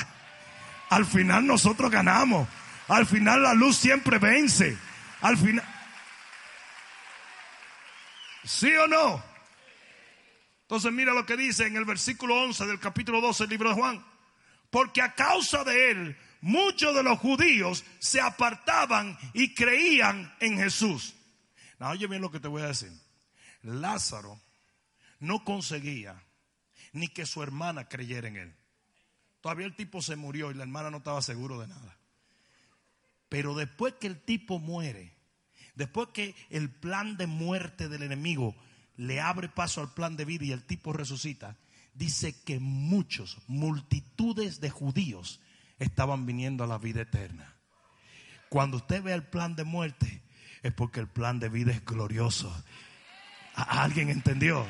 Al 0.89 1.05
final 1.05 1.47
nosotros 1.47 1.89
ganamos. 1.89 2.47
Al 2.87 3.05
final 3.05 3.43
la 3.43 3.53
luz 3.53 3.77
siempre 3.77 4.19
vence. 4.19 4.77
Al 5.21 5.37
final... 5.37 5.65
¿Sí 8.43 8.73
o 8.75 8.87
no? 8.87 9.23
Entonces 10.63 10.91
mira 10.91 11.13
lo 11.13 11.25
que 11.25 11.37
dice 11.37 11.67
en 11.67 11.77
el 11.77 11.85
versículo 11.85 12.41
11 12.43 12.65
del 12.65 12.79
capítulo 12.79 13.21
12 13.21 13.43
del 13.43 13.49
libro 13.51 13.69
de 13.69 13.75
Juan. 13.75 14.05
Porque 14.69 15.01
a 15.01 15.13
causa 15.13 15.63
de 15.63 15.91
él, 15.91 16.17
muchos 16.41 16.95
de 16.95 17.03
los 17.03 17.19
judíos 17.19 17.85
se 17.99 18.19
apartaban 18.19 19.17
y 19.33 19.53
creían 19.53 20.33
en 20.39 20.57
Jesús. 20.57 21.13
Oye 21.89 22.07
bien 22.07 22.21
lo 22.21 22.31
que 22.31 22.39
te 22.39 22.47
voy 22.47 22.61
a 22.61 22.67
decir. 22.67 22.91
Lázaro 23.63 24.39
no 25.19 25.43
conseguía 25.43 26.23
ni 26.93 27.07
que 27.07 27.25
su 27.25 27.41
hermana 27.41 27.87
creyera 27.87 28.27
en 28.27 28.37
él. 28.37 28.55
Todavía 29.41 29.65
el 29.65 29.75
tipo 29.75 30.01
se 30.01 30.15
murió 30.15 30.51
y 30.51 30.53
la 30.53 30.63
hermana 30.63 30.91
no 30.91 30.97
estaba 30.97 31.21
seguro 31.21 31.59
de 31.59 31.67
nada. 31.67 31.97
Pero 33.29 33.55
después 33.55 33.95
que 33.95 34.07
el 34.07 34.21
tipo 34.21 34.59
muere, 34.59 35.15
después 35.75 36.09
que 36.09 36.35
el 36.49 36.69
plan 36.69 37.17
de 37.17 37.27
muerte 37.27 37.87
del 37.89 38.03
enemigo 38.03 38.55
le 38.97 39.19
abre 39.19 39.49
paso 39.49 39.81
al 39.81 39.93
plan 39.93 40.15
de 40.15 40.25
vida 40.25 40.45
y 40.45 40.51
el 40.51 40.63
tipo 40.63 40.93
resucita, 40.93 41.57
dice 41.93 42.43
que 42.43 42.59
muchos, 42.59 43.39
multitudes 43.47 44.59
de 44.59 44.69
judíos 44.69 45.39
estaban 45.79 46.25
viniendo 46.25 46.63
a 46.63 46.67
la 46.67 46.77
vida 46.77 47.01
eterna. 47.01 47.55
Cuando 48.49 48.77
usted 48.77 49.01
ve 49.01 49.13
el 49.13 49.23
plan 49.23 49.55
de 49.55 49.63
muerte, 49.63 50.21
es 50.63 50.73
porque 50.73 50.99
el 50.99 51.07
plan 51.07 51.39
de 51.39 51.49
vida 51.49 51.71
es 51.71 51.83
glorioso. 51.83 52.53
¿Alguien 53.55 54.09
entendió? 54.09 54.65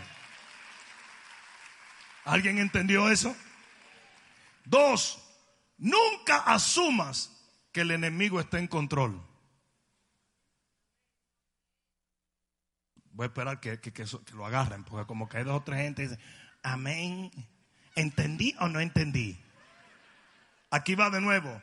¿Alguien 2.23 2.59
entendió 2.59 3.09
eso? 3.09 3.35
Dos, 4.65 5.19
nunca 5.77 6.37
asumas 6.37 7.31
que 7.71 7.81
el 7.81 7.91
enemigo 7.91 8.39
está 8.39 8.59
en 8.59 8.67
control. 8.67 9.21
Voy 13.11 13.25
a 13.25 13.27
esperar 13.27 13.59
que, 13.59 13.79
lo 14.33 14.45
agarren, 14.45 14.83
porque 14.83 15.05
como 15.05 15.27
que 15.27 15.37
hay 15.37 15.43
dos 15.43 15.61
o 15.61 15.63
tres 15.63 15.79
gente 15.81 16.03
dice, 16.03 16.19
amén, 16.63 17.31
¿entendí 17.95 18.55
o 18.59 18.67
no 18.67 18.79
entendí? 18.79 19.37
Aquí 20.69 20.95
va 20.95 21.09
de 21.09 21.19
nuevo. 21.19 21.61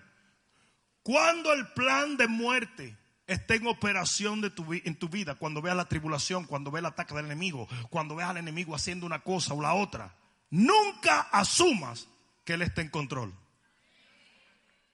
Cuando 1.03 1.53
el 1.55 1.66
plan 1.68 2.18
de 2.18 2.29
muerte 2.29 2.97
esté 3.29 3.57
en 3.57 3.66
operación 3.66 4.43
en 4.43 4.97
tu 4.97 5.09
vida, 5.09 5.35
cuando 5.37 5.62
veas 5.62 5.76
la 5.76 5.85
tribulación, 5.85 6.45
cuando 6.45 6.70
veas 6.70 6.81
el 6.81 6.87
ataque 6.87 7.14
del 7.14 7.26
enemigo, 7.26 7.68
cuando 7.91 8.16
veas 8.16 8.31
al 8.31 8.39
enemigo 8.39 8.74
haciendo 8.74 9.07
una 9.07 9.20
cosa 9.20 9.55
o 9.55 9.61
la 9.61 9.74
otra, 9.74 10.16
nunca 10.51 11.20
asumas 11.31 12.09
que 12.45 12.55
Él 12.55 12.62
está 12.62 12.81
en 12.81 12.89
control. 12.89 13.35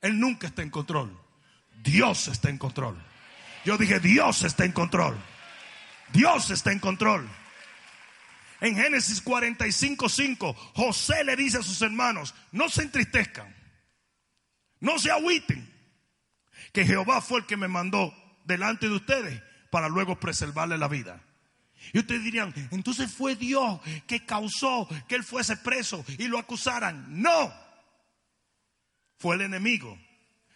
Él 0.03 0.19
nunca 0.19 0.49
está 0.49 0.63
en 0.63 0.71
control. 0.71 1.17
Dios 1.83 2.29
está 2.29 2.51
en 2.51 2.59
control. 2.59 3.01
Yo 3.65 3.79
dije, 3.79 4.01
Dios 4.01 4.43
está 4.43 4.65
en 4.65 4.73
control. 4.73 5.17
Dios 6.13 6.51
está 6.51 6.73
en 6.73 6.81
control. 6.81 7.29
En 8.61 8.75
Génesis 8.75 9.21
45, 9.23 10.09
5, 10.09 10.55
José 10.75 11.23
le 11.23 11.37
dice 11.37 11.59
a 11.59 11.63
sus 11.63 11.81
hermanos, 11.83 12.35
no 12.51 12.69
se 12.69 12.83
entristezcan, 12.83 13.55
no 14.81 14.99
se 14.99 15.11
agüiten, 15.11 15.71
que 16.73 16.85
Jehová 16.85 17.21
fue 17.21 17.41
el 17.41 17.47
que 17.47 17.57
me 17.57 17.69
mandó 17.69 18.13
delante 18.45 18.89
de 18.89 18.95
ustedes 18.95 19.43
para 19.71 19.89
luego 19.89 20.19
preservarle 20.21 20.79
la 20.79 20.89
vida. 20.89 21.21
Y 21.93 21.99
ustedes 21.99 22.23
dirían, 22.23 22.55
entonces 22.71 23.13
fue 23.13 23.37
Dios 23.37 23.81
que 24.07 24.25
causó 24.25 24.89
que 25.09 25.17
él 25.17 25.25
fuese 25.25 25.57
preso 25.57 26.05
y 26.19 26.29
lo 26.29 26.39
acusaran. 26.39 27.05
No, 27.09 27.53
fue 29.19 29.37
el 29.37 29.43
enemigo. 29.43 29.99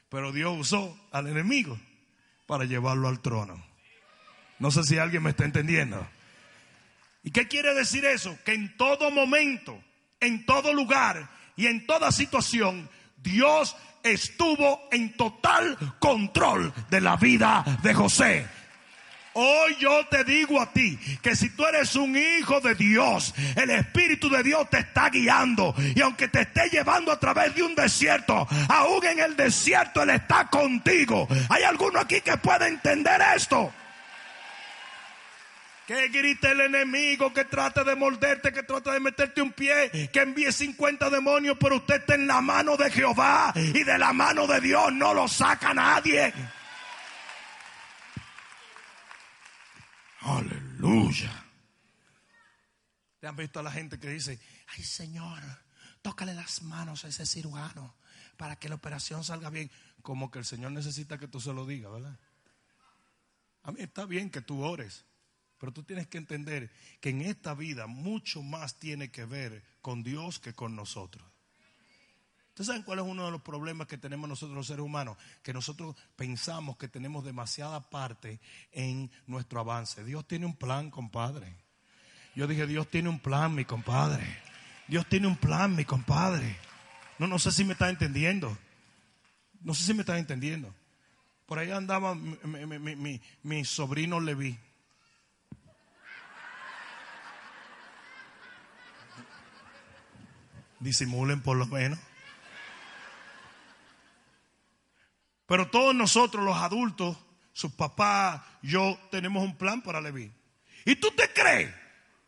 Pero 0.09 0.33
Dios 0.33 0.57
usó 0.59 0.99
al 1.13 1.27
enemigo 1.27 1.79
para 2.47 2.65
llevarlo 2.65 3.09
al 3.09 3.21
trono. 3.21 3.63
No 4.59 4.71
sé 4.71 4.83
si 4.85 4.99
alguien 4.99 5.23
me 5.23 5.31
está 5.31 5.45
entendiendo. 5.45 6.09
¿Y 7.23 7.31
qué 7.31 7.47
quiere 7.47 7.75
decir 7.75 8.05
eso? 8.05 8.39
Que 8.45 8.55
en 8.55 8.77
todo 8.77 9.11
momento, 9.11 9.79
en 10.21 10.47
todo 10.47 10.73
lugar 10.73 11.29
y 11.57 11.67
en 11.67 11.87
toda 11.87 12.11
situación, 12.11 12.89
Dios 13.19 13.77
estuvo 14.03 14.89
en 14.91 15.13
total 15.17 15.77
control 15.99 16.73
de 16.91 17.01
la 17.01 17.17
vida 17.17 17.65
de 17.83 17.95
José. 17.95 18.47
Hoy 19.41 19.77
yo 19.79 20.05
te 20.11 20.25
digo 20.25 20.61
a 20.61 20.73
ti 20.73 20.99
que 21.23 21.37
si 21.37 21.51
tú 21.51 21.65
eres 21.65 21.95
un 21.95 22.17
hijo 22.17 22.61
de 22.61 22.75
Dios, 22.75 23.33
el 23.55 23.71
Espíritu 23.71 24.29
de 24.29 24.43
Dios 24.43 24.69
te 24.69 24.79
está 24.79 25.11
guiando. 25.11 25.77
Y 25.95 26.01
aunque 26.01 26.27
te 26.27 26.41
esté 26.41 26.69
llevando 26.71 27.13
a 27.13 27.21
través 27.21 27.55
de 27.55 27.63
un 27.63 27.77
desierto, 27.77 28.49
aún 28.69 29.07
en 29.07 29.21
el 29.21 29.37
desierto 29.37 30.03
Él 30.03 30.11
está 30.11 30.49
contigo. 30.49 31.29
¿Hay 31.51 31.63
alguno 31.63 32.01
aquí 32.01 32.21
que 32.21 32.37
pueda 32.39 32.67
entender 32.67 33.21
esto? 33.37 33.73
Que 35.89 36.09
grite 36.09 36.51
el 36.51 36.61
enemigo, 36.61 37.33
que 37.33 37.47
trate 37.47 37.83
de 37.83 37.97
morderte, 37.97 38.53
que 38.53 38.63
trate 38.63 38.91
de 38.91 39.01
meterte 39.01 39.41
un 39.41 39.55
pie, 39.55 40.11
que 40.13 40.21
envíe 40.21 40.53
50 40.53 41.09
demonios, 41.09 41.57
pero 41.59 41.77
usted 41.77 42.01
está 42.01 42.15
en 42.15 42.27
la 42.27 42.43
mano 42.43 42.77
de 42.77 42.91
Jehová 42.91 43.55
y 43.57 43.85
de 43.85 43.97
la 43.97 44.13
mano 44.13 44.47
de 44.47 44.61
Dios 44.61 44.93
no 44.93 45.15
lo 45.15 45.27
saca 45.27 45.73
nadie. 45.73 46.31
Aleluya. 50.21 51.33
¿Te 53.19 53.27
han 53.27 53.37
visto 53.37 53.61
a 53.61 53.63
la 53.63 53.71
gente 53.71 53.99
que 53.99 54.11
dice, 54.11 54.39
ay 54.77 54.85
Señor, 54.85 55.43
tócale 56.03 56.35
las 56.35 56.61
manos 56.65 57.07
a 57.07 57.09
ese 57.09 57.25
cirujano 57.25 57.97
para 58.37 58.57
que 58.57 58.69
la 58.69 58.75
operación 58.75 59.25
salga 59.25 59.49
bien? 59.49 59.71
Como 60.03 60.31
que 60.31 60.39
el 60.39 60.45
Señor 60.45 60.73
necesita 60.73 61.17
que 61.17 61.29
tú 61.29 61.41
se 61.41 61.55
lo 61.55 61.65
digas, 61.65 61.91
¿verdad? 61.91 62.19
A 63.63 63.73
mí 63.73 63.81
está 63.81 64.05
bien 64.05 64.29
que 64.29 64.43
tú 64.43 64.63
ores, 64.63 65.07
pero 65.59 65.73
tú 65.73 65.83
tienes 65.83 66.07
que 66.07 66.19
entender 66.19 66.71
que 67.01 67.11
en 67.11 67.23
esta 67.23 67.55
vida 67.55 67.87
mucho 67.87 68.43
más 68.43 68.79
tiene 68.79 69.11
que 69.11 69.25
ver 69.25 69.63
con 69.81 70.03
Dios 70.03 70.39
que 70.39 70.55
con 70.55 70.77
nosotros. 70.77 71.25
¿Ustedes 72.49 72.67
saben 72.67 72.83
cuál 72.83 72.99
es 72.99 73.05
uno 73.05 73.25
de 73.25 73.31
los 73.31 73.43
problemas 73.43 73.87
que 73.87 73.99
tenemos 73.99 74.29
nosotros 74.29 74.57
los 74.57 74.67
seres 74.67 74.85
humanos? 74.85 75.17
Que 75.45 75.53
nosotros 75.53 75.95
pensamos 76.17 76.77
que 76.77 76.89
tenemos 76.89 77.25
demasiada 77.25 77.89
parte 77.89 78.41
en 78.73 79.13
nuestro 79.29 79.61
avance. 79.61 80.03
Dios 80.03 80.27
tiene 80.27 80.47
un 80.47 80.57
plan, 80.57 80.91
compadre. 80.91 81.55
Yo 82.35 82.49
dije, 82.49 82.67
Dios 82.67 82.89
tiene 82.89 83.11
un 83.11 83.21
plan, 83.21 83.55
mi 83.55 83.65
compadre. 83.65 84.25
Dios 84.89 85.07
tiene 85.07 85.29
un 85.29 85.37
plan, 85.37 85.77
mi 85.77 85.85
compadre. 85.85 86.57
No, 87.19 87.27
no 87.27 87.39
sé 87.39 87.53
si 87.53 87.65
me 87.65 87.75
está 87.75 87.91
entendiendo. 87.91 88.59
No 89.61 89.75
sé 89.75 89.85
si 89.85 89.95
me 89.95 90.01
está 90.01 90.19
entendiendo. 90.19 90.75
Por 91.47 91.59
ahí 91.59 91.71
andaba 91.71 92.15
mi, 92.15 93.21
mi, 93.43 93.65
sobrino 93.65 94.21
Leví. 94.21 94.59
Disimulen 100.81 101.43
por 101.43 101.57
lo 101.57 101.67
menos. 101.67 101.99
Pero 105.47 105.69
todos 105.69 105.95
nosotros, 105.95 106.45
los 106.45 106.57
adultos, 106.59 107.17
sus 107.53 107.73
papás, 107.73 108.43
yo, 108.63 108.99
tenemos 109.11 109.43
un 109.43 109.57
plan 109.57 109.81
para 109.81 110.01
Leví. 110.01 110.31
¿Y 110.85 110.97
tú 110.97 111.11
te 111.13 111.33
crees 111.33 111.75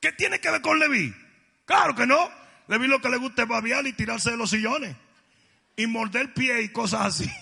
que 0.01 0.13
tiene 0.13 0.41
que 0.41 0.51
ver 0.51 0.63
con 0.63 0.79
Leví? 0.79 1.15
Claro 1.67 1.95
que 1.95 2.07
no. 2.07 2.31
Leví 2.67 2.87
lo 2.87 3.01
que 3.01 3.11
le 3.11 3.19
gusta 3.19 3.43
es 3.43 3.49
babiar 3.49 3.87
y 3.87 3.93
tirarse 3.93 4.31
de 4.31 4.37
los 4.37 4.51
sillones. 4.51 4.97
Y 5.77 5.87
morder 5.87 6.33
pie 6.33 6.63
y 6.63 6.69
cosas 6.71 7.07
así. 7.07 7.31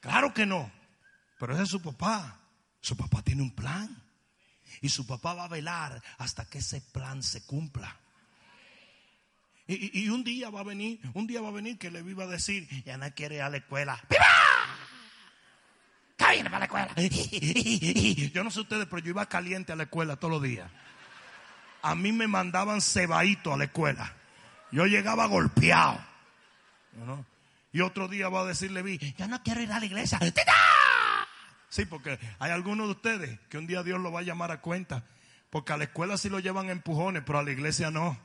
Claro 0.00 0.32
que 0.32 0.46
no. 0.46 0.70
Pero 1.40 1.54
ese 1.54 1.64
es 1.64 1.68
su 1.68 1.82
papá. 1.82 2.38
Su 2.80 2.96
papá 2.96 3.20
tiene 3.22 3.42
un 3.42 3.50
plan. 3.50 4.02
Y 4.80 4.88
su 4.88 5.04
papá 5.04 5.34
va 5.34 5.44
a 5.44 5.48
velar 5.48 6.00
hasta 6.18 6.44
que 6.48 6.58
ese 6.58 6.80
plan 6.80 7.24
se 7.24 7.44
cumpla. 7.44 7.98
Y, 9.68 10.08
un 10.10 10.22
día 10.22 10.48
va 10.50 10.60
a 10.60 10.64
venir, 10.64 11.00
un 11.14 11.26
día 11.26 11.40
va 11.40 11.48
a 11.48 11.52
venir 11.52 11.76
que 11.76 11.90
le 11.90 12.00
iba 12.00 12.24
a 12.24 12.28
decir, 12.28 12.68
ya 12.84 12.96
no 12.96 13.12
quiere 13.14 13.36
ir 13.36 13.42
a 13.42 13.50
la 13.50 13.56
escuela. 13.56 14.00
¡Viva! 14.08 14.24
¿Qué 16.16 16.24
viene 16.32 16.50
para 16.50 16.60
la 16.60 16.64
escuela? 16.66 16.94
Yo 18.32 18.44
no 18.44 18.50
sé 18.50 18.60
ustedes, 18.60 18.86
pero 18.86 18.98
yo 18.98 19.10
iba 19.10 19.26
caliente 19.26 19.72
a 19.72 19.76
la 19.76 19.82
escuela 19.84 20.16
todos 20.16 20.34
los 20.34 20.42
días. 20.42 20.70
A 21.82 21.94
mí 21.94 22.12
me 22.12 22.26
mandaban 22.26 22.80
cebadito 22.80 23.52
a 23.52 23.56
la 23.56 23.64
escuela. 23.64 24.14
Yo 24.72 24.86
llegaba 24.86 25.26
golpeado. 25.26 25.98
Y 27.72 27.80
otro 27.80 28.08
día 28.08 28.28
va 28.28 28.40
a 28.40 28.44
decirle, 28.44 28.82
vi, 28.82 28.98
yo 29.18 29.28
no 29.28 29.42
quiero 29.42 29.60
ir 29.62 29.72
a 29.72 29.80
la 29.80 29.86
iglesia. 29.86 30.18
Sí, 31.68 31.84
porque 31.84 32.18
hay 32.38 32.50
algunos 32.52 32.86
de 32.86 32.92
ustedes 32.92 33.40
que 33.50 33.58
un 33.58 33.66
día 33.66 33.82
Dios 33.82 34.00
lo 34.00 34.10
va 34.10 34.20
a 34.20 34.22
llamar 34.22 34.50
a 34.50 34.60
cuenta. 34.60 35.04
Porque 35.50 35.72
a 35.72 35.76
la 35.76 35.84
escuela 35.84 36.16
sí 36.16 36.28
lo 36.28 36.38
llevan 36.38 36.70
empujones, 36.70 37.22
pero 37.26 37.38
a 37.38 37.42
la 37.42 37.50
iglesia 37.50 37.90
no. 37.90 38.18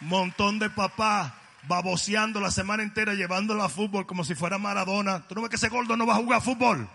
Montón 0.00 0.58
de 0.58 0.70
papás 0.70 1.32
baboseando 1.64 2.40
la 2.40 2.50
semana 2.50 2.82
entera, 2.82 3.14
llevándolo 3.14 3.62
a 3.62 3.68
fútbol 3.68 4.06
como 4.06 4.24
si 4.24 4.34
fuera 4.34 4.58
Maradona. 4.58 5.26
¿Tú 5.26 5.34
no 5.34 5.42
ves 5.42 5.50
que 5.50 5.56
ese 5.56 5.68
gordo 5.68 5.96
no 5.96 6.06
va 6.06 6.14
a 6.14 6.18
jugar 6.18 6.42
fútbol? 6.42 6.88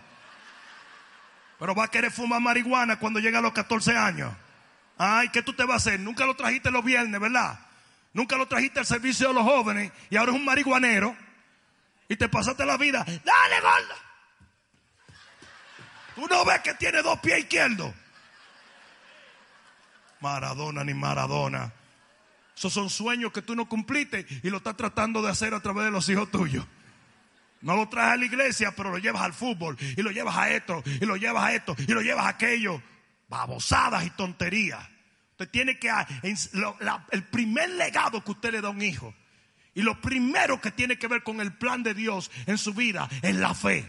Pero 1.58 1.74
va 1.74 1.84
a 1.84 1.88
querer 1.88 2.10
fumar 2.10 2.40
marihuana 2.40 2.98
cuando 2.98 3.20
llegue 3.20 3.36
a 3.36 3.40
los 3.40 3.52
14 3.52 3.96
años. 3.96 4.32
Ay, 4.98 5.28
¿qué 5.30 5.42
tú 5.42 5.52
te 5.52 5.64
vas 5.64 5.74
a 5.74 5.90
hacer? 5.90 6.00
Nunca 6.00 6.26
lo 6.26 6.34
trajiste 6.34 6.70
los 6.70 6.84
viernes, 6.84 7.20
¿verdad? 7.20 7.58
Nunca 8.12 8.36
lo 8.36 8.46
trajiste 8.46 8.80
al 8.80 8.86
servicio 8.86 9.28
de 9.28 9.34
los 9.34 9.44
jóvenes 9.44 9.92
y 10.10 10.16
ahora 10.16 10.32
es 10.32 10.38
un 10.38 10.44
marihuanero. 10.44 11.16
Y 12.08 12.16
te 12.16 12.28
pasaste 12.28 12.64
la 12.64 12.76
vida. 12.76 13.04
Dale, 13.04 13.60
gordo. 13.60 13.94
Tú 16.14 16.26
no 16.28 16.44
ves 16.44 16.60
que 16.60 16.74
tiene 16.74 17.02
dos 17.02 17.18
pies 17.20 17.40
izquierdos. 17.40 17.92
Maradona 20.20 20.82
ni 20.84 20.94
Maradona. 20.94 21.72
Esos 22.56 22.72
son 22.72 22.88
sueños 22.88 23.32
que 23.32 23.42
tú 23.42 23.54
no 23.54 23.68
cumpliste 23.68 24.26
y 24.42 24.48
lo 24.48 24.58
estás 24.58 24.76
tratando 24.76 25.20
de 25.20 25.30
hacer 25.30 25.52
a 25.52 25.60
través 25.60 25.84
de 25.84 25.90
los 25.90 26.08
hijos 26.08 26.30
tuyos. 26.30 26.64
No 27.60 27.76
lo 27.76 27.88
traes 27.88 28.12
a 28.12 28.16
la 28.16 28.24
iglesia, 28.24 28.74
pero 28.74 28.90
lo 28.90 28.98
llevas 28.98 29.22
al 29.22 29.34
fútbol 29.34 29.76
y 29.80 30.02
lo 30.02 30.10
llevas 30.10 30.36
a 30.36 30.50
esto 30.50 30.82
y 30.84 31.04
lo 31.04 31.16
llevas 31.16 31.44
a 31.44 31.54
esto 31.54 31.76
y 31.78 31.92
lo 31.92 32.00
llevas 32.00 32.24
a 32.26 32.30
aquello. 32.30 32.82
Babosadas 33.28 34.06
y 34.06 34.10
tonterías. 34.10 34.88
Usted 35.32 35.50
tiene 35.50 35.78
que, 35.78 35.92
el 36.22 37.24
primer 37.24 37.68
legado 37.70 38.24
que 38.24 38.30
usted 38.30 38.52
le 38.52 38.60
da 38.62 38.68
a 38.68 38.70
un 38.70 38.80
hijo 38.80 39.14
y 39.74 39.82
lo 39.82 40.00
primero 40.00 40.58
que 40.58 40.70
tiene 40.70 40.98
que 40.98 41.08
ver 41.08 41.22
con 41.22 41.42
el 41.42 41.52
plan 41.52 41.82
de 41.82 41.92
Dios 41.92 42.30
en 42.46 42.56
su 42.56 42.72
vida 42.72 43.06
es 43.20 43.34
la 43.34 43.52
fe. 43.52 43.84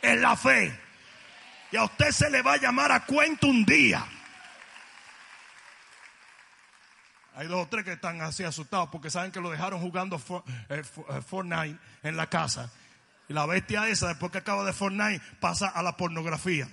Es 0.00 0.20
la 0.20 0.36
fe. 0.36 0.78
Y 1.72 1.76
a 1.76 1.82
usted 1.82 2.12
se 2.12 2.30
le 2.30 2.42
va 2.42 2.52
a 2.52 2.58
llamar 2.58 2.92
a 2.92 3.04
cuento 3.04 3.48
un 3.48 3.64
día. 3.64 4.06
Hay 7.40 7.46
dos 7.46 7.64
o 7.64 7.68
tres 7.68 7.86
que 7.86 7.92
están 7.92 8.20
así 8.20 8.44
asustados 8.44 8.90
porque 8.90 9.08
saben 9.08 9.32
que 9.32 9.40
lo 9.40 9.48
dejaron 9.48 9.80
jugando 9.80 10.20
eh, 10.68 10.82
eh, 11.08 11.22
Fortnite 11.26 11.78
en 12.02 12.14
la 12.18 12.26
casa. 12.26 12.70
Y 13.30 13.32
la 13.32 13.46
bestia 13.46 13.88
esa, 13.88 14.08
después 14.08 14.30
que 14.30 14.36
acaba 14.36 14.62
de 14.62 14.74
Fortnite, 14.74 15.24
pasa 15.40 15.68
a 15.68 15.82
la 15.82 15.96
pornografía. 15.96 16.68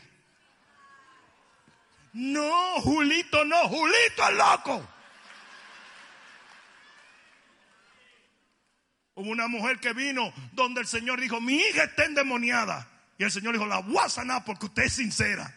No, 2.11 2.81
Julito, 2.81 3.45
no, 3.45 3.69
Julito 3.69 4.27
es 4.29 4.35
loco. 4.35 4.85
Hubo 9.15 9.29
una 9.29 9.47
mujer 9.47 9.79
que 9.79 9.93
vino 9.93 10.33
donde 10.51 10.81
el 10.81 10.87
Señor 10.87 11.21
dijo, 11.21 11.39
mi 11.39 11.55
hija 11.55 11.85
está 11.85 12.03
endemoniada. 12.03 12.85
Y 13.17 13.23
el 13.23 13.31
Señor 13.31 13.53
dijo, 13.53 13.67
la 13.67 13.79
voy 13.79 13.95
a 14.05 14.43
porque 14.43 14.65
usted 14.65 14.83
es 14.83 14.95
sincera. 14.95 15.49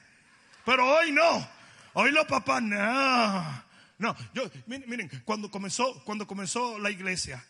Pero 0.64 0.86
hoy 0.86 1.10
no. 1.10 1.48
Hoy 1.94 2.12
los 2.12 2.26
papás, 2.26 2.62
no. 2.62 3.69
No, 4.00 4.16
yo, 4.32 4.50
miren, 4.66 5.10
cuando 5.26 5.50
comenzó, 5.50 6.02
cuando 6.04 6.26
comenzó 6.26 6.78
la 6.78 6.90
iglesia, 6.90 7.44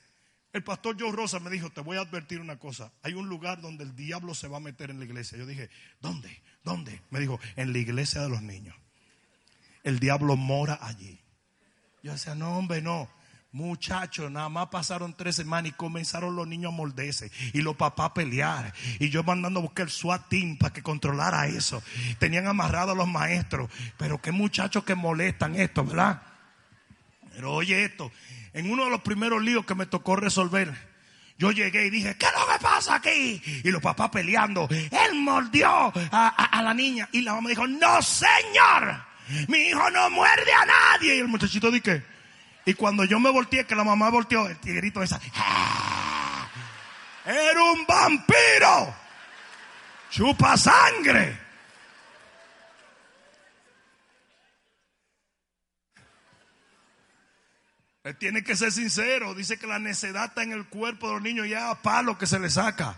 el 0.53 0.65
pastor 0.65 0.97
Joe 0.99 1.13
Rosa 1.13 1.39
me 1.39 1.49
dijo, 1.49 1.71
te 1.71 1.81
voy 1.81 1.97
a 1.97 2.01
advertir 2.01 2.41
una 2.41 2.59
cosa, 2.59 2.91
hay 3.05 3.15
un 3.15 3.29
lugar 3.29 3.61
donde 3.61 3.85
el 3.85 3.95
diablo 3.95 4.35
se 4.35 4.49
va 4.49 4.57
a 4.57 4.61
meter 4.61 4.91
en 4.91 4.99
la 4.99 5.05
iglesia. 5.05 5.39
Yo 5.39 5.47
dije, 5.47 5.71
¿dónde? 6.01 6.43
¿Dónde? 6.65 7.03
Me 7.11 7.21
dijo, 7.21 7.39
en 7.55 7.73
la 7.73 7.79
iglesia 7.79 8.23
de 8.23 8.31
los 8.31 8.43
niños. 8.43 8.75
El 9.85 10.01
diablo 10.01 10.37
mora 10.37 10.77
allí. 10.83 11.21
Yo 12.03 12.13
decía, 12.13 12.35
no, 12.35 12.59
hombre, 12.59 12.83
no. 12.83 13.09
Muchachos, 13.53 14.29
nada 14.29 14.49
más 14.49 14.71
pasaron 14.71 15.15
tres 15.17 15.37
semanas 15.37 15.71
y 15.71 15.75
comenzaron 15.75 16.35
los 16.35 16.49
niños 16.49 16.73
a 16.73 16.77
morderse 16.77 17.31
y 17.53 17.63
los 17.63 17.77
papás 17.77 18.07
a 18.07 18.15
pelear. 18.15 18.75
Y 18.99 19.09
yo 19.09 19.23
mandando 19.23 19.61
a 19.61 19.63
buscar 19.63 19.87
el 19.87 19.93
SWAT 19.93 20.29
team 20.29 20.59
para 20.59 20.73
que 20.73 20.83
controlara 20.83 21.47
eso. 21.47 21.81
Tenían 22.19 22.49
amarrados 22.49 22.95
a 22.95 22.99
los 22.99 23.09
maestros. 23.09 23.71
Pero 23.97 24.21
qué 24.21 24.33
muchachos 24.33 24.83
que 24.83 24.97
molestan 24.97 25.55
esto, 25.55 25.85
¿verdad? 25.85 26.23
Pero 27.41 27.55
oye 27.55 27.85
esto, 27.85 28.13
en 28.53 28.71
uno 28.71 28.85
de 28.85 28.91
los 28.91 29.01
primeros 29.01 29.43
líos 29.43 29.65
que 29.65 29.75
me 29.75 29.87
tocó 29.87 30.15
resolver, 30.15 30.75
yo 31.39 31.53
llegué 31.53 31.87
y 31.87 31.89
dije, 31.89 32.15
¿qué 32.19 32.27
es 32.27 32.33
lo 32.39 32.47
que 32.53 32.59
pasa 32.63 32.97
aquí? 32.97 33.41
Y 33.65 33.71
los 33.71 33.81
papás 33.81 34.11
peleando, 34.11 34.69
él 34.71 35.15
mordió 35.15 35.91
a, 36.13 36.61
la 36.63 36.75
niña. 36.75 37.09
Y 37.13 37.23
la 37.23 37.33
mamá 37.33 37.49
dijo, 37.49 37.67
no 37.67 38.03
señor, 38.03 38.95
mi 39.49 39.57
hijo 39.57 39.91
no 39.91 40.11
muerde 40.11 40.53
a 40.53 40.67
nadie. 40.67 41.17
Y 41.17 41.21
el 41.21 41.29
muchachito 41.29 41.71
dije, 41.71 42.05
y 42.67 42.75
cuando 42.75 43.05
yo 43.05 43.19
me 43.19 43.31
volteé, 43.31 43.65
que 43.65 43.75
la 43.75 43.85
mamá 43.85 44.11
volteó, 44.11 44.47
el 44.47 44.59
tigrito 44.59 45.03
esa, 45.03 45.19
¡Ah! 45.37 46.47
era 47.25 47.65
un 47.73 47.87
vampiro, 47.87 48.95
chupa 50.11 50.59
sangre. 50.59 51.39
Tiene 58.15 58.43
que 58.43 58.57
ser 58.57 58.73
sincero. 58.73 59.35
Dice 59.35 59.59
que 59.59 59.67
la 59.67 59.79
necedad 59.79 60.27
está 60.27 60.43
en 60.43 60.53
el 60.53 60.67
cuerpo 60.67 61.09
de 61.09 61.15
los 61.15 61.23
niños 61.23 61.49
ya 61.49 61.71
a 61.71 61.83
palo 61.83 62.19
que 62.19 62.27
se 62.27 62.39
le 62.39 62.51
saca. 62.51 62.97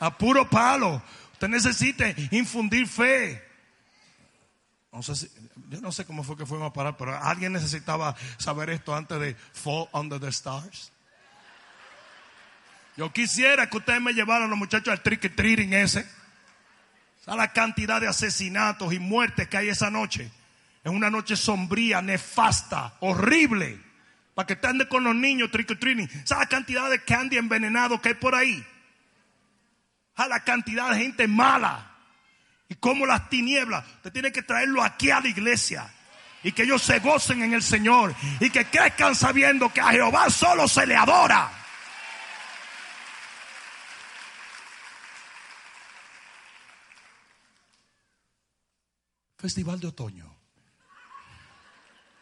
A 0.00 0.16
puro 0.16 0.48
palo. 0.48 1.02
Usted 1.32 1.48
necesita 1.48 2.06
infundir 2.30 2.86
fe. 2.86 3.44
No 4.92 5.02
sé 5.02 5.28
yo 5.68 5.80
no 5.80 5.92
sé 5.92 6.04
cómo 6.04 6.24
fue 6.24 6.36
que 6.36 6.46
fuimos 6.46 6.70
a 6.70 6.72
parar, 6.72 6.96
pero 6.96 7.16
alguien 7.16 7.52
necesitaba 7.52 8.16
saber 8.38 8.70
esto 8.70 8.94
antes 8.94 9.20
de 9.20 9.34
Fall 9.34 9.88
Under 9.92 10.18
the 10.18 10.28
Stars. 10.28 10.90
Yo 12.96 13.12
quisiera 13.12 13.68
que 13.68 13.76
ustedes 13.76 14.00
me 14.00 14.12
llevaran 14.12 14.48
los 14.48 14.58
muchachos 14.58 14.88
al 14.88 15.02
trick 15.02 15.34
treating 15.36 15.72
ese. 15.74 16.08
A 17.26 17.36
la 17.36 17.52
cantidad 17.52 18.00
de 18.00 18.08
asesinatos 18.08 18.92
y 18.92 18.98
muertes 18.98 19.48
que 19.48 19.58
hay 19.58 19.68
esa 19.68 19.90
noche. 19.90 20.30
Es 20.82 20.90
una 20.90 21.10
noche 21.10 21.36
sombría, 21.36 22.00
nefasta, 22.00 22.96
horrible 23.00 23.87
para 24.38 24.46
que 24.46 24.54
te 24.54 24.86
con 24.86 25.02
los 25.02 25.16
niños 25.16 25.50
trick-or-treating. 25.50 26.08
¿Sabes 26.24 26.44
la 26.44 26.48
cantidad 26.48 26.88
de 26.88 27.02
candy 27.02 27.38
envenenado 27.38 28.00
que 28.00 28.10
hay 28.10 28.14
por 28.14 28.36
ahí? 28.36 28.64
A 30.14 30.28
la 30.28 30.44
cantidad 30.44 30.92
de 30.92 30.98
gente 30.98 31.26
mala. 31.26 31.90
Y 32.68 32.76
como 32.76 33.04
las 33.04 33.28
tinieblas, 33.28 33.84
te 34.00 34.12
tiene 34.12 34.30
que 34.30 34.44
traerlo 34.44 34.84
aquí 34.84 35.10
a 35.10 35.18
la 35.18 35.26
iglesia. 35.26 35.92
Y 36.44 36.52
que 36.52 36.62
ellos 36.62 36.80
se 36.80 37.00
gocen 37.00 37.42
en 37.42 37.52
el 37.52 37.64
Señor. 37.64 38.14
Y 38.38 38.48
que 38.50 38.64
crezcan 38.66 39.16
sabiendo 39.16 39.72
que 39.72 39.80
a 39.80 39.90
Jehová 39.90 40.30
solo 40.30 40.68
se 40.68 40.86
le 40.86 40.94
adora. 40.94 41.50
Festival 49.36 49.80
de 49.80 49.88
otoño. 49.88 50.37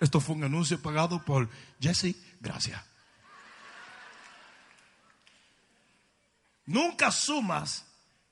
Esto 0.01 0.21
fue 0.21 0.37
un 0.37 0.45
anuncio 0.45 0.81
pagado 0.81 1.25
por 1.25 1.49
Jesse. 1.81 2.15
Gracias. 2.41 2.83
Nunca 6.67 7.09
asumas 7.09 7.87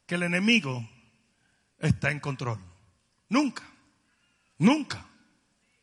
que 0.07 0.17
el 0.17 0.25
enemigo 0.25 0.87
está 1.79 2.11
en 2.11 2.21
control. 2.21 2.59
Nunca. 3.29 3.63
Nunca. 4.59 5.07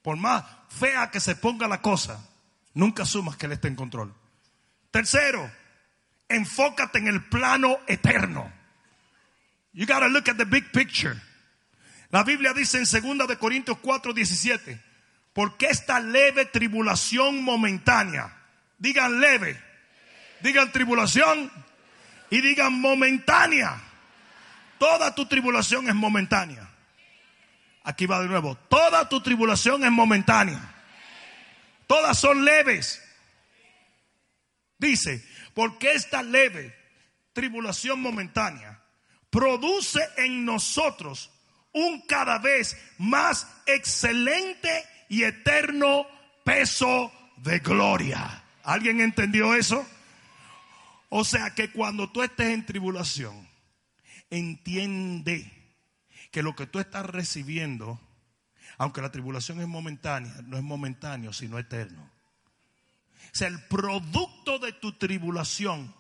Por 0.01 0.17
más 0.17 0.43
fea 0.69 1.09
que 1.09 1.19
se 1.19 1.36
ponga 1.36 1.67
la 1.67 1.82
cosa, 1.82 2.27
nunca 2.73 3.03
asumas 3.03 3.38
que 3.38 3.45
él 3.45 3.53
está 3.53 3.67
en 3.67 3.75
control. 3.75 4.13
Tercero, 4.91 5.49
enfócate 6.27 6.99
en 6.99 7.07
el 7.07 7.23
plano 7.25 7.77
eterno. 7.88 8.51
You 9.73 9.86
gotta 9.86 10.09
look 10.09 10.29
at 10.29 10.38
the 10.38 10.45
big 10.45 10.71
picture. 10.71 11.19
La 12.09 12.23
Biblia 12.23 12.53
dice 12.53 12.77
en 12.77 13.17
2 13.17 13.27
de 13.27 13.38
Corintios 13.38 13.77
4, 13.79 14.13
17 14.13 14.91
porque 15.34 15.67
esta 15.67 15.99
leve 15.99 16.45
tribulación 16.45 17.43
momentánea, 17.43 18.38
digan 18.77 19.19
leve, 19.19 19.71
Digan 20.41 20.71
tribulación 20.71 21.51
y 22.29 22.41
digan 22.41 22.73
momentánea. 22.73 23.82
Toda 24.77 25.13
tu 25.13 25.27
tribulación 25.27 25.88
es 25.88 25.95
momentánea. 25.95 26.67
Aquí 27.84 28.05
va 28.05 28.19
de 28.19 28.27
nuevo. 28.27 28.55
Toda 28.69 29.07
tu 29.07 29.21
tribulación 29.21 29.84
es 29.84 29.91
momentánea. 29.91 30.59
Todas 31.86 32.17
son 32.17 32.43
leves. 32.43 33.01
Dice, 34.77 35.23
porque 35.53 35.91
esta 35.91 36.23
leve 36.23 36.75
tribulación 37.34 38.01
momentánea 38.01 38.82
produce 39.29 40.01
en 40.17 40.43
nosotros 40.43 41.32
un 41.73 42.01
cada 42.07 42.39
vez 42.39 42.75
más 42.97 43.47
excelente 43.67 44.86
y 45.12 45.26
eterno 45.26 46.07
peso 46.45 47.12
de 47.36 47.59
gloria. 47.59 48.45
¿Alguien 48.64 49.01
entendió 49.01 49.53
eso? 49.53 49.86
O 51.09 51.26
sea 51.26 51.53
que 51.53 51.70
cuando 51.70 52.09
tú 52.09 52.24
estés 52.24 52.51
en 52.51 52.66
tribulación, 52.66 53.45
entiende 54.30 55.51
que 56.32 56.41
lo 56.41 56.55
que 56.55 56.66
tú 56.66 56.80
estás 56.80 57.05
recibiendo, 57.05 57.99
aunque 58.78 59.01
la 59.01 59.12
tribulación 59.12 59.59
es 59.59 59.68
momentánea, 59.68 60.34
no 60.45 60.55
es 60.55 60.64
momentáneo, 60.64 61.34
sino 61.34 61.59
eterno. 61.59 62.03
O 62.03 63.36
sea, 63.36 63.49
el 63.49 63.62
producto 63.66 64.59
de 64.59 64.72
tu 64.72 64.93
tribulación 64.93 65.93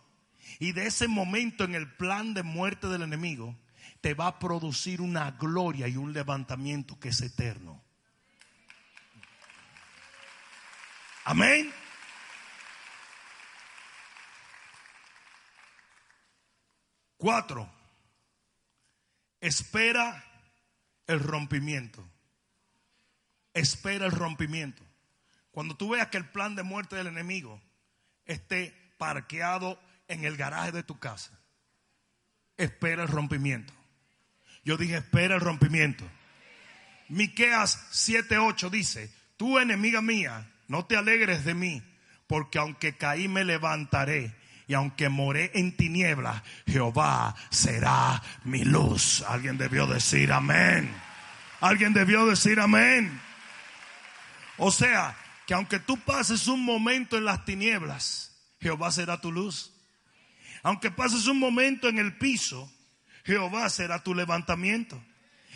y 0.57 0.71
de 0.71 0.87
ese 0.87 1.09
momento 1.09 1.65
en 1.65 1.75
el 1.75 1.91
plan 1.95 2.33
de 2.33 2.43
muerte 2.43 2.87
del 2.87 3.01
enemigo 3.01 3.57
te 3.99 4.13
va 4.13 4.27
a 4.27 4.39
producir 4.39 5.01
una 5.01 5.31
gloria 5.31 5.89
y 5.89 5.97
un 5.97 6.13
levantamiento 6.13 6.97
que 6.97 7.09
es 7.09 7.19
eterno. 7.19 7.83
Amén. 11.31 11.71
Cuatro, 17.15 17.71
espera 19.39 20.25
el 21.07 21.21
rompimiento. 21.21 22.05
Espera 23.53 24.07
el 24.07 24.11
rompimiento. 24.11 24.83
Cuando 25.51 25.77
tú 25.77 25.91
veas 25.91 26.07
que 26.07 26.17
el 26.17 26.29
plan 26.29 26.53
de 26.55 26.63
muerte 26.63 26.97
del 26.97 27.07
enemigo 27.07 27.61
esté 28.25 28.93
parqueado 28.97 29.81
en 30.09 30.25
el 30.25 30.35
garaje 30.35 30.73
de 30.73 30.83
tu 30.83 30.99
casa, 30.99 31.39
espera 32.57 33.03
el 33.03 33.07
rompimiento. 33.07 33.71
Yo 34.65 34.75
dije, 34.75 34.97
espera 34.97 35.35
el 35.35 35.41
rompimiento. 35.41 36.03
Miqueas 37.07 37.89
7:8 37.93 38.69
dice, 38.69 39.15
tú 39.37 39.59
enemiga 39.59 40.01
mía, 40.01 40.51
no 40.71 40.85
te 40.85 40.95
alegres 40.95 41.43
de 41.43 41.53
mí, 41.53 41.83
porque 42.27 42.57
aunque 42.57 42.95
caí 42.95 43.27
me 43.27 43.43
levantaré 43.43 44.33
y 44.67 44.73
aunque 44.73 45.09
moré 45.09 45.51
en 45.53 45.75
tinieblas, 45.75 46.41
Jehová 46.65 47.35
será 47.49 48.23
mi 48.45 48.63
luz. 48.63 49.21
Alguien 49.27 49.57
debió 49.57 49.85
decir 49.85 50.31
amén. 50.31 50.89
Alguien 51.59 51.91
debió 51.91 52.25
decir 52.25 52.57
amén. 52.61 53.19
O 54.55 54.71
sea, 54.71 55.17
que 55.45 55.55
aunque 55.55 55.77
tú 55.79 55.97
pases 55.97 56.47
un 56.47 56.63
momento 56.63 57.17
en 57.17 57.25
las 57.25 57.43
tinieblas, 57.43 58.33
Jehová 58.61 58.93
será 58.93 59.19
tu 59.19 59.29
luz. 59.29 59.73
Aunque 60.63 60.89
pases 60.89 61.27
un 61.27 61.37
momento 61.37 61.89
en 61.89 61.99
el 61.99 62.15
piso, 62.17 62.71
Jehová 63.25 63.69
será 63.69 64.01
tu 64.03 64.15
levantamiento. 64.15 65.03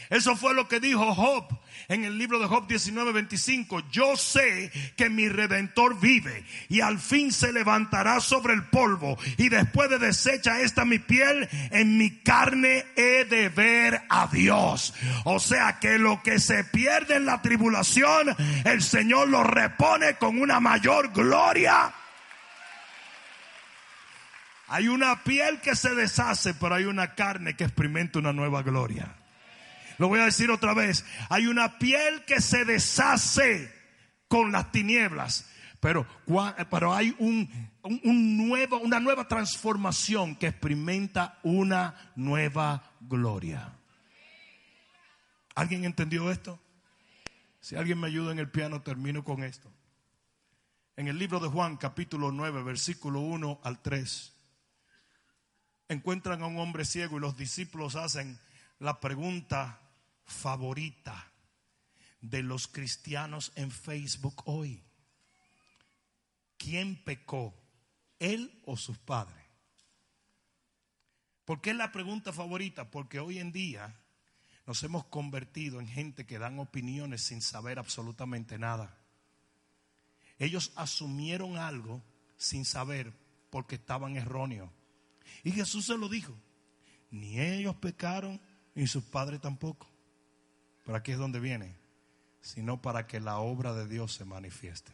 Eso 0.09 0.35
fue 0.35 0.53
lo 0.53 0.67
que 0.67 0.79
dijo 0.79 1.13
Job 1.13 1.45
en 1.87 2.03
el 2.03 2.17
libro 2.17 2.39
de 2.39 2.47
Job 2.47 2.67
19:25. 2.67 3.89
Yo 3.91 4.15
sé 4.15 4.71
que 4.95 5.09
mi 5.09 5.29
redentor 5.29 5.99
vive 5.99 6.45
y 6.69 6.81
al 6.81 6.99
fin 6.99 7.31
se 7.31 7.51
levantará 7.51 8.19
sobre 8.19 8.53
el 8.53 8.63
polvo 8.63 9.17
y 9.37 9.49
después 9.49 9.89
de 9.89 9.99
deshecha 9.99 10.61
esta 10.61 10.85
mi 10.85 10.99
piel, 10.99 11.47
en 11.71 11.97
mi 11.97 12.19
carne 12.21 12.85
he 12.95 13.25
de 13.25 13.49
ver 13.49 14.01
a 14.09 14.27
Dios. 14.27 14.93
O 15.23 15.39
sea 15.39 15.79
que 15.79 15.97
lo 15.97 16.21
que 16.23 16.39
se 16.39 16.63
pierde 16.63 17.15
en 17.15 17.25
la 17.25 17.41
tribulación, 17.41 18.35
el 18.63 18.81
Señor 18.81 19.29
lo 19.29 19.43
repone 19.43 20.15
con 20.15 20.39
una 20.39 20.59
mayor 20.59 21.11
gloria. 21.11 21.93
Hay 24.67 24.87
una 24.87 25.23
piel 25.23 25.61
que 25.61 25.75
se 25.75 25.93
deshace, 25.93 26.55
pero 26.55 26.75
hay 26.75 26.85
una 26.85 27.13
carne 27.13 27.55
que 27.55 27.65
experimenta 27.65 28.17
una 28.17 28.33
nueva 28.33 28.63
gloria. 28.63 29.15
Lo 29.97 30.07
voy 30.07 30.19
a 30.19 30.25
decir 30.25 30.51
otra 30.51 30.73
vez. 30.73 31.05
Hay 31.29 31.47
una 31.47 31.79
piel 31.79 32.25
que 32.25 32.41
se 32.41 32.65
deshace 32.65 33.73
con 34.27 34.51
las 34.51 34.71
tinieblas. 34.71 35.49
Pero, 35.79 36.07
pero 36.71 36.93
hay 36.93 37.15
un, 37.19 37.47
nuevo, 38.47 38.79
una 38.79 38.99
nueva 38.99 39.27
transformación 39.27 40.35
que 40.35 40.47
experimenta 40.47 41.39
una 41.43 42.11
nueva 42.15 42.91
gloria. 43.01 43.71
¿Alguien 45.53 45.85
entendió 45.85 46.31
esto? 46.31 46.59
Si 47.59 47.75
alguien 47.75 47.99
me 47.99 48.07
ayuda 48.07 48.31
en 48.31 48.39
el 48.39 48.49
piano, 48.49 48.81
termino 48.81 49.23
con 49.23 49.43
esto. 49.43 49.71
En 50.97 51.07
el 51.07 51.19
libro 51.19 51.39
de 51.39 51.49
Juan, 51.49 51.77
capítulo 51.77 52.31
9, 52.31 52.63
versículo 52.63 53.19
1 53.19 53.59
al 53.63 53.81
3, 53.81 54.33
encuentran 55.89 56.41
a 56.41 56.47
un 56.47 56.57
hombre 56.57 56.85
ciego 56.85 57.17
y 57.17 57.21
los 57.21 57.37
discípulos 57.37 57.95
hacen 57.95 58.39
la 58.79 58.99
pregunta 58.99 59.81
favorita 60.25 61.31
de 62.21 62.43
los 62.43 62.67
cristianos 62.67 63.51
en 63.55 63.71
Facebook 63.71 64.43
hoy? 64.45 64.83
¿Quién 66.57 67.03
pecó? 67.03 67.53
¿Él 68.19 68.61
o 68.65 68.77
sus 68.77 68.97
padres? 68.97 69.45
¿Por 71.45 71.61
qué 71.61 71.71
es 71.71 71.75
la 71.75 71.91
pregunta 71.91 72.33
favorita? 72.33 72.89
Porque 72.89 73.19
hoy 73.19 73.39
en 73.39 73.51
día 73.51 73.95
nos 74.65 74.81
hemos 74.83 75.05
convertido 75.05 75.79
en 75.79 75.87
gente 75.87 76.25
que 76.25 76.39
dan 76.39 76.57
opiniones 76.59 77.21
sin 77.21 77.41
saber 77.41 77.77
absolutamente 77.77 78.57
nada. 78.57 78.97
Ellos 80.39 80.71
asumieron 80.75 81.57
algo 81.57 82.03
sin 82.37 82.65
saber 82.65 83.13
porque 83.51 83.75
estaban 83.75 84.17
erróneos. 84.17 84.69
Y 85.43 85.51
Jesús 85.51 85.85
se 85.85 85.97
lo 85.97 86.09
dijo. 86.09 86.35
Ni 87.11 87.39
ellos 87.39 87.75
pecaron, 87.75 88.41
ni 88.73 88.87
sus 88.87 89.03
padres 89.03 89.39
tampoco. 89.39 89.87
Pero 90.85 90.97
aquí 90.97 91.11
es 91.11 91.17
donde 91.17 91.39
viene, 91.39 91.75
sino 92.41 92.81
para 92.81 93.07
que 93.07 93.19
la 93.19 93.39
obra 93.39 93.73
de 93.73 93.87
Dios 93.87 94.13
se 94.13 94.23
manifieste. 94.23 94.91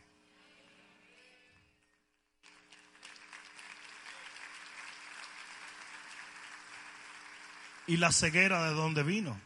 ¿Y 7.88 7.98
la 7.98 8.12
ceguera 8.14 8.70
de 8.70 8.74
dónde 8.74 9.04
vino? 9.04 9.38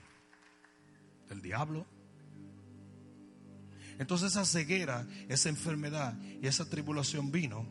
Del 1.28 1.42
diablo. 1.42 1.88
Entonces 3.98 4.34
esa 4.34 4.46
ceguera, 4.46 5.08
esa 5.30 5.50
enfermedad 5.50 6.16
y 6.22 6.46
esa 6.46 6.70
tribulación 6.70 7.32
vino 7.32 7.66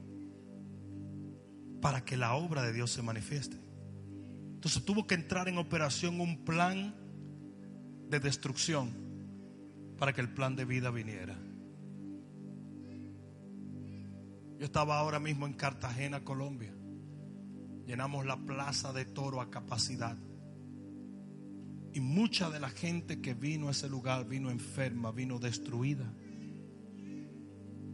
para 1.81 2.05
que 2.05 2.16
la 2.16 2.35
obra 2.35 2.62
de 2.62 2.72
Dios 2.72 2.91
se 2.91 3.03
manifieste. 3.03 3.57
Entonces 4.55 4.85
tuvo 4.85 5.07
que 5.07 5.14
entrar 5.14 5.49
en 5.49 5.59
operación 5.59 6.20
un 6.20 6.45
plan 6.45 7.03
de 8.09 8.20
destrucción 8.20 8.90
para 9.98 10.12
que 10.12 10.20
el 10.20 10.32
plan 10.32 10.57
de 10.57 10.64
vida 10.64 10.90
viniera. 10.90 11.36
Yo 14.59 14.64
estaba 14.64 14.98
ahora 14.98 15.18
mismo 15.18 15.46
en 15.46 15.55
Cartagena, 15.55 16.24
Colombia. 16.24 16.74
Llenamos 17.86 18.24
la 18.24 18.36
plaza 18.36 18.92
de 18.92 19.05
toro 19.05 19.40
a 19.40 19.50
capacidad. 19.50 20.16
Y 21.92 22.00
mucha 22.00 22.50
de 22.50 22.61
la 22.61 22.70
gente 22.70 23.20
que 23.20 23.34
vino 23.34 23.68
a 23.68 23.72
ese 23.72 23.88
lugar 23.88 24.26
vino 24.26 24.50
enferma, 24.50 25.12
vino 25.12 25.38
destruida. 25.38 26.12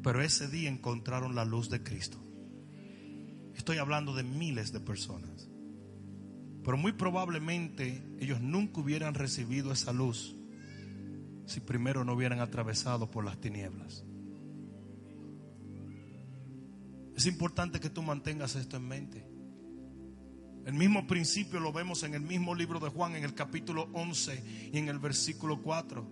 Pero 0.03 0.23
ese 0.23 0.49
día 0.49 0.71
encontraron 0.71 1.35
la 1.35 1.45
luz 1.45 1.69
de 1.69 1.83
Cristo. 1.83 2.19
Estoy 3.55 3.77
hablando 3.77 4.15
de 4.15 4.23
miles 4.23 4.73
de 4.73 4.81
personas. 4.81 5.50
Pero 6.65 6.77
muy 6.77 6.93
probablemente 6.93 8.03
ellos 8.19 8.41
nunca 8.41 8.81
hubieran 8.81 9.15
recibido 9.15 9.73
esa 9.73 9.93
luz 9.93 10.37
si 11.47 11.61
primero 11.61 12.05
no 12.05 12.13
hubieran 12.15 12.41
atravesado 12.41 13.11
por 13.11 13.25
las 13.25 13.41
tinieblas. 13.41 14.05
Es 17.17 17.27
importante 17.27 17.81
que 17.81 17.91
tú 17.91 18.03
mantengas 18.03 18.55
esto 18.57 18.77
en 18.77 18.87
mente. 18.87 19.27
El 20.65 20.75
mismo 20.75 21.07
principio 21.07 21.59
lo 21.59 21.73
vemos 21.73 22.03
en 22.03 22.15
el 22.15 22.21
mismo 22.21 22.55
libro 22.55 22.79
de 22.79 22.89
Juan, 22.89 23.17
en 23.17 23.25
el 23.25 23.35
capítulo 23.35 23.89
11 23.93 24.71
y 24.73 24.79
en 24.79 24.89
el 24.89 24.99
versículo 24.99 25.61
4. 25.61 26.07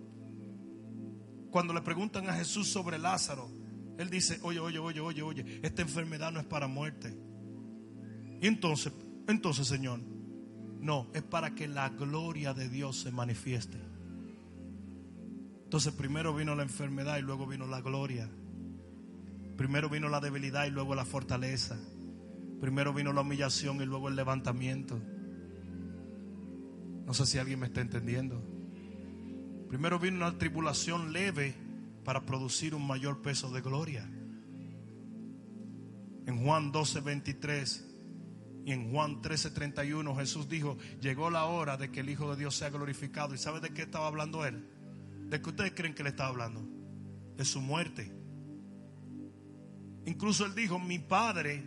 Cuando 1.50 1.72
le 1.72 1.82
preguntan 1.82 2.28
a 2.28 2.34
Jesús 2.34 2.68
sobre 2.68 2.98
Lázaro, 2.98 3.50
él 3.98 4.10
dice, 4.10 4.38
oye, 4.42 4.58
oye, 4.58 4.78
oye, 4.78 5.00
oye, 5.00 5.22
oye, 5.22 5.60
esta 5.62 5.82
enfermedad 5.82 6.32
no 6.32 6.40
es 6.40 6.46
para 6.46 6.66
muerte. 6.66 7.16
Y 8.40 8.46
entonces, 8.46 8.92
entonces, 9.28 9.66
Señor, 9.66 10.00
no, 10.80 11.06
es 11.14 11.22
para 11.22 11.54
que 11.54 11.68
la 11.68 11.88
gloria 11.90 12.54
de 12.54 12.68
Dios 12.68 13.00
se 13.00 13.10
manifieste. 13.10 13.78
Entonces 15.64 15.92
primero 15.92 16.34
vino 16.34 16.54
la 16.54 16.62
enfermedad 16.62 17.18
y 17.18 17.22
luego 17.22 17.46
vino 17.46 17.66
la 17.66 17.80
gloria. 17.80 18.28
Primero 19.56 19.88
vino 19.88 20.08
la 20.08 20.20
debilidad 20.20 20.66
y 20.66 20.70
luego 20.70 20.94
la 20.94 21.04
fortaleza. 21.04 21.76
Primero 22.60 22.94
vino 22.94 23.12
la 23.12 23.20
humillación 23.20 23.80
y 23.82 23.84
luego 23.84 24.08
el 24.08 24.16
levantamiento. 24.16 24.98
No 27.06 27.14
sé 27.14 27.26
si 27.26 27.38
alguien 27.38 27.60
me 27.60 27.66
está 27.66 27.80
entendiendo. 27.80 28.42
Primero 29.68 29.98
vino 29.98 30.16
una 30.16 30.38
tribulación 30.38 31.12
leve 31.12 31.54
para 32.04 32.24
producir 32.24 32.74
un 32.74 32.86
mayor 32.86 33.20
peso 33.20 33.50
de 33.50 33.60
gloria. 33.60 34.08
En 36.26 36.44
Juan 36.44 36.72
12, 36.72 37.00
23 37.00 37.87
y 38.68 38.72
en 38.72 38.92
Juan 38.92 39.22
13, 39.22 39.52
31 39.52 40.14
Jesús 40.16 40.46
dijo, 40.46 40.76
llegó 41.00 41.30
la 41.30 41.46
hora 41.46 41.78
de 41.78 41.90
que 41.90 42.00
el 42.00 42.10
Hijo 42.10 42.30
de 42.30 42.40
Dios 42.40 42.54
sea 42.54 42.68
glorificado. 42.68 43.34
¿Y 43.34 43.38
sabe 43.38 43.60
de 43.60 43.70
qué 43.70 43.80
estaba 43.80 44.06
hablando 44.06 44.44
él? 44.44 44.62
¿De 45.30 45.40
qué 45.40 45.48
ustedes 45.48 45.72
creen 45.74 45.94
que 45.94 46.02
le 46.02 46.10
estaba 46.10 46.28
hablando? 46.28 46.68
De 47.34 47.46
su 47.46 47.62
muerte. 47.62 48.12
Incluso 50.04 50.44
él 50.44 50.54
dijo, 50.54 50.78
mi 50.78 50.98
Padre 50.98 51.64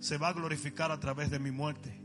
se 0.00 0.18
va 0.18 0.30
a 0.30 0.32
glorificar 0.32 0.90
a 0.90 0.98
través 0.98 1.30
de 1.30 1.38
mi 1.38 1.52
muerte. 1.52 2.02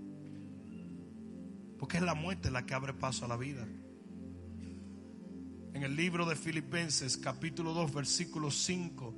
Porque 1.79 1.97
es 1.97 2.03
la 2.03 2.13
muerte 2.13 2.51
la 2.51 2.63
que 2.63 2.75
abre 2.75 2.93
paso 2.93 3.25
a 3.25 3.27
la 3.27 3.37
vida. 3.37 3.67
En 5.73 5.81
el 5.81 5.95
libro 5.95 6.27
de 6.27 6.35
Filipenses 6.35 7.17
capítulo 7.17 7.73
2 7.73 7.91
versículo 7.91 8.51
5 8.51 9.15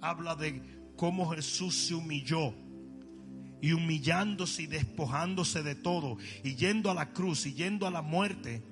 habla 0.00 0.34
de 0.34 0.90
cómo 0.96 1.30
Jesús 1.30 1.86
se 1.86 1.94
humilló 1.94 2.52
y 3.62 3.72
humillándose 3.72 4.62
y 4.62 4.66
despojándose 4.66 5.62
de 5.62 5.74
todo 5.74 6.18
y 6.42 6.54
yendo 6.54 6.90
a 6.90 6.94
la 6.94 7.12
cruz 7.12 7.46
y 7.46 7.54
yendo 7.54 7.86
a 7.86 7.90
la 7.90 8.02
muerte, 8.02 8.62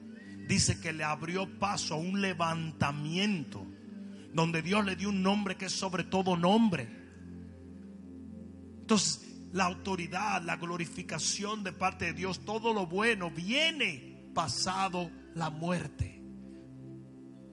dice 0.49 0.81
que 0.81 0.93
le 0.93 1.05
abrió 1.05 1.59
paso 1.59 1.95
a 1.95 1.99
un 1.99 2.21
levantamiento 2.21 3.67
donde 4.33 4.63
Dios 4.63 4.85
le 4.85 4.97
dio 4.97 5.11
un 5.11 5.23
nombre 5.23 5.57
que 5.57 5.67
es 5.67 5.73
sobre 5.73 6.05
todo 6.05 6.37
nombre. 6.37 6.89
Entonces, 8.81 9.29
la 9.53 9.65
autoridad, 9.65 10.43
la 10.43 10.57
glorificación 10.57 11.65
de 11.65 11.73
parte 11.73 12.07
de 12.07 12.13
Dios, 12.13 12.45
todo 12.45 12.73
lo 12.73 12.87
bueno 12.87 13.31
viene 13.31 14.31
pasado 14.35 15.11
la 15.35 15.51
muerte. 15.51 16.23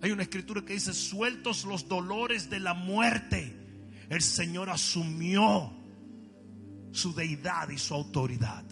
Hay 0.02 0.12
una 0.12 0.24
escritura 0.24 0.64
que 0.64 0.74
dice, 0.74 0.94
sueltos 0.94 1.66
los 1.66 1.88
dolores 1.88 2.50
de 2.50 2.60
la 2.60 2.74
muerte, 2.74 3.58
el 4.10 4.22
Señor 4.22 4.70
asumió 4.70 5.74
su 6.96 7.14
deidad 7.14 7.70
y 7.70 7.78
su 7.78 7.94
autoridad. 7.94 8.64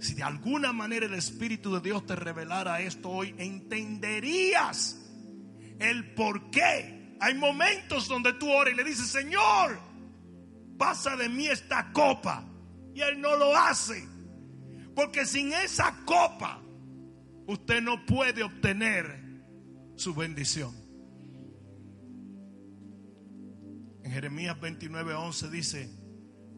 Si 0.00 0.14
de 0.14 0.22
alguna 0.22 0.72
manera 0.72 1.06
el 1.06 1.14
Espíritu 1.14 1.74
de 1.74 1.80
Dios 1.80 2.06
te 2.06 2.16
revelara 2.16 2.80
esto 2.80 3.10
hoy, 3.10 3.34
entenderías 3.38 4.98
el 5.78 6.14
por 6.14 6.50
qué. 6.50 7.16
Hay 7.20 7.34
momentos 7.34 8.08
donde 8.08 8.32
tú 8.32 8.50
oras 8.50 8.72
y 8.72 8.76
le 8.76 8.84
dices, 8.84 9.06
Señor, 9.06 9.78
pasa 10.78 11.16
de 11.16 11.28
mí 11.28 11.46
esta 11.46 11.92
copa. 11.92 12.44
Y 12.94 13.02
Él 13.02 13.20
no 13.20 13.36
lo 13.36 13.54
hace. 13.54 14.08
Porque 14.94 15.26
sin 15.26 15.52
esa 15.52 15.94
copa, 16.06 16.62
usted 17.46 17.82
no 17.82 18.04
puede 18.06 18.42
obtener 18.42 19.44
su 19.96 20.14
bendición. 20.14 20.74
En 24.02 24.12
Jeremías 24.12 24.58
29, 24.58 25.12
11 25.14 25.50
dice, 25.50 25.99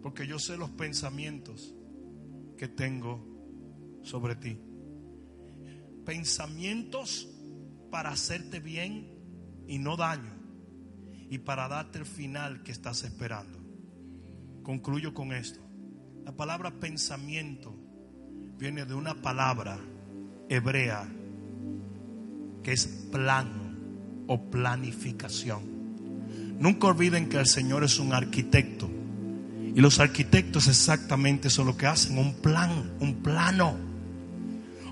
porque 0.02 0.26
yo 0.26 0.38
sé 0.38 0.56
los 0.56 0.70
pensamientos 0.70 1.74
que 2.56 2.68
tengo 2.68 3.24
sobre 4.02 4.34
ti. 4.36 4.58
Pensamientos 6.04 7.28
para 7.90 8.10
hacerte 8.10 8.60
bien 8.60 9.08
y 9.66 9.78
no 9.78 9.96
daño. 9.96 10.32
Y 11.30 11.38
para 11.38 11.68
darte 11.68 11.98
el 11.98 12.06
final 12.06 12.62
que 12.62 12.72
estás 12.72 13.04
esperando. 13.04 13.58
Concluyo 14.62 15.14
con 15.14 15.32
esto. 15.32 15.60
La 16.24 16.32
palabra 16.36 16.78
pensamiento 16.78 17.74
viene 18.58 18.84
de 18.84 18.94
una 18.94 19.14
palabra 19.14 19.78
hebrea 20.48 21.08
que 22.62 22.72
es 22.72 22.86
plan 23.10 24.24
o 24.26 24.50
planificación. 24.50 25.62
Nunca 26.58 26.86
olviden 26.86 27.28
que 27.28 27.38
el 27.38 27.46
Señor 27.46 27.82
es 27.82 27.98
un 27.98 28.12
arquitecto. 28.12 28.88
Y 29.74 29.80
los 29.80 30.00
arquitectos 30.00 30.68
exactamente 30.68 31.48
son 31.48 31.66
lo 31.66 31.76
que 31.76 31.86
hacen, 31.86 32.18
un 32.18 32.34
plan, 32.34 32.90
un 33.00 33.22
plano. 33.22 33.76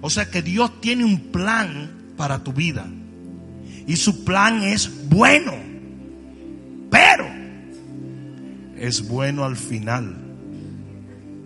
O 0.01 0.09
sea 0.09 0.31
que 0.31 0.43
Dios 0.43 0.81
tiene 0.81 1.05
un 1.05 1.31
plan 1.33 1.91
para 2.17 2.43
tu 2.43 2.53
vida. 2.53 2.87
Y 3.87 3.97
su 3.97 4.25
plan 4.25 4.63
es 4.63 5.09
bueno. 5.09 5.53
Pero 6.91 7.27
es 8.79 9.07
bueno 9.07 9.45
al 9.45 9.57
final. 9.57 10.17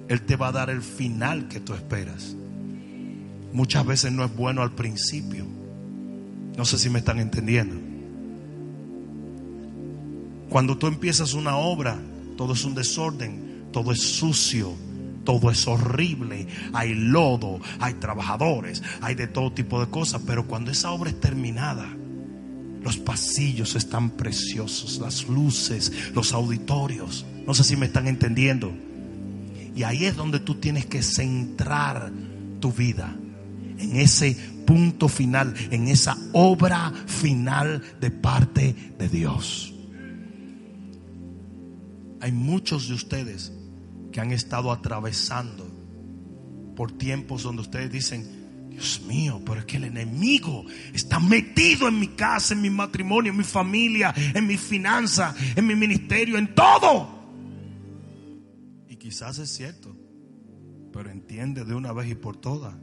Él 0.09 0.23
te 0.23 0.37
va 0.37 0.49
a 0.49 0.53
dar 0.53 0.71
el 0.71 0.83
final 0.83 1.49
que 1.49 1.61
tú 1.61 1.75
esperas. 1.75 2.37
Muchas 3.53 3.85
veces 3.85 4.13
no 4.13 4.25
es 4.25 4.35
bueno 4.35 4.63
al 4.63 4.73
principio. 4.73 5.45
No 6.57 6.65
sé 6.65 6.79
si 6.79 6.89
me 6.89 7.01
están 7.01 7.19
entendiendo. 7.19 7.75
Cuando 10.49 10.79
tú 10.79 10.87
empiezas 10.87 11.35
una 11.35 11.57
obra, 11.57 11.99
todo 12.37 12.53
es 12.55 12.65
un 12.65 12.75
desorden, 12.75 13.69
todo 13.73 13.93
es 13.93 14.01
sucio, 14.01 14.75
todo 15.25 15.51
es 15.51 15.67
horrible, 15.67 16.47
hay 16.73 16.95
lodo, 16.95 17.61
hay 17.81 17.95
trabajadores, 17.95 18.83
hay 19.01 19.15
de 19.15 19.27
todo 19.27 19.53
tipo 19.53 19.81
de 19.81 19.91
cosas, 19.91 20.23
pero 20.27 20.47
cuando 20.47 20.71
esa 20.71 20.93
obra 20.93 21.11
es 21.11 21.21
terminada, 21.21 21.97
los 22.83 22.99
pasillos 22.99 23.75
están 23.77 24.11
preciosos, 24.11 24.99
las 24.99 25.27
luces, 25.27 25.91
los 26.15 26.33
auditorios, 26.33 27.25
no 27.47 27.55
sé 27.55 27.65
si 27.65 27.77
me 27.77 27.87
están 27.87 28.07
entendiendo. 28.07 28.73
Y 29.75 29.83
ahí 29.83 30.05
es 30.05 30.17
donde 30.17 30.39
tú 30.39 30.57
tienes 30.57 30.87
que 30.87 31.03
centrar 31.03 32.13
tu 32.61 32.73
vida, 32.73 33.17
en 33.79 33.97
ese 33.97 34.37
punto 34.67 35.09
final, 35.09 35.55
en 35.71 35.89
esa 35.89 36.17
obra 36.33 36.93
final 37.07 37.83
de 38.01 38.11
parte 38.11 38.75
de 38.99 39.09
Dios. 39.09 39.74
Hay 42.25 42.33
muchos 42.33 42.89
de 42.89 42.95
ustedes 42.95 43.53
que 44.11 44.19
han 44.19 44.33
estado 44.33 44.73
atravesando 44.73 45.71
por 46.75 46.91
tiempos 46.91 47.43
donde 47.43 47.61
ustedes 47.61 47.93
dicen, 47.93 48.71
Dios 48.71 49.03
mío, 49.07 49.43
pero 49.45 49.61
es 49.61 49.67
que 49.67 49.77
el 49.77 49.85
enemigo 49.85 50.65
está 50.95 51.21
metido 51.21 51.87
en 51.87 52.01
mi 52.01 52.09
casa, 52.09 52.55
en 52.55 52.63
mi 52.63 52.71
matrimonio, 52.71 53.31
en 53.31 53.37
mi 53.37 53.45
familia, 53.45 54.15
en 54.17 54.47
mi 54.47 54.57
finanza, 54.57 55.35
en 55.55 55.67
mi 55.67 55.75
ministerio, 55.75 56.39
en 56.39 56.55
todo. 56.55 57.11
Y 58.89 58.97
quizás 58.97 59.37
es 59.37 59.51
cierto, 59.51 59.95
pero 60.95 61.11
entiende 61.11 61.63
de 61.67 61.75
una 61.75 61.93
vez 61.93 62.11
y 62.11 62.15
por 62.15 62.39
todas 62.39 62.75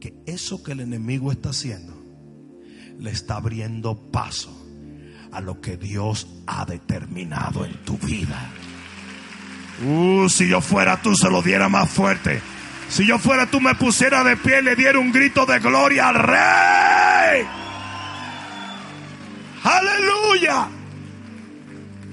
que 0.00 0.22
eso 0.26 0.62
que 0.62 0.70
el 0.70 0.78
enemigo 0.78 1.32
está 1.32 1.48
haciendo 1.48 2.00
le 3.00 3.10
está 3.10 3.34
abriendo 3.34 4.12
paso 4.12 4.57
a 5.32 5.40
lo 5.40 5.60
que 5.60 5.76
Dios 5.76 6.26
ha 6.46 6.64
determinado 6.64 7.64
en 7.64 7.74
tu 7.84 7.96
vida. 7.98 8.50
Uh, 9.84 10.28
si 10.28 10.48
yo 10.48 10.60
fuera 10.60 11.00
tú, 11.00 11.14
se 11.14 11.30
lo 11.30 11.42
diera 11.42 11.68
más 11.68 11.88
fuerte. 11.88 12.40
Si 12.88 13.06
yo 13.06 13.18
fuera 13.18 13.46
tú, 13.46 13.60
me 13.60 13.74
pusiera 13.74 14.24
de 14.24 14.36
pie 14.36 14.60
y 14.60 14.64
le 14.64 14.76
diera 14.76 14.98
un 14.98 15.12
grito 15.12 15.46
de 15.46 15.58
gloria 15.60 16.08
al 16.08 16.14
Rey. 16.14 17.46
Aleluya. 19.62 20.68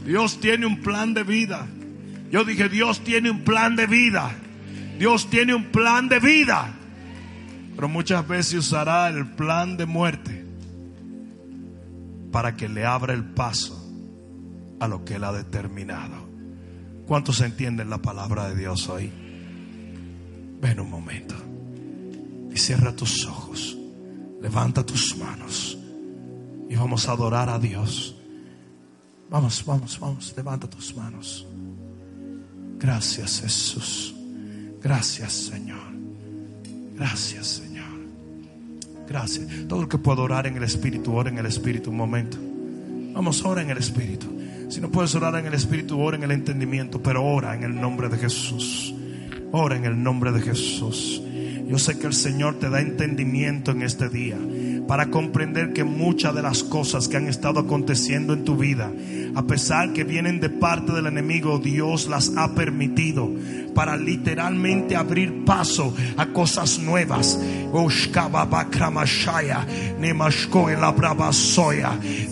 Dios 0.05 0.39
tiene 0.39 0.66
un 0.66 0.82
plan 0.82 1.13
de 1.13 1.24
vida. 1.24 1.66
Yo 2.30 2.43
dije, 2.43 2.70
Dios 2.70 3.03
tiene 3.03 3.30
un 3.30 3.43
plan 3.43 3.76
de 3.76 3.88
vida. 3.88 4.32
Dios 4.99 5.30
tiene 5.30 5.55
un 5.55 5.66
plan 5.66 6.09
de 6.09 6.20
vida. 6.20 6.74
Pero 7.76 7.88
muchas 7.88 8.28
veces 8.28 8.55
usará 8.55 9.07
el 9.09 9.26
plan 9.26 9.78
de 9.78 9.86
muerte 9.86 10.44
para 12.36 12.57
que 12.57 12.67
le 12.67 12.86
abra 12.86 13.13
el 13.13 13.23
paso 13.23 13.81
a 14.81 14.89
lo 14.89 15.05
que 15.05 15.15
Él 15.15 15.23
ha 15.23 15.31
determinado. 15.31 16.27
¿Cuántos 17.07 17.39
entienden 17.39 17.89
la 17.89 17.99
palabra 17.99 18.49
de 18.49 18.57
Dios 18.57 18.89
hoy? 18.89 19.09
Ven 20.59 20.81
un 20.81 20.89
momento 20.89 21.33
y 22.53 22.57
cierra 22.57 22.93
tus 22.93 23.25
ojos, 23.25 23.77
levanta 24.41 24.86
tus 24.86 25.15
manos 25.15 25.77
y 26.69 26.75
vamos 26.75 27.07
a 27.07 27.13
adorar 27.13 27.49
a 27.49 27.57
Dios. 27.57 28.17
Vamos, 29.29 29.63
vamos, 29.65 29.97
vamos, 29.97 30.33
levanta 30.36 30.69
tus 30.69 30.93
manos. 30.93 31.47
Gracias 32.77 33.39
Jesús. 33.39 34.13
Gracias 34.81 35.31
Señor. 35.31 35.88
Gracias 36.95 37.47
Señor. 37.47 37.74
Gracias. 39.08 39.47
Todo 39.68 39.82
el 39.82 39.88
que 39.88 39.97
pueda 39.97 40.22
orar 40.22 40.47
en 40.47 40.58
el 40.58 40.64
Espíritu, 40.64 41.16
ora 41.16 41.30
en 41.30 41.38
el 41.38 41.45
Espíritu 41.45 41.91
un 41.91 41.97
momento. 41.97 42.38
Vamos, 43.14 43.43
ora 43.45 43.62
en 43.62 43.70
el 43.70 43.78
Espíritu. 43.78 44.28
Si 44.70 44.82
no 44.82 44.89
puedes 44.89 45.14
orar 45.16 45.36
en 45.36 45.45
el 45.45 45.53
Espíritu, 45.53 45.99
ora 45.99 46.18
en 46.18 46.24
el 46.24 46.32
entendimiento, 46.32 47.01
pero 47.01 47.24
ora 47.24 47.56
en 47.56 47.64
el 47.64 47.80
nombre 47.80 48.10
de 48.10 48.18
Jesús. 48.18 48.93
Ora 49.51 49.78
en 49.78 49.86
el 49.86 50.01
nombre 50.01 50.32
de 50.32 50.41
Jesús. 50.41 51.22
Yo 51.68 51.80
sé 51.80 51.97
que 51.97 52.08
el 52.08 52.14
Señor 52.14 52.60
te 52.60 52.70
da 52.70 52.80
entendimiento 52.80 53.72
en 53.72 53.82
este 53.82 54.10
día 54.10 54.38
para 54.88 55.10
comprender 55.10 55.74
que 55.74 55.84
muchas 55.84 56.36
de 56.36 56.43
las 56.43 56.64
cosas 56.64 57.08
que 57.08 57.18
han 57.18 57.28
estado 57.28 57.60
aconteciendo 57.60 58.34
en 58.34 58.43
tu 58.43 58.56
vida, 58.56 58.91
a 59.34 59.43
pesar 59.43 59.91
que 59.93 60.03
vienen 60.03 60.39
de 60.39 60.49
parte 60.49 60.91
del 60.91 61.08
enemigo, 61.08 61.58
Dios 61.58 62.08
las 62.08 62.34
ha 62.38 62.53
permitido 62.53 63.32
para 63.74 63.97
literalmente 63.97 64.95
abrir 64.95 65.43
paso 65.43 65.93
a 66.18 66.28
cosas 66.28 66.80
nuevas. 66.80 67.39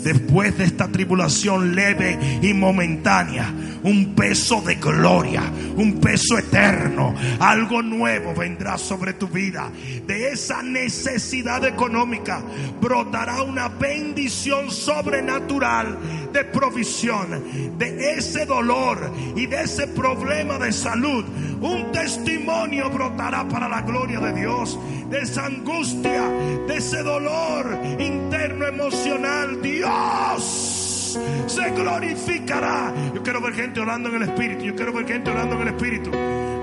Después 0.04 0.58
de 0.58 0.64
esta 0.66 0.88
tribulación 0.88 1.76
leve 1.76 2.18
y 2.42 2.54
momentánea, 2.54 3.54
un 3.84 4.14
peso 4.16 4.62
de 4.62 4.76
gloria, 4.76 5.44
un 5.76 6.00
peso 6.00 6.38
eterno, 6.38 7.14
algo 7.40 7.82
nuevo 7.82 8.34
vendrá 8.34 8.78
sobre 8.78 9.14
tu 9.14 9.28
vida. 9.28 9.70
De 10.08 10.30
esa 10.30 10.64
necesidad 10.64 11.66
económica 11.66 12.42
brotará 12.82 13.44
una 13.44 13.68
bendición 13.68 14.72
sobrenatural 14.72 15.98
de 16.34 16.44
provisión. 16.44 17.78
De 17.78 18.16
ese 18.18 18.46
dolor 18.46 19.12
y 19.36 19.46
de 19.46 19.62
ese 19.62 19.88
problema 19.88 20.58
de 20.58 20.72
salud, 20.72 21.24
un 21.62 21.92
testimonio 21.92 22.90
brotará 22.90 23.48
para 23.48 23.70
la 23.70 23.82
gloria 23.82 24.20
de 24.20 24.34
Dios. 24.34 24.78
De 25.10 25.20
esa 25.22 25.46
angustia, 25.46 26.28
de 26.68 26.78
ese 26.78 27.04
dolor 27.04 27.80
interno 28.00 28.66
emocional, 28.66 29.62
Dios 29.62 31.20
se 31.46 31.70
glorificará. 31.72 32.92
Yo 33.14 33.22
quiero 33.22 33.40
ver 33.40 33.54
gente 33.54 33.80
orando 33.80 34.10
en 34.10 34.16
el 34.16 34.24
Espíritu. 34.24 34.64
Yo 34.64 34.76
quiero 34.76 34.94
ver 34.94 35.06
gente 35.06 35.30
orando 35.30 35.56
en 35.56 35.62
el 35.62 35.68
Espíritu. 35.70 36.12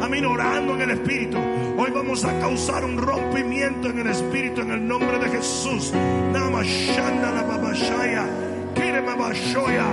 Amén, 0.03 0.25
orando 0.27 0.75
en 0.75 0.81
el 0.81 0.91
Espíritu. 0.91 1.39
Hoy 1.79 1.91
vamos 1.95 2.25
a 2.25 2.39
causar 2.41 2.85
un 2.85 2.99
rompimiento 2.99 3.89
en 3.89 4.01
el 4.01 4.09
Espíritu 4.09 4.63
en 4.63 4.73
el 4.73 4.87
nombre 4.87 5.19
de 5.19 5.29
Jesús. 5.29 5.93
Namashanda 6.33 7.31
la 7.31 7.43
babashaya. 7.43 8.50
Kiremabashoya, 8.75 9.89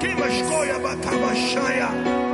Kimashkoya 0.00 0.78
Batabashaya. 0.84 2.31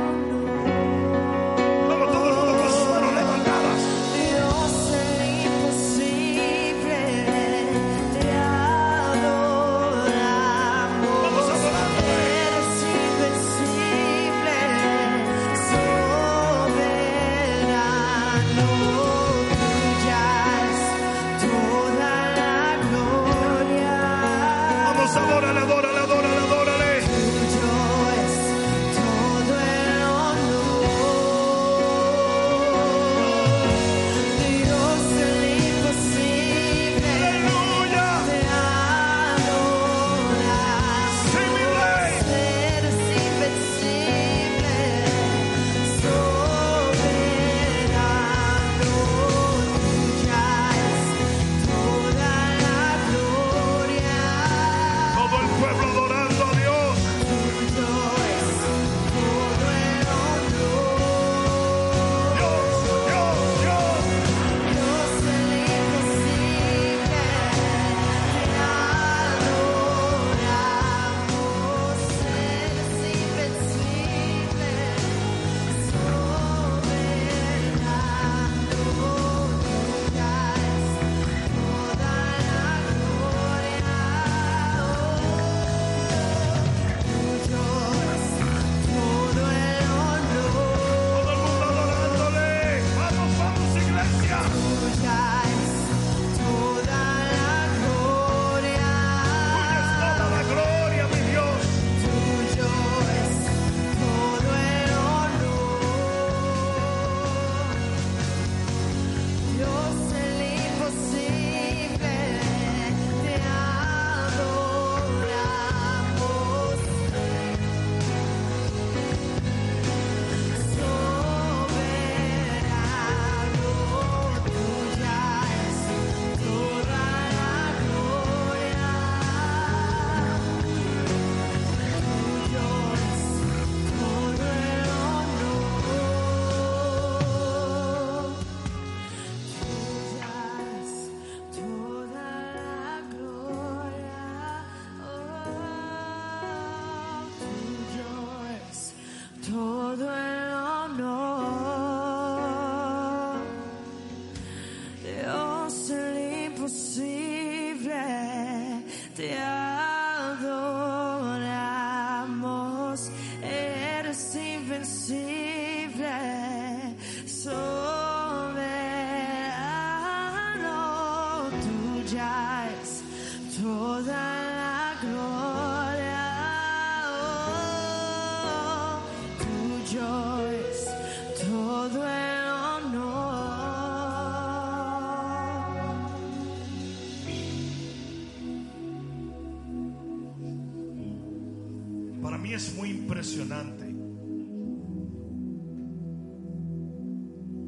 Para 192.21 192.37
mí 192.37 192.53
es 192.53 192.75
muy 192.77 192.89
impresionante 192.91 193.95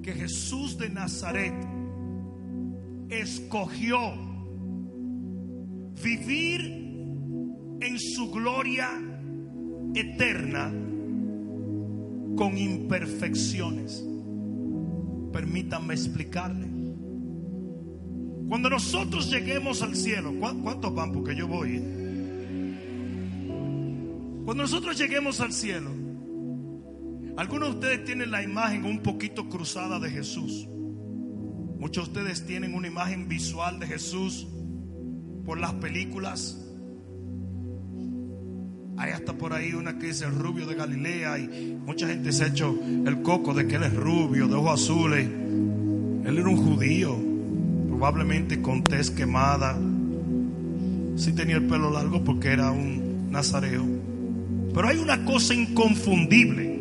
que 0.04 0.14
Jesús 0.14 0.78
de 0.78 0.90
Nazaret 0.90 1.56
escogió 3.10 3.98
vivir 6.04 6.62
en 7.82 7.98
su 7.98 8.30
gloria 8.30 8.92
eterna 9.96 10.72
con 12.42 12.58
imperfecciones. 12.58 14.04
Permítanme 15.32 15.94
explicarle. 15.94 16.66
Cuando 18.50 18.68
nosotros 18.72 19.30
lleguemos 19.30 19.84
al 19.84 19.96
cielo, 19.96 20.34
¿cuá- 20.40 20.56
¿cuántos 20.60 20.92
van? 20.96 21.12
Porque 21.12 21.36
yo 21.36 21.48
voy. 21.48 21.76
eh? 21.76 22.78
Cuando 24.44 24.64
nosotros 24.64 24.98
lleguemos 24.98 25.40
al 25.40 25.54
cielo, 25.54 25.92
algunos 27.38 27.70
de 27.70 27.76
ustedes 27.76 28.06
tienen 28.06 28.32
la 28.32 28.42
imagen 28.42 28.86
un 28.86 29.04
poquito 29.04 29.48
cruzada 29.48 30.00
de 30.00 30.10
Jesús. 30.10 30.68
Muchos 31.78 32.12
de 32.12 32.22
ustedes 32.22 32.48
tienen 32.48 32.74
una 32.74 32.88
imagen 32.88 33.28
visual 33.28 33.80
de 33.80 33.86
Jesús 33.86 34.48
por 35.46 35.60
las 35.60 35.74
películas. 35.76 36.58
Hay 39.02 39.14
hasta 39.14 39.34
por 39.34 39.52
ahí 39.52 39.74
una 39.74 39.98
que 39.98 40.08
dice 40.08 40.26
el 40.26 40.36
rubio 40.36 40.68
de 40.68 40.76
Galilea 40.76 41.40
y 41.40 41.76
mucha 41.84 42.08
gente 42.08 42.32
se 42.32 42.44
ha 42.44 42.48
hecho 42.50 42.80
el 42.86 43.24
coco 43.24 43.52
de 43.52 43.66
que 43.66 43.78
él 43.78 43.84
es 43.84 43.96
rubio, 43.96 44.48
de 44.48 44.54
ojos 44.54 44.80
azules. 44.80 45.26
Él 45.28 46.38
era 46.38 46.48
un 46.48 46.58
judío, 46.58 47.18
probablemente 47.88 48.62
con 48.62 48.84
tez 48.84 49.10
quemada. 49.10 49.76
Sí 51.16 51.34
tenía 51.34 51.56
el 51.56 51.64
pelo 51.64 51.90
largo 51.90 52.24
porque 52.24 52.50
era 52.50 52.70
un 52.70 53.32
nazareo. 53.32 53.84
Pero 54.72 54.88
hay 54.88 55.00
una 55.00 55.26
cosa 55.26 55.56
inconfundible. 55.56 56.80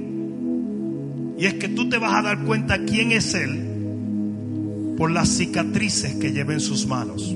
Y 1.38 1.46
es 1.46 1.54
que 1.54 1.70
tú 1.70 1.88
te 1.88 1.96
vas 1.96 2.12
a 2.16 2.20
dar 2.20 2.44
cuenta 2.44 2.84
quién 2.84 3.12
es 3.12 3.32
él 3.32 4.94
por 4.98 5.10
las 5.10 5.30
cicatrices 5.30 6.16
que 6.16 6.32
lleva 6.32 6.52
en 6.52 6.60
sus 6.60 6.86
manos. 6.86 7.34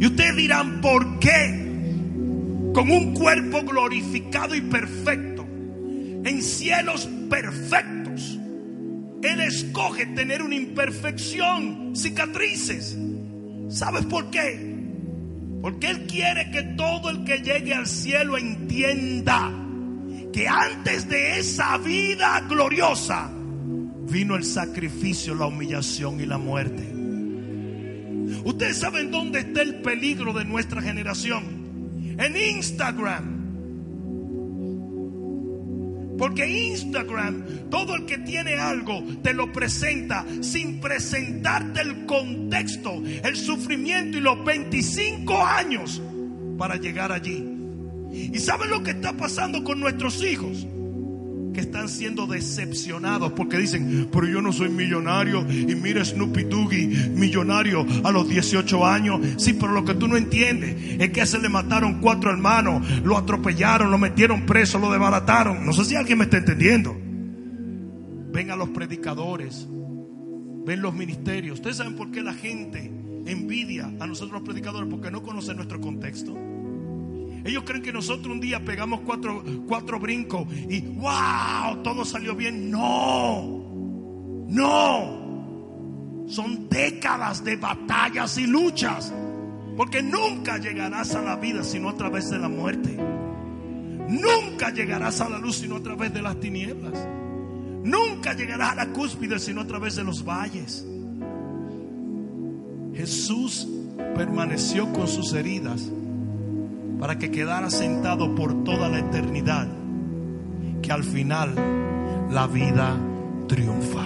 Y 0.00 0.04
ustedes 0.04 0.34
dirán, 0.34 0.80
¿por 0.80 1.20
qué? 1.20 1.65
Con 2.76 2.90
un 2.90 3.14
cuerpo 3.14 3.62
glorificado 3.62 4.54
y 4.54 4.60
perfecto, 4.60 5.46
en 5.46 6.42
cielos 6.42 7.08
perfectos, 7.30 8.38
Él 9.22 9.40
escoge 9.40 10.04
tener 10.04 10.42
una 10.42 10.56
imperfección, 10.56 11.96
cicatrices. 11.96 12.98
¿Sabes 13.70 14.04
por 14.04 14.28
qué? 14.28 14.76
Porque 15.62 15.88
Él 15.88 16.06
quiere 16.06 16.50
que 16.50 16.64
todo 16.76 17.08
el 17.08 17.24
que 17.24 17.38
llegue 17.38 17.72
al 17.72 17.86
cielo 17.86 18.36
entienda 18.36 19.50
que 20.34 20.46
antes 20.46 21.08
de 21.08 21.38
esa 21.38 21.78
vida 21.78 22.44
gloriosa 22.46 23.30
vino 24.10 24.36
el 24.36 24.44
sacrificio, 24.44 25.34
la 25.34 25.46
humillación 25.46 26.20
y 26.20 26.26
la 26.26 26.36
muerte. 26.36 26.92
Ustedes 28.44 28.76
saben 28.76 29.10
dónde 29.10 29.38
está 29.38 29.62
el 29.62 29.76
peligro 29.76 30.34
de 30.34 30.44
nuestra 30.44 30.82
generación. 30.82 31.55
En 32.18 32.36
Instagram. 32.36 33.36
Porque 36.18 36.46
Instagram, 36.46 37.68
todo 37.70 37.94
el 37.94 38.06
que 38.06 38.18
tiene 38.18 38.54
algo, 38.54 39.02
te 39.22 39.34
lo 39.34 39.52
presenta 39.52 40.24
sin 40.40 40.80
presentarte 40.80 41.82
el 41.82 42.06
contexto, 42.06 43.02
el 43.22 43.36
sufrimiento 43.36 44.16
y 44.16 44.22
los 44.22 44.42
25 44.42 45.44
años 45.44 46.00
para 46.56 46.76
llegar 46.76 47.12
allí. 47.12 47.44
¿Y 48.12 48.38
saben 48.38 48.70
lo 48.70 48.82
que 48.82 48.92
está 48.92 49.12
pasando 49.12 49.62
con 49.62 49.78
nuestros 49.78 50.22
hijos? 50.24 50.66
Que 51.56 51.62
están 51.62 51.88
siendo 51.88 52.26
decepcionados 52.26 53.32
porque 53.32 53.56
dicen, 53.56 54.10
pero 54.12 54.28
yo 54.28 54.42
no 54.42 54.52
soy 54.52 54.68
millonario 54.68 55.40
y 55.50 55.74
mira 55.74 56.04
Snoopy 56.04 56.44
Doogie, 56.44 57.08
millonario 57.14 57.86
a 58.04 58.12
los 58.12 58.28
18 58.28 58.84
años. 58.84 59.20
Sí, 59.38 59.54
pero 59.54 59.72
lo 59.72 59.82
que 59.82 59.94
tú 59.94 60.06
no 60.06 60.18
entiendes 60.18 61.00
es 61.00 61.10
que 61.12 61.22
a 61.22 61.24
ese 61.24 61.38
le 61.38 61.48
mataron 61.48 62.02
cuatro 62.02 62.30
hermanos, 62.30 62.86
lo 63.02 63.16
atropellaron, 63.16 63.90
lo 63.90 63.96
metieron 63.96 64.44
preso, 64.44 64.78
lo 64.78 64.90
desbarataron. 64.90 65.64
No 65.64 65.72
sé 65.72 65.86
si 65.86 65.96
alguien 65.96 66.18
me 66.18 66.24
está 66.24 66.36
entendiendo. 66.36 66.94
Ven 68.34 68.50
a 68.50 68.56
los 68.56 68.68
predicadores, 68.68 69.66
ven 69.66 70.82
los 70.82 70.92
ministerios. 70.92 71.54
¿Ustedes 71.54 71.78
saben 71.78 71.96
por 71.96 72.10
qué 72.10 72.20
la 72.20 72.34
gente 72.34 72.92
envidia 73.24 73.90
a 73.98 74.06
nosotros 74.06 74.40
los 74.40 74.42
predicadores? 74.42 74.90
Porque 74.90 75.10
no 75.10 75.22
conocen 75.22 75.56
nuestro 75.56 75.80
contexto. 75.80 76.36
Ellos 77.46 77.62
creen 77.64 77.82
que 77.82 77.92
nosotros 77.92 78.34
un 78.34 78.40
día 78.40 78.64
pegamos 78.64 79.00
cuatro, 79.02 79.44
cuatro 79.68 80.00
brincos 80.00 80.46
y 80.68 80.80
wow, 80.80 81.80
todo 81.84 82.04
salió 82.04 82.34
bien. 82.34 82.70
No, 82.72 84.44
no. 84.48 86.26
Son 86.26 86.68
décadas 86.68 87.44
de 87.44 87.54
batallas 87.56 88.36
y 88.38 88.48
luchas. 88.48 89.14
Porque 89.76 90.02
nunca 90.02 90.58
llegarás 90.58 91.14
a 91.14 91.22
la 91.22 91.36
vida 91.36 91.62
sino 91.62 91.90
a 91.90 91.96
través 91.96 92.30
de 92.30 92.38
la 92.38 92.48
muerte. 92.48 92.96
Nunca 94.08 94.70
llegarás 94.70 95.20
a 95.20 95.28
la 95.28 95.38
luz 95.38 95.58
sino 95.58 95.76
a 95.76 95.82
través 95.82 96.12
de 96.12 96.22
las 96.22 96.40
tinieblas. 96.40 97.06
Nunca 97.84 98.32
llegarás 98.32 98.72
a 98.72 98.74
la 98.74 98.86
cúspide 98.88 99.38
sino 99.38 99.60
a 99.60 99.66
través 99.66 99.94
de 99.94 100.02
los 100.02 100.24
valles. 100.24 100.84
Jesús 102.92 103.68
permaneció 104.16 104.92
con 104.92 105.06
sus 105.06 105.32
heridas 105.34 105.92
para 106.98 107.18
que 107.18 107.30
quedara 107.30 107.70
sentado 107.70 108.34
por 108.34 108.64
toda 108.64 108.88
la 108.88 108.98
eternidad, 108.98 109.68
que 110.82 110.92
al 110.92 111.04
final 111.04 111.54
la 112.30 112.46
vida 112.46 112.96
triunfa. 113.48 114.04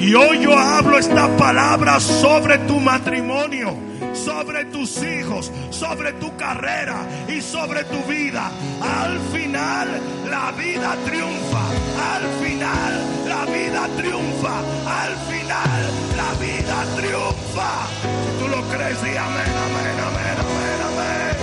Y 0.00 0.14
hoy 0.14 0.40
yo 0.40 0.58
hablo 0.58 0.98
esta 0.98 1.28
palabra 1.36 2.00
sobre 2.00 2.58
tu 2.58 2.80
matrimonio, 2.80 3.72
sobre 4.12 4.64
tus 4.64 5.00
hijos, 5.00 5.52
sobre 5.70 6.12
tu 6.14 6.36
carrera 6.36 7.06
y 7.28 7.40
sobre 7.40 7.84
tu 7.84 8.02
vida. 8.10 8.50
Al 8.82 9.18
final 9.32 9.88
la 10.28 10.50
vida 10.52 10.96
triunfa. 11.04 11.71
Al 12.02 12.24
final 12.42 12.92
la 13.28 13.44
vida 13.46 13.88
triunfa. 13.96 14.56
Al 15.02 15.14
final 15.30 15.80
la 16.16 16.30
vida 16.44 16.78
triunfa. 16.96 17.70
Si 18.02 18.30
tú 18.38 18.48
lo 18.48 18.60
crees, 18.72 19.02
di 19.02 19.10
amén, 19.10 19.52
amén, 19.66 19.96
amén, 20.08 20.36
amén, 20.48 20.78
amén. 20.88 21.36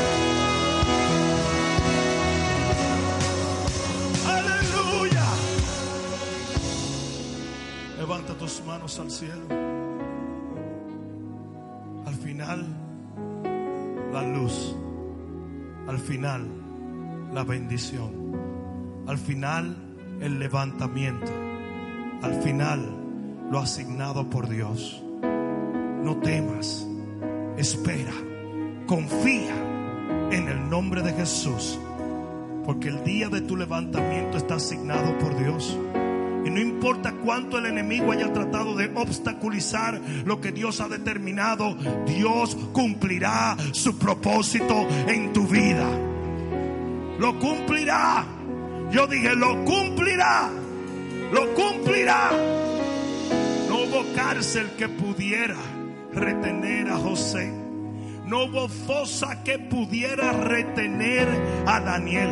Aleluya. 4.28 5.28
Levanta 7.98 8.34
tus 8.34 8.62
manos 8.66 9.00
al 9.00 9.12
cielo. 9.12 9.46
Al 12.06 12.16
final, 12.16 12.66
la 14.12 14.24
luz. 14.24 14.76
Al 15.88 16.00
final, 16.00 16.48
la 17.34 17.44
bendición. 17.44 18.12
Al 19.08 19.18
final, 19.18 19.89
el 20.22 20.40
levantamiento. 20.40 21.32
Al 22.22 22.42
final, 22.42 23.00
lo 23.50 23.60
asignado 23.60 24.30
por 24.30 24.50
Dios. 24.50 25.04
No 26.04 26.18
temas. 26.18 26.88
Espera. 27.58 28.14
Confía 28.86 29.56
en 30.32 30.48
el 30.48 30.70
nombre 30.70 31.02
de 31.02 31.14
Jesús. 31.14 31.80
Porque 32.66 32.90
el 32.90 33.04
día 33.04 33.30
de 33.30 33.42
tu 33.42 33.56
levantamiento 33.56 34.38
está 34.38 34.56
asignado 34.56 35.18
por 35.18 35.38
Dios. 35.38 35.78
Y 36.46 36.50
no 36.50 36.62
importa 36.62 37.14
cuánto 37.24 37.58
el 37.58 37.66
enemigo 37.66 38.12
haya 38.12 38.32
tratado 38.32 38.76
de 38.76 38.92
obstaculizar 38.96 40.00
lo 40.26 40.40
que 40.40 40.52
Dios 40.52 40.80
ha 40.80 40.88
determinado, 40.88 41.76
Dios 42.06 42.56
cumplirá 42.72 43.58
su 43.72 43.98
propósito 43.98 44.88
en 45.08 45.34
tu 45.34 45.48
vida. 45.48 45.88
Lo 47.20 47.38
cumplirá. 47.40 48.39
Yo 48.92 49.08
dije, 49.08 49.36
lo 49.36 49.64
cumplirá. 49.66 50.50
Lo 51.32 51.54
cumplirá. 51.54 52.32
No 53.68 53.84
hubo 53.84 54.04
cárcel 54.16 54.72
que 54.78 54.90
pudiera 54.90 55.58
retener 56.14 56.90
a 56.90 56.98
José. 56.98 57.52
No 58.26 58.46
hubo 58.46 58.68
fosa 58.68 59.44
que 59.44 59.60
pudiera 59.60 60.32
retener 60.34 61.28
a 61.68 61.80
Daniel. 61.80 62.30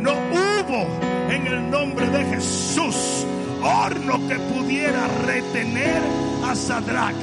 No 0.00 0.12
hubo 0.12 0.86
en 1.30 1.46
el 1.46 1.70
nombre 1.70 2.08
de 2.08 2.24
Jesús 2.24 3.26
horno 3.62 4.28
que 4.28 4.36
pudiera 4.36 5.06
retener 5.26 6.02
a 6.46 6.54
Sadrach. 6.54 7.16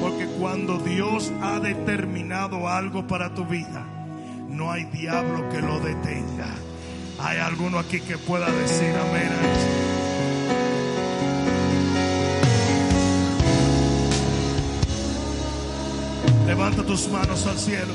Porque 0.00 0.26
cuando 0.38 0.78
Dios 0.78 1.32
ha 1.42 1.58
determinado 1.60 2.68
algo 2.68 3.06
para 3.06 3.34
tu 3.34 3.44
vida, 3.44 3.84
no 4.48 4.70
hay 4.70 4.84
diablo 4.84 5.48
que 5.50 5.60
lo 5.60 5.80
detenga. 5.80 6.48
Hay 7.18 7.38
alguno 7.38 7.78
aquí 7.78 8.00
que 8.00 8.18
pueda 8.18 8.50
decir 8.50 8.94
amén 8.94 9.30
a. 9.32 9.86
Levanta 16.46 16.84
tus 16.84 17.08
manos 17.08 17.46
al 17.46 17.58
cielo. 17.58 17.94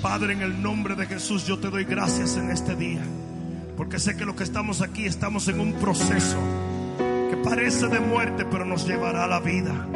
Padre, 0.00 0.32
en 0.34 0.42
el 0.42 0.62
nombre 0.62 0.94
de 0.94 1.06
Jesús, 1.06 1.46
yo 1.46 1.58
te 1.58 1.70
doy 1.70 1.84
gracias 1.84 2.36
en 2.36 2.50
este 2.50 2.76
día. 2.76 3.02
Porque 3.76 3.98
sé 3.98 4.16
que 4.16 4.24
los 4.24 4.36
que 4.36 4.44
estamos 4.44 4.80
aquí 4.82 5.06
estamos 5.06 5.48
en 5.48 5.60
un 5.60 5.72
proceso 5.74 6.38
que 7.30 7.36
parece 7.38 7.88
de 7.88 8.00
muerte, 8.00 8.44
pero 8.44 8.64
nos 8.64 8.86
llevará 8.86 9.24
a 9.24 9.28
la 9.28 9.40
vida. 9.40 9.88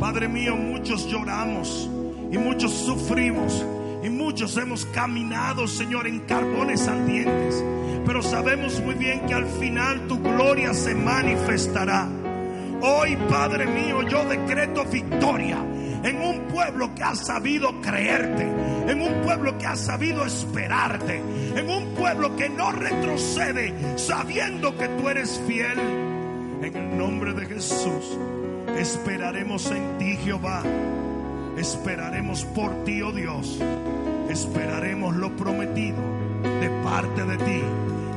Padre 0.00 0.28
mío, 0.28 0.56
muchos 0.56 1.06
lloramos 1.06 1.88
y 2.30 2.38
muchos 2.38 2.72
sufrimos 2.72 3.64
y 4.02 4.10
muchos 4.10 4.56
hemos 4.56 4.84
caminado, 4.86 5.68
Señor, 5.68 6.06
en 6.06 6.20
carbones 6.20 6.88
ardientes. 6.88 7.64
Pero 8.04 8.22
sabemos 8.22 8.80
muy 8.80 8.94
bien 8.94 9.20
que 9.26 9.34
al 9.34 9.46
final 9.46 10.06
tu 10.08 10.20
gloria 10.20 10.74
se 10.74 10.94
manifestará. 10.94 12.08
Hoy, 12.80 13.16
Padre 13.30 13.66
mío, 13.66 14.02
yo 14.02 14.24
decreto 14.24 14.84
victoria 14.84 15.58
en 16.02 16.20
un 16.20 16.40
pueblo 16.48 16.92
que 16.96 17.04
ha 17.04 17.14
sabido 17.14 17.80
creerte, 17.80 18.42
en 18.88 19.00
un 19.00 19.22
pueblo 19.22 19.56
que 19.56 19.66
ha 19.66 19.76
sabido 19.76 20.26
esperarte, 20.26 21.22
en 21.54 21.70
un 21.70 21.94
pueblo 21.94 22.34
que 22.36 22.48
no 22.48 22.72
retrocede 22.72 23.72
sabiendo 23.96 24.76
que 24.76 24.88
tú 24.88 25.08
eres 25.08 25.40
fiel. 25.46 25.78
En 26.62 26.76
el 26.76 26.98
nombre 26.98 27.32
de 27.34 27.46
Jesús, 27.46 28.18
esperaremos 28.76 29.70
en 29.70 29.98
ti, 29.98 30.16
Jehová. 30.24 30.62
Esperaremos 31.56 32.44
por 32.46 32.84
ti, 32.84 33.02
oh 33.02 33.12
Dios. 33.12 33.58
Esperaremos 34.30 35.14
lo 35.16 35.34
prometido 35.36 36.02
de 36.42 36.70
parte 36.82 37.24
de 37.24 37.36
ti. 37.38 37.62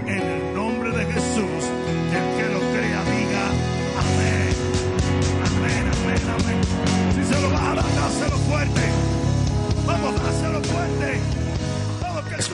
En 0.08 0.22
el 0.22 0.54
nombre 0.56 0.92
de 0.92 1.06
Jesús, 1.06 1.64
el 2.14 2.38
que 2.38 2.54
lo 2.54 2.60
crea, 2.60 3.04
diga 3.04 3.46
amén. 4.00 4.56
Amén, 5.46 5.84
amén, 5.94 6.24
amén. 6.40 6.62
Si 7.16 7.34
se 7.34 7.42
lo 7.42 7.50
vas 7.50 7.62
a 7.62 7.76
dar, 7.76 7.96
dáselo 7.96 8.38
fuerte. 8.38 8.82
Vamos, 9.86 10.16
dáselo 10.24 10.62
fuerte. 10.64 11.45